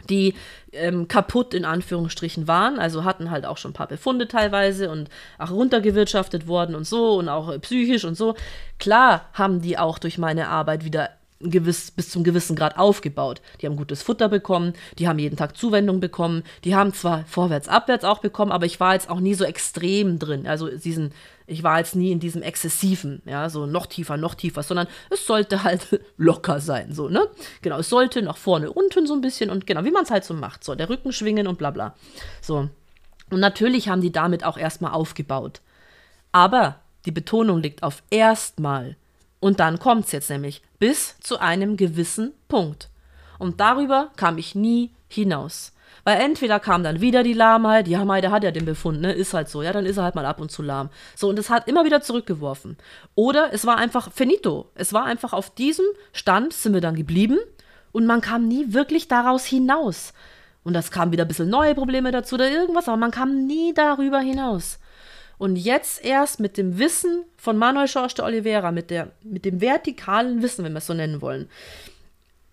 die 0.10 0.34
ähm, 0.74 1.08
kaputt 1.08 1.54
in 1.54 1.66
Anführungsstrichen 1.66 2.48
waren, 2.48 2.78
also 2.78 3.04
hatten 3.04 3.32
halt 3.32 3.46
auch 3.46 3.58
schon 3.58 3.72
ein 3.72 3.74
paar 3.76 3.88
Befunde 3.88 4.28
teilweise 4.28 4.90
und 4.90 5.10
auch 5.38 5.52
runtergewirtschaftet 5.52 6.48
worden 6.48 6.76
und 6.76 6.86
so 6.86 7.16
und 7.16 7.30
auch 7.30 7.50
äh, 7.50 7.60
psychisch 7.60 8.04
und 8.06 8.16
so. 8.16 8.36
Klar 8.80 9.26
haben 9.34 9.62
die 9.62 9.78
auch 9.78 9.98
durch 9.98 10.18
meine 10.18 10.50
Arbeit 10.50 10.84
wieder 10.84 11.10
gewiss, 11.40 11.92
bis 11.92 12.10
zum 12.10 12.24
gewissen 12.24 12.56
Grad 12.56 12.78
aufgebaut. 12.78 13.42
Die 13.62 13.66
haben 13.66 13.76
gutes 13.76 14.02
Futter 14.02 14.30
bekommen, 14.30 14.74
die 14.98 15.08
haben 15.08 15.20
jeden 15.20 15.38
Tag 15.38 15.58
Zuwendung 15.58 16.00
bekommen, 16.00 16.44
die 16.64 16.76
haben 16.76 16.94
zwar 16.94 17.26
vorwärts, 17.26 17.68
abwärts 17.68 18.06
auch 18.06 18.20
bekommen, 18.20 18.52
aber 18.52 18.66
ich 18.66 18.80
war 18.80 18.94
jetzt 18.94 19.10
auch 19.10 19.20
nie 19.20 19.34
so 19.34 19.44
extrem 19.44 20.20
drin. 20.20 20.48
Also 20.48 20.70
diesen, 20.70 21.12
ich 21.46 21.64
war 21.64 21.78
jetzt 21.80 21.96
nie 21.96 22.12
in 22.12 22.20
diesem 22.20 22.42
exzessiven, 22.42 23.22
ja, 23.26 23.50
so 23.50 23.66
noch 23.66 23.86
tiefer, 23.86 24.18
noch 24.18 24.36
tiefer, 24.36 24.64
sondern 24.64 24.88
es 25.10 25.26
sollte 25.26 25.64
halt 25.64 26.02
locker 26.18 26.60
sein, 26.60 26.94
so, 26.94 27.10
ne? 27.10 27.28
Genau, 27.62 27.80
es 27.80 27.90
sollte 27.90 28.22
nach 28.22 28.38
vorne, 28.38 28.72
unten 28.72 29.08
so 29.08 29.14
ein 29.14 29.22
bisschen 29.22 29.50
und 29.50 29.68
genau, 29.68 29.84
wie 29.84 29.92
man 29.92 30.04
es 30.04 30.12
halt 30.12 30.26
so 30.26 30.34
macht, 30.34 30.64
so, 30.64 30.76
der 30.76 30.90
Rücken 30.90 31.12
schwingen 31.12 31.48
und 31.48 31.58
bla 31.58 31.72
bla. 31.72 31.96
So. 32.42 32.70
Und 33.30 33.40
natürlich 33.40 33.90
haben 33.90 34.02
die 34.02 34.12
damit 34.12 34.44
auch 34.44 34.58
erstmal 34.58 34.94
aufgebaut. 34.94 35.62
Aber 36.32 36.80
die 37.06 37.12
Betonung 37.12 37.62
liegt 37.62 37.84
auf 37.84 38.04
erstmal. 38.10 38.96
Und 39.40 39.60
dann 39.60 39.80
kommt 39.80 40.06
es 40.06 40.12
jetzt 40.12 40.30
nämlich 40.30 40.62
bis 40.80 41.20
zu 41.20 41.40
einem 41.40 41.78
gewissen 41.78 42.34
Punkt. 42.48 42.90
Und 43.40 43.60
darüber 43.60 44.10
kam 44.16 44.38
ich 44.38 44.56
nie 44.56 44.92
hinaus. 45.08 45.74
Weil 46.04 46.22
entweder 46.22 46.60
kam 46.60 46.84
dann 46.84 47.02
wieder 47.02 47.22
die 47.22 47.34
Lahmheit, 47.34 47.88
ja, 47.88 48.06
Mai, 48.06 48.22
der 48.22 48.32
hat 48.32 48.44
ja 48.44 48.52
den 48.52 48.66
Befund, 48.66 49.02
ne, 49.02 49.12
ist 49.12 49.34
halt 49.34 49.50
so, 49.50 49.62
ja, 49.62 49.74
dann 49.74 49.86
ist 49.86 49.98
er 49.98 50.04
halt 50.04 50.16
mal 50.16 50.26
ab 50.26 50.40
und 50.40 50.52
zu 50.52 50.62
lahm. 50.62 50.90
So, 51.16 51.28
und 51.28 51.38
es 51.38 51.50
hat 51.50 51.68
immer 51.68 51.84
wieder 51.84 52.02
zurückgeworfen. 52.02 52.78
Oder 53.14 53.50
es 53.52 53.66
war 53.66 53.78
einfach 53.78 54.12
finito. 54.12 54.70
Es 54.74 54.94
war 54.94 55.04
einfach 55.04 55.34
auf 55.34 55.54
diesem 55.54 55.86
Stand 56.14 56.54
sind 56.54 56.74
wir 56.74 56.82
dann 56.82 56.96
geblieben 56.96 57.38
und 57.92 58.06
man 58.06 58.22
kam 58.22 58.48
nie 58.48 58.74
wirklich 58.74 59.08
daraus 59.08 59.46
hinaus. 59.46 60.14
Und 60.64 60.74
das 60.74 60.92
kam 60.92 61.12
wieder 61.12 61.26
ein 61.26 61.28
bisschen 61.28 61.50
neue 61.50 61.76
Probleme 61.76 62.12
dazu 62.12 62.36
oder 62.36 62.50
irgendwas, 62.50 62.88
aber 62.88 62.98
man 62.98 63.12
kam 63.12 63.46
nie 63.46 63.74
darüber 63.74 64.20
hinaus. 64.20 64.80
Und 65.38 65.56
jetzt 65.56 66.04
erst 66.04 66.40
mit 66.40 66.58
dem 66.58 66.80
Wissen 66.80 67.24
von 67.38 67.58
Manuel 67.58 67.88
Schorsch 67.88 68.16
de 68.16 68.26
Oliveira, 68.26 68.72
mit, 68.72 68.90
der, 68.90 69.12
mit 69.24 69.46
dem 69.46 69.62
vertikalen 69.62 70.42
Wissen, 70.42 70.66
wenn 70.66 70.74
wir 70.74 70.80
es 70.80 70.88
so 70.88 70.94
nennen 70.94 71.22
wollen, 71.22 71.50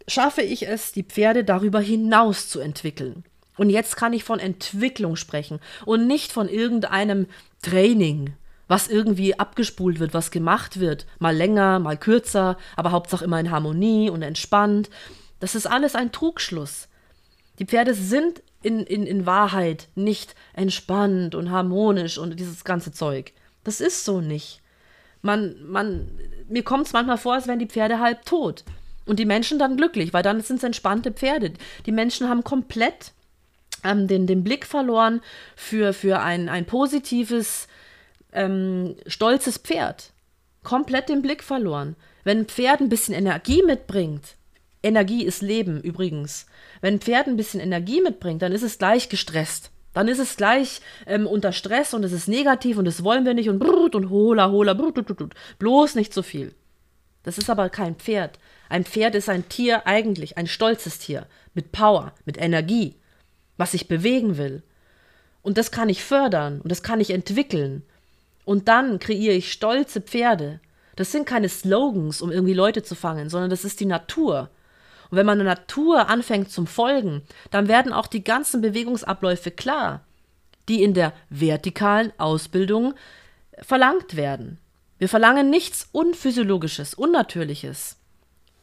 schaffe 0.06 0.42
ich 0.42 0.68
es, 0.68 0.92
die 0.92 1.02
Pferde 1.02 1.44
darüber 1.44 1.80
hinaus 1.80 2.48
zu 2.48 2.60
entwickeln. 2.60 3.24
Und 3.56 3.70
jetzt 3.70 3.96
kann 3.96 4.12
ich 4.12 4.24
von 4.24 4.38
Entwicklung 4.38 5.16
sprechen 5.16 5.60
und 5.86 6.06
nicht 6.06 6.32
von 6.32 6.48
irgendeinem 6.48 7.26
Training, 7.62 8.34
was 8.66 8.88
irgendwie 8.88 9.38
abgespult 9.38 10.00
wird, 10.00 10.12
was 10.12 10.30
gemacht 10.30 10.80
wird. 10.80 11.06
Mal 11.18 11.36
länger, 11.36 11.78
mal 11.78 11.96
kürzer, 11.96 12.58
aber 12.76 12.90
Hauptsache 12.90 13.24
immer 13.24 13.40
in 13.40 13.50
Harmonie 13.50 14.10
und 14.10 14.22
entspannt. 14.22 14.90
Das 15.40 15.54
ist 15.54 15.66
alles 15.66 15.94
ein 15.94 16.12
Trugschluss. 16.12 16.88
Die 17.58 17.66
Pferde 17.66 17.94
sind 17.94 18.42
in, 18.64 18.80
in, 18.80 19.06
in 19.06 19.26
Wahrheit 19.26 19.88
nicht 19.94 20.34
entspannt 20.54 21.34
und 21.34 21.50
harmonisch 21.50 22.18
und 22.18 22.38
dieses 22.38 22.64
ganze 22.64 22.92
Zeug. 22.92 23.32
Das 23.62 23.80
ist 23.80 24.04
so 24.04 24.20
nicht. 24.20 24.60
Man, 25.22 25.56
man, 25.66 26.10
mir 26.48 26.62
kommt 26.62 26.86
es 26.86 26.92
manchmal 26.92 27.18
vor, 27.18 27.34
als 27.34 27.46
wären 27.46 27.58
die 27.58 27.66
Pferde 27.66 28.00
halb 28.00 28.24
tot. 28.24 28.64
Und 29.06 29.18
die 29.18 29.26
Menschen 29.26 29.58
dann 29.58 29.76
glücklich, 29.76 30.12
weil 30.12 30.22
dann 30.22 30.40
sind 30.40 30.56
es 30.56 30.62
entspannte 30.64 31.12
Pferde. 31.12 31.52
Die 31.84 31.92
Menschen 31.92 32.28
haben 32.28 32.42
komplett 32.42 33.12
ähm, 33.82 34.06
den, 34.08 34.26
den 34.26 34.44
Blick 34.44 34.66
verloren 34.66 35.20
für, 35.56 35.92
für 35.92 36.20
ein, 36.20 36.48
ein 36.48 36.64
positives, 36.64 37.68
ähm, 38.32 38.96
stolzes 39.06 39.58
Pferd. 39.58 40.12
Komplett 40.62 41.10
den 41.10 41.20
Blick 41.20 41.42
verloren. 41.42 41.96
Wenn 42.24 42.40
ein 42.40 42.46
Pferd 42.46 42.80
ein 42.80 42.88
bisschen 42.88 43.14
Energie 43.14 43.62
mitbringt, 43.62 44.36
Energie 44.84 45.24
ist 45.24 45.42
Leben 45.42 45.80
übrigens. 45.80 46.46
Wenn 46.80 46.94
ein 46.94 47.00
Pferd 47.00 47.26
ein 47.26 47.36
bisschen 47.36 47.60
Energie 47.60 48.00
mitbringt, 48.00 48.42
dann 48.42 48.52
ist 48.52 48.62
es 48.62 48.78
gleich 48.78 49.08
gestresst. 49.08 49.70
Dann 49.94 50.08
ist 50.08 50.18
es 50.18 50.36
gleich 50.36 50.80
ähm, 51.06 51.26
unter 51.26 51.52
Stress 51.52 51.94
und 51.94 52.04
es 52.04 52.12
ist 52.12 52.28
negativ 52.28 52.76
und 52.76 52.84
das 52.84 53.04
wollen 53.04 53.24
wir 53.24 53.32
nicht 53.32 53.48
und 53.48 53.60
brut 53.60 53.94
und 53.94 54.10
hola, 54.10 54.50
hola, 54.50 54.74
brut, 54.74 54.94
brut, 54.94 55.16
brut. 55.16 55.34
bloß 55.58 55.94
nicht 55.94 56.12
so 56.12 56.22
viel. 56.22 56.54
Das 57.22 57.38
ist 57.38 57.48
aber 57.48 57.70
kein 57.70 57.94
Pferd. 57.94 58.38
Ein 58.68 58.84
Pferd 58.84 59.14
ist 59.14 59.28
ein 59.28 59.48
Tier 59.48 59.86
eigentlich, 59.86 60.36
ein 60.36 60.46
stolzes 60.46 60.98
Tier, 60.98 61.26
mit 61.54 61.72
Power, 61.72 62.12
mit 62.24 62.38
Energie, 62.38 62.96
was 63.56 63.72
sich 63.72 63.88
bewegen 63.88 64.36
will. 64.36 64.62
Und 65.42 65.58
das 65.58 65.70
kann 65.70 65.88
ich 65.88 66.02
fördern 66.02 66.60
und 66.60 66.70
das 66.70 66.82
kann 66.82 67.00
ich 67.00 67.10
entwickeln. 67.10 67.82
Und 68.44 68.68
dann 68.68 68.98
kreiere 68.98 69.34
ich 69.34 69.52
stolze 69.52 70.00
Pferde. 70.00 70.60
Das 70.96 71.12
sind 71.12 71.26
keine 71.26 71.48
Slogans, 71.48 72.20
um 72.20 72.30
irgendwie 72.30 72.52
Leute 72.52 72.82
zu 72.82 72.94
fangen, 72.94 73.30
sondern 73.30 73.50
das 73.50 73.64
ist 73.64 73.80
die 73.80 73.86
Natur. 73.86 74.50
Und 75.14 75.18
wenn 75.18 75.26
man 75.26 75.38
der 75.38 75.46
Natur 75.46 76.08
anfängt 76.08 76.50
zum 76.50 76.66
Folgen, 76.66 77.22
dann 77.52 77.68
werden 77.68 77.92
auch 77.92 78.08
die 78.08 78.24
ganzen 78.24 78.60
Bewegungsabläufe 78.60 79.52
klar, 79.52 80.00
die 80.68 80.82
in 80.82 80.92
der 80.92 81.12
vertikalen 81.30 82.12
Ausbildung 82.18 82.94
verlangt 83.62 84.16
werden. 84.16 84.58
Wir 84.98 85.08
verlangen 85.08 85.50
nichts 85.50 85.88
Unphysiologisches, 85.92 86.94
Unnatürliches. 86.94 87.96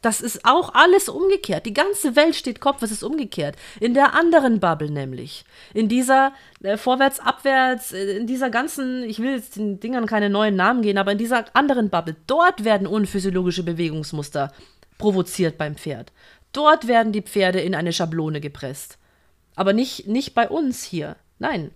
Das 0.02 0.20
ist 0.20 0.44
auch 0.44 0.74
alles 0.74 1.08
umgekehrt. 1.08 1.64
Die 1.64 1.72
ganze 1.72 2.16
Welt 2.16 2.34
steht 2.34 2.60
Kopf, 2.60 2.82
es 2.82 2.92
ist 2.92 3.02
umgekehrt. 3.02 3.56
In 3.80 3.94
der 3.94 4.12
anderen 4.12 4.60
Bubble 4.60 4.90
nämlich. 4.90 5.46
In 5.72 5.88
dieser 5.88 6.34
äh, 6.62 6.76
vorwärts, 6.76 7.18
abwärts, 7.18 7.94
äh, 7.94 8.18
in 8.18 8.26
dieser 8.26 8.50
ganzen, 8.50 9.04
ich 9.04 9.20
will 9.20 9.36
jetzt 9.36 9.56
den 9.56 9.80
Dingern 9.80 10.04
keine 10.04 10.28
neuen 10.28 10.56
Namen 10.56 10.82
geben, 10.82 10.98
aber 10.98 11.12
in 11.12 11.18
dieser 11.18 11.46
anderen 11.54 11.88
Bubble, 11.88 12.16
dort 12.26 12.62
werden 12.62 12.86
unphysiologische 12.86 13.62
Bewegungsmuster 13.62 14.52
provoziert 15.02 15.58
beim 15.58 15.74
Pferd. 15.74 16.12
Dort 16.52 16.86
werden 16.86 17.12
die 17.12 17.22
Pferde 17.22 17.60
in 17.60 17.74
eine 17.74 17.92
Schablone 17.92 18.40
gepresst. 18.40 18.98
Aber 19.56 19.72
nicht, 19.72 20.06
nicht 20.06 20.34
bei 20.34 20.48
uns 20.48 20.82
hier. 20.84 21.16
Nein. 21.38 21.70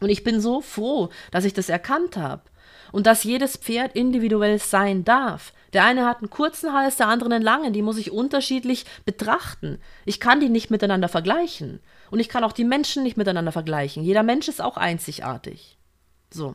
Und 0.00 0.08
ich 0.08 0.24
bin 0.24 0.40
so 0.40 0.60
froh, 0.60 1.10
dass 1.30 1.44
ich 1.44 1.54
das 1.54 1.68
erkannt 1.68 2.16
habe. 2.16 2.42
Und 2.90 3.06
dass 3.06 3.24
jedes 3.24 3.56
Pferd 3.56 3.94
individuell 3.94 4.58
sein 4.58 5.04
darf. 5.04 5.52
Der 5.74 5.84
eine 5.84 6.06
hat 6.06 6.18
einen 6.18 6.30
kurzen 6.30 6.72
Hals, 6.72 6.96
der 6.96 7.08
andere 7.08 7.34
einen 7.34 7.44
langen. 7.44 7.74
Die 7.74 7.82
muss 7.82 7.98
ich 7.98 8.10
unterschiedlich 8.10 8.86
betrachten. 9.04 9.78
Ich 10.06 10.20
kann 10.20 10.40
die 10.40 10.48
nicht 10.48 10.70
miteinander 10.70 11.08
vergleichen. 11.08 11.80
Und 12.10 12.20
ich 12.20 12.30
kann 12.30 12.44
auch 12.44 12.52
die 12.52 12.64
Menschen 12.64 13.02
nicht 13.02 13.18
miteinander 13.18 13.52
vergleichen. 13.52 14.02
Jeder 14.02 14.22
Mensch 14.22 14.48
ist 14.48 14.62
auch 14.62 14.78
einzigartig. 14.78 15.76
So. 16.32 16.54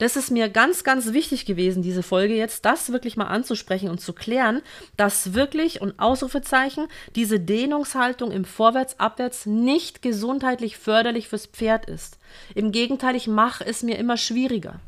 Das 0.00 0.16
ist 0.16 0.30
mir 0.30 0.48
ganz, 0.48 0.82
ganz 0.82 1.12
wichtig 1.12 1.44
gewesen, 1.44 1.82
diese 1.82 2.02
Folge 2.02 2.34
jetzt, 2.34 2.64
das 2.64 2.90
wirklich 2.90 3.18
mal 3.18 3.26
anzusprechen 3.26 3.90
und 3.90 4.00
zu 4.00 4.14
klären, 4.14 4.62
dass 4.96 5.34
wirklich 5.34 5.82
und 5.82 6.00
Ausrufezeichen 6.00 6.88
diese 7.16 7.38
Dehnungshaltung 7.38 8.30
im 8.30 8.46
Vorwärts-Abwärts 8.46 9.44
nicht 9.44 10.00
gesundheitlich 10.00 10.78
förderlich 10.78 11.28
fürs 11.28 11.44
Pferd 11.44 11.84
ist. 11.84 12.16
Im 12.54 12.72
Gegenteil, 12.72 13.14
ich 13.14 13.26
mache 13.26 13.66
es 13.66 13.82
mir 13.82 13.98
immer 13.98 14.16
schwieriger. 14.16 14.80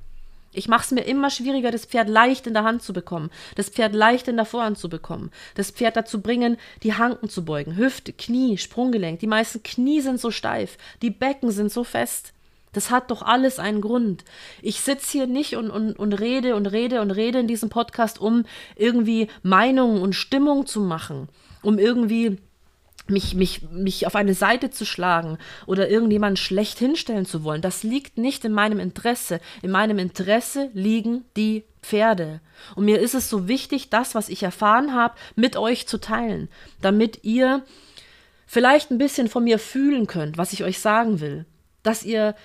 Ich 0.54 0.68
mache 0.68 0.84
es 0.84 0.90
mir 0.92 1.02
immer 1.02 1.28
schwieriger, 1.28 1.70
das 1.70 1.84
Pferd 1.84 2.08
leicht 2.08 2.46
in 2.46 2.54
der 2.54 2.64
Hand 2.64 2.82
zu 2.82 2.94
bekommen, 2.94 3.30
das 3.54 3.68
Pferd 3.68 3.94
leicht 3.94 4.28
in 4.28 4.36
der 4.36 4.46
Vorhand 4.46 4.78
zu 4.78 4.88
bekommen, 4.88 5.30
das 5.56 5.70
Pferd 5.70 5.94
dazu 5.94 6.22
bringen, 6.22 6.56
die 6.82 6.94
Hanken 6.94 7.28
zu 7.28 7.44
beugen, 7.44 7.76
Hüfte, 7.76 8.14
Knie, 8.14 8.56
Sprunggelenk. 8.56 9.20
Die 9.20 9.26
meisten 9.26 9.62
Knie 9.62 10.00
sind 10.00 10.18
so 10.18 10.30
steif, 10.30 10.78
die 11.02 11.10
Becken 11.10 11.50
sind 11.50 11.70
so 11.70 11.84
fest. 11.84 12.32
Das 12.72 12.90
hat 12.90 13.10
doch 13.10 13.22
alles 13.22 13.58
einen 13.58 13.80
Grund. 13.80 14.24
Ich 14.62 14.80
sitze 14.80 15.12
hier 15.12 15.26
nicht 15.26 15.56
und, 15.56 15.70
und, 15.70 15.98
und 15.98 16.12
rede 16.14 16.56
und 16.56 16.66
rede 16.66 17.00
und 17.00 17.10
rede 17.10 17.40
in 17.40 17.46
diesem 17.46 17.68
Podcast, 17.68 18.20
um 18.20 18.44
irgendwie 18.76 19.28
Meinungen 19.42 20.00
und 20.00 20.14
Stimmung 20.14 20.66
zu 20.66 20.80
machen, 20.80 21.28
um 21.62 21.78
irgendwie 21.78 22.38
mich, 23.08 23.34
mich, 23.34 23.62
mich 23.70 24.06
auf 24.06 24.14
eine 24.14 24.34
Seite 24.34 24.70
zu 24.70 24.84
schlagen 24.84 25.38
oder 25.66 25.88
irgendjemanden 25.88 26.36
schlecht 26.36 26.78
hinstellen 26.78 27.26
zu 27.26 27.44
wollen. 27.44 27.62
Das 27.62 27.82
liegt 27.82 28.16
nicht 28.16 28.44
in 28.44 28.52
meinem 28.52 28.78
Interesse. 28.78 29.40
In 29.60 29.70
meinem 29.70 29.98
Interesse 29.98 30.70
liegen 30.72 31.24
die 31.36 31.64
Pferde. 31.82 32.40
Und 32.76 32.84
mir 32.84 33.00
ist 33.00 33.14
es 33.14 33.28
so 33.28 33.48
wichtig, 33.48 33.90
das, 33.90 34.14
was 34.14 34.28
ich 34.28 34.42
erfahren 34.42 34.94
habe, 34.94 35.14
mit 35.34 35.56
euch 35.56 35.86
zu 35.88 35.98
teilen, 35.98 36.48
damit 36.80 37.24
ihr 37.24 37.64
vielleicht 38.46 38.90
ein 38.90 38.98
bisschen 38.98 39.28
von 39.28 39.44
mir 39.44 39.58
fühlen 39.58 40.06
könnt, 40.06 40.38
was 40.38 40.52
ich 40.52 40.62
euch 40.62 40.78
sagen 40.78 41.20
will. 41.20 41.44
Dass 41.82 42.04
ihr 42.04 42.36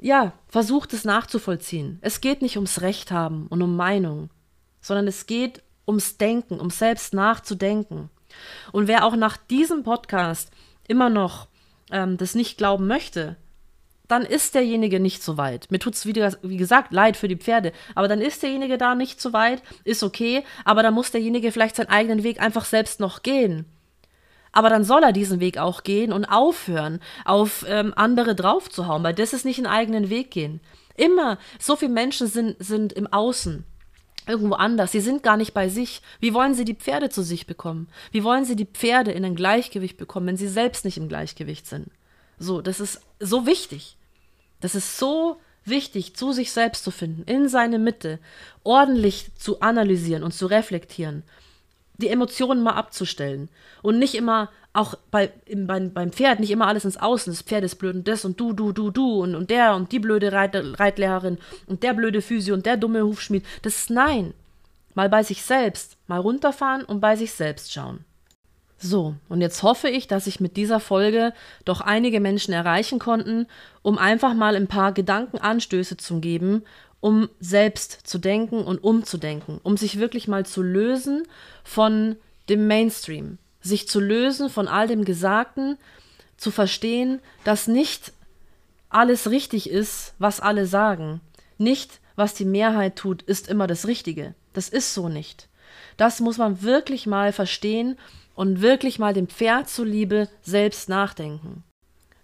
ja, 0.00 0.32
versucht 0.48 0.92
es 0.92 1.04
nachzuvollziehen. 1.04 1.98
Es 2.00 2.20
geht 2.20 2.42
nicht 2.42 2.56
ums 2.56 2.80
Recht 2.80 3.10
haben 3.10 3.46
und 3.48 3.62
um 3.62 3.76
Meinung, 3.76 4.30
sondern 4.80 5.06
es 5.06 5.26
geht 5.26 5.62
ums 5.86 6.16
Denken, 6.16 6.58
um 6.58 6.70
selbst 6.70 7.14
nachzudenken. 7.14 8.10
Und 8.72 8.88
wer 8.88 9.04
auch 9.04 9.16
nach 9.16 9.36
diesem 9.36 9.82
Podcast 9.82 10.50
immer 10.88 11.10
noch 11.10 11.48
ähm, 11.90 12.16
das 12.16 12.34
nicht 12.34 12.56
glauben 12.56 12.86
möchte, 12.86 13.36
dann 14.08 14.22
ist 14.22 14.54
derjenige 14.54 14.98
nicht 14.98 15.22
so 15.22 15.36
weit. 15.36 15.70
Mir 15.70 15.78
tut 15.78 15.94
es, 15.94 16.06
wie, 16.06 16.14
wie, 16.14 16.56
gesagt, 16.56 16.92
leid 16.92 17.16
für 17.16 17.28
die 17.28 17.36
Pferde, 17.36 17.72
aber 17.94 18.08
dann 18.08 18.20
ist 18.20 18.42
derjenige 18.42 18.76
da 18.76 18.94
nicht 18.94 19.20
so 19.20 19.32
weit, 19.32 19.62
ist 19.84 20.02
okay, 20.02 20.44
aber 20.64 20.82
dann 20.82 20.94
muss 20.94 21.12
derjenige 21.12 21.52
vielleicht 21.52 21.76
seinen 21.76 21.90
eigenen 21.90 22.24
Weg 22.24 22.40
einfach 22.40 22.64
selbst 22.64 22.98
noch 22.98 23.22
gehen. 23.22 23.66
Aber 24.52 24.68
dann 24.68 24.84
soll 24.84 25.02
er 25.02 25.12
diesen 25.12 25.40
Weg 25.40 25.58
auch 25.58 25.82
gehen 25.82 26.12
und 26.12 26.24
aufhören, 26.24 27.00
auf 27.24 27.64
ähm, 27.68 27.92
andere 27.96 28.34
draufzuhauen, 28.34 29.02
weil 29.02 29.14
das 29.14 29.32
ist 29.32 29.44
nicht 29.44 29.58
einen 29.58 29.66
eigenen 29.66 30.10
Weg 30.10 30.30
gehen. 30.30 30.60
Immer, 30.96 31.38
so 31.58 31.76
viele 31.76 31.92
Menschen 31.92 32.26
sind, 32.26 32.56
sind 32.58 32.92
im 32.92 33.06
Außen, 33.06 33.64
irgendwo 34.26 34.54
anders. 34.54 34.92
Sie 34.92 35.00
sind 35.00 35.22
gar 35.22 35.36
nicht 35.36 35.54
bei 35.54 35.68
sich. 35.68 36.02
Wie 36.18 36.34
wollen 36.34 36.54
sie 36.54 36.64
die 36.64 36.74
Pferde 36.74 37.10
zu 37.10 37.22
sich 37.22 37.46
bekommen? 37.46 37.88
Wie 38.10 38.24
wollen 38.24 38.44
sie 38.44 38.56
die 38.56 38.66
Pferde 38.66 39.12
in 39.12 39.24
ein 39.24 39.36
Gleichgewicht 39.36 39.96
bekommen, 39.96 40.26
wenn 40.26 40.36
sie 40.36 40.48
selbst 40.48 40.84
nicht 40.84 40.98
im 40.98 41.08
Gleichgewicht 41.08 41.66
sind? 41.66 41.88
So, 42.38 42.60
das 42.60 42.80
ist 42.80 43.00
so 43.20 43.46
wichtig. 43.46 43.96
Das 44.60 44.74
ist 44.74 44.98
so 44.98 45.36
wichtig, 45.64 46.16
zu 46.16 46.32
sich 46.32 46.52
selbst 46.52 46.84
zu 46.84 46.90
finden, 46.90 47.22
in 47.22 47.48
seine 47.48 47.78
Mitte, 47.78 48.18
ordentlich 48.64 49.30
zu 49.36 49.60
analysieren 49.60 50.22
und 50.22 50.32
zu 50.32 50.46
reflektieren 50.46 51.22
die 52.00 52.08
Emotionen 52.08 52.62
mal 52.62 52.72
abzustellen 52.72 53.48
und 53.82 53.98
nicht 53.98 54.14
immer 54.14 54.50
auch 54.72 54.94
bei, 55.10 55.32
im, 55.46 55.66
beim, 55.66 55.92
beim 55.92 56.12
Pferd 56.12 56.40
nicht 56.40 56.50
immer 56.50 56.66
alles 56.66 56.84
ins 56.84 56.96
Außen. 56.96 57.32
Das 57.32 57.42
Pferd 57.42 57.64
ist 57.64 57.76
blöd 57.76 57.94
und 57.94 58.08
das 58.08 58.24
und 58.24 58.38
du, 58.38 58.52
du, 58.52 58.72
du, 58.72 58.90
du 58.90 59.22
und, 59.22 59.34
und 59.34 59.50
der 59.50 59.74
und 59.74 59.90
die 59.92 59.98
blöde 59.98 60.32
Reit, 60.32 60.54
Reitlehrerin 60.54 61.38
und 61.66 61.82
der 61.82 61.94
blöde 61.94 62.22
Physio 62.22 62.54
und 62.54 62.66
der 62.66 62.76
dumme 62.76 63.02
Hufschmied. 63.02 63.44
Das 63.62 63.76
ist 63.76 63.90
nein. 63.90 64.34
Mal 64.94 65.08
bei 65.08 65.22
sich 65.22 65.42
selbst, 65.42 65.96
mal 66.06 66.20
runterfahren 66.20 66.84
und 66.84 67.00
bei 67.00 67.16
sich 67.16 67.32
selbst 67.32 67.72
schauen. 67.72 68.04
So, 68.82 69.14
und 69.28 69.42
jetzt 69.42 69.62
hoffe 69.62 69.90
ich, 69.90 70.06
dass 70.06 70.26
ich 70.26 70.40
mit 70.40 70.56
dieser 70.56 70.80
Folge 70.80 71.34
doch 71.66 71.82
einige 71.82 72.18
Menschen 72.18 72.54
erreichen 72.54 72.98
konnten, 72.98 73.46
um 73.82 73.98
einfach 73.98 74.32
mal 74.32 74.56
ein 74.56 74.68
paar 74.68 74.92
Gedankenanstöße 74.92 75.98
zu 75.98 76.20
geben 76.20 76.62
um 77.00 77.28
selbst 77.40 77.92
zu 78.04 78.18
denken 78.18 78.62
und 78.62 78.82
umzudenken, 78.84 79.60
um 79.62 79.76
sich 79.76 79.98
wirklich 79.98 80.28
mal 80.28 80.44
zu 80.44 80.62
lösen 80.62 81.26
von 81.64 82.16
dem 82.48 82.66
Mainstream, 82.66 83.38
sich 83.60 83.88
zu 83.88 84.00
lösen 84.00 84.50
von 84.50 84.68
all 84.68 84.86
dem 84.86 85.04
Gesagten, 85.04 85.78
zu 86.36 86.50
verstehen, 86.50 87.20
dass 87.44 87.66
nicht 87.66 88.12
alles 88.88 89.30
richtig 89.30 89.70
ist, 89.70 90.14
was 90.18 90.40
alle 90.40 90.66
sagen. 90.66 91.20
Nicht, 91.58 92.00
was 92.16 92.34
die 92.34 92.44
Mehrheit 92.44 92.96
tut, 92.96 93.22
ist 93.22 93.48
immer 93.48 93.66
das 93.66 93.86
Richtige. 93.86 94.34
Das 94.52 94.68
ist 94.68 94.94
so 94.94 95.08
nicht. 95.08 95.48
Das 95.96 96.20
muss 96.20 96.38
man 96.38 96.62
wirklich 96.62 97.06
mal 97.06 97.32
verstehen 97.32 97.98
und 98.34 98.62
wirklich 98.62 98.98
mal 98.98 99.12
dem 99.12 99.28
Pferd 99.28 99.68
zuliebe 99.68 100.28
selbst 100.42 100.88
nachdenken. 100.88 101.62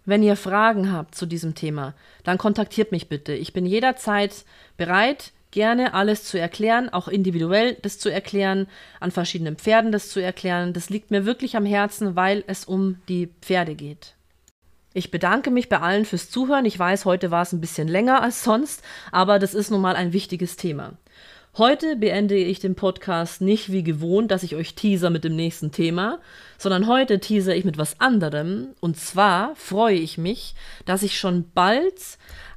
Wenn 0.07 0.23
ihr 0.23 0.37
Fragen 0.37 0.93
habt 0.93 1.17
zu 1.17 1.27
diesem 1.27 1.57
Thema, 1.57 1.93
dann 2.23 2.39
kontaktiert 2.39 2.93
mich 2.93 3.09
bitte. 3.09 3.35
Ich 3.35 3.53
bin 3.53 3.67
jederzeit 3.67 4.45
bereit, 4.77 5.33
gerne 5.51 5.95
alles 5.95 6.23
zu 6.25 6.39
erklären, 6.39 6.89
auch 6.89 7.09
individuell 7.09 7.77
das 7.83 7.99
zu 7.99 8.09
erklären, 8.09 8.69
an 9.01 9.11
verschiedenen 9.11 9.57
Pferden 9.57 9.91
das 9.91 10.09
zu 10.09 10.21
erklären. 10.21 10.73
Das 10.73 10.91
liegt 10.91 11.11
mir 11.11 11.27
wirklich 11.27 11.57
am 11.57 11.67
Herzen, 11.67 12.15
weil 12.15 12.45
es 12.47 12.65
um 12.65 13.01
die 13.09 13.31
Pferde 13.43 13.75
geht. 13.75 14.15
Ich 14.95 15.11
bedanke 15.11 15.51
mich 15.51 15.69
bei 15.69 15.81
allen 15.81 16.05
fürs 16.05 16.31
Zuhören. 16.31 16.65
Ich 16.65 16.79
weiß, 16.79 17.05
heute 17.05 17.31
war 17.31 17.43
es 17.43 17.53
ein 17.53 17.61
bisschen 17.61 17.89
länger 17.89 18.23
als 18.23 18.45
sonst, 18.45 18.83
aber 19.11 19.39
das 19.39 19.55
ist 19.55 19.71
nun 19.71 19.81
mal 19.81 19.97
ein 19.97 20.13
wichtiges 20.13 20.57
Thema. 20.57 20.95
Heute 21.59 21.97
beende 21.97 22.37
ich 22.37 22.61
den 22.61 22.75
Podcast 22.75 23.41
nicht 23.41 23.73
wie 23.73 23.83
gewohnt, 23.83 24.31
dass 24.31 24.43
ich 24.43 24.57
euch 24.57 24.75
teaser 24.75 25.09
mit 25.09 25.25
dem 25.25 25.35
nächsten 25.35 25.73
Thema, 25.73 26.19
sondern 26.59 26.87
heute 26.87 27.19
teaser 27.19 27.57
ich 27.57 27.65
mit 27.65 27.79
was 27.79 27.99
anderem. 27.99 28.75
Und 28.81 28.99
zwar 28.99 29.57
freue 29.57 29.97
ich 29.97 30.19
mich, 30.19 30.55
dass 30.85 31.03
ich 31.03 31.19
schon 31.19 31.51
bald 31.55 31.95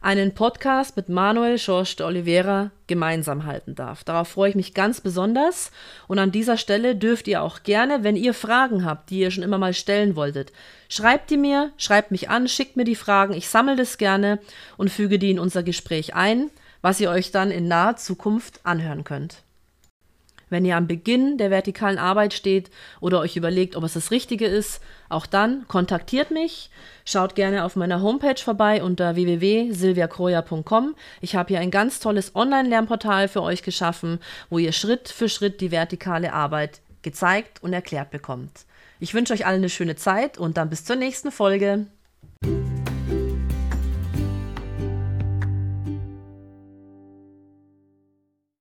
einen 0.02 0.34
Podcast 0.34 0.98
mit 0.98 1.08
Manuel 1.08 1.58
Schorsch 1.58 1.96
de 1.96 2.06
Oliveira 2.06 2.72
gemeinsam 2.88 3.46
halten 3.46 3.74
darf. 3.74 4.04
Darauf 4.04 4.28
freue 4.28 4.50
ich 4.50 4.56
mich 4.56 4.74
ganz 4.74 5.00
besonders. 5.00 5.72
Und 6.10 6.20
an 6.20 6.34
dieser 6.34 6.58
Stelle 6.58 6.98
dürft 6.98 7.30
ihr 7.30 7.42
auch 7.42 7.64
gerne, 7.64 8.04
wenn 8.04 8.18
ihr 8.18 8.34
Fragen 8.34 8.84
habt, 8.84 9.12
die 9.12 9.20
ihr 9.20 9.32
schon 9.32 9.46
immer 9.46 9.58
mal 9.58 9.74
stellen 9.74 10.18
wolltet, 10.18 10.52
schreibt 10.90 11.30
die 11.30 11.38
mir, 11.38 11.72
schreibt 11.78 12.12
mich 12.12 12.30
an, 12.30 12.50
schickt 12.50 12.76
mir 12.76 12.84
die 12.84 12.96
Fragen. 12.96 13.34
Ich 13.34 13.48
sammle 13.48 13.78
das 13.78 13.98
gerne 13.98 14.40
und 14.76 14.92
füge 14.92 15.20
die 15.20 15.32
in 15.32 15.40
unser 15.40 15.64
Gespräch 15.64 16.16
ein 16.16 16.52
was 16.82 17.00
ihr 17.00 17.10
euch 17.10 17.32
dann 17.32 17.52
in 17.52 17.68
naher 17.68 17.96
Zukunft 17.96 18.60
anhören 18.64 19.04
könnt. 19.04 19.44
Wenn 20.50 20.66
ihr 20.66 20.76
am 20.78 20.88
Beginn 20.88 21.38
der 21.38 21.52
vertikalen 21.52 22.00
Arbeit 22.00 22.34
steht 22.34 22.72
oder 23.00 23.20
euch 23.20 23.36
überlegt, 23.36 23.76
ob 23.76 23.84
es 23.84 23.94
das 23.94 24.12
Richtige 24.12 24.48
ist, 24.48 24.82
auch 25.08 25.26
dann 25.26 25.68
kontaktiert 25.68 26.32
mich. 26.32 26.72
Schaut 27.06 27.36
gerne 27.36 27.64
auf 27.64 27.76
meiner 27.76 28.02
Homepage 28.02 28.42
vorbei 28.42 28.84
unter 28.84 29.16
www.silviakroja.com. 29.16 30.96
Ich 31.22 31.36
habe 31.36 31.50
hier 31.50 31.60
ein 31.60 31.72
ganz 31.72 32.00
tolles 32.00 32.36
Online-Lernportal 32.36 33.28
für 33.28 33.44
euch 33.44 33.62
geschaffen, 33.62 34.20
wo 34.50 34.58
ihr 34.58 34.72
Schritt 34.72 35.10
für 35.10 35.30
Schritt 35.30 35.62
die 35.62 35.72
vertikale 35.72 36.34
Arbeit 36.34 36.82
gezeigt 37.02 37.62
und 37.62 37.74
erklärt 37.74 38.12
bekommt. 38.12 38.66
Ich 39.00 39.14
wünsche 39.14 39.34
euch 39.34 39.46
allen 39.46 39.60
eine 39.60 39.70
schöne 39.70 39.96
Zeit 39.96 40.38
und 40.38 40.58
dann 40.58 40.70
bis 40.70 40.84
zur 40.84 40.96
nächsten 40.96 41.32
Folge. 41.32 41.86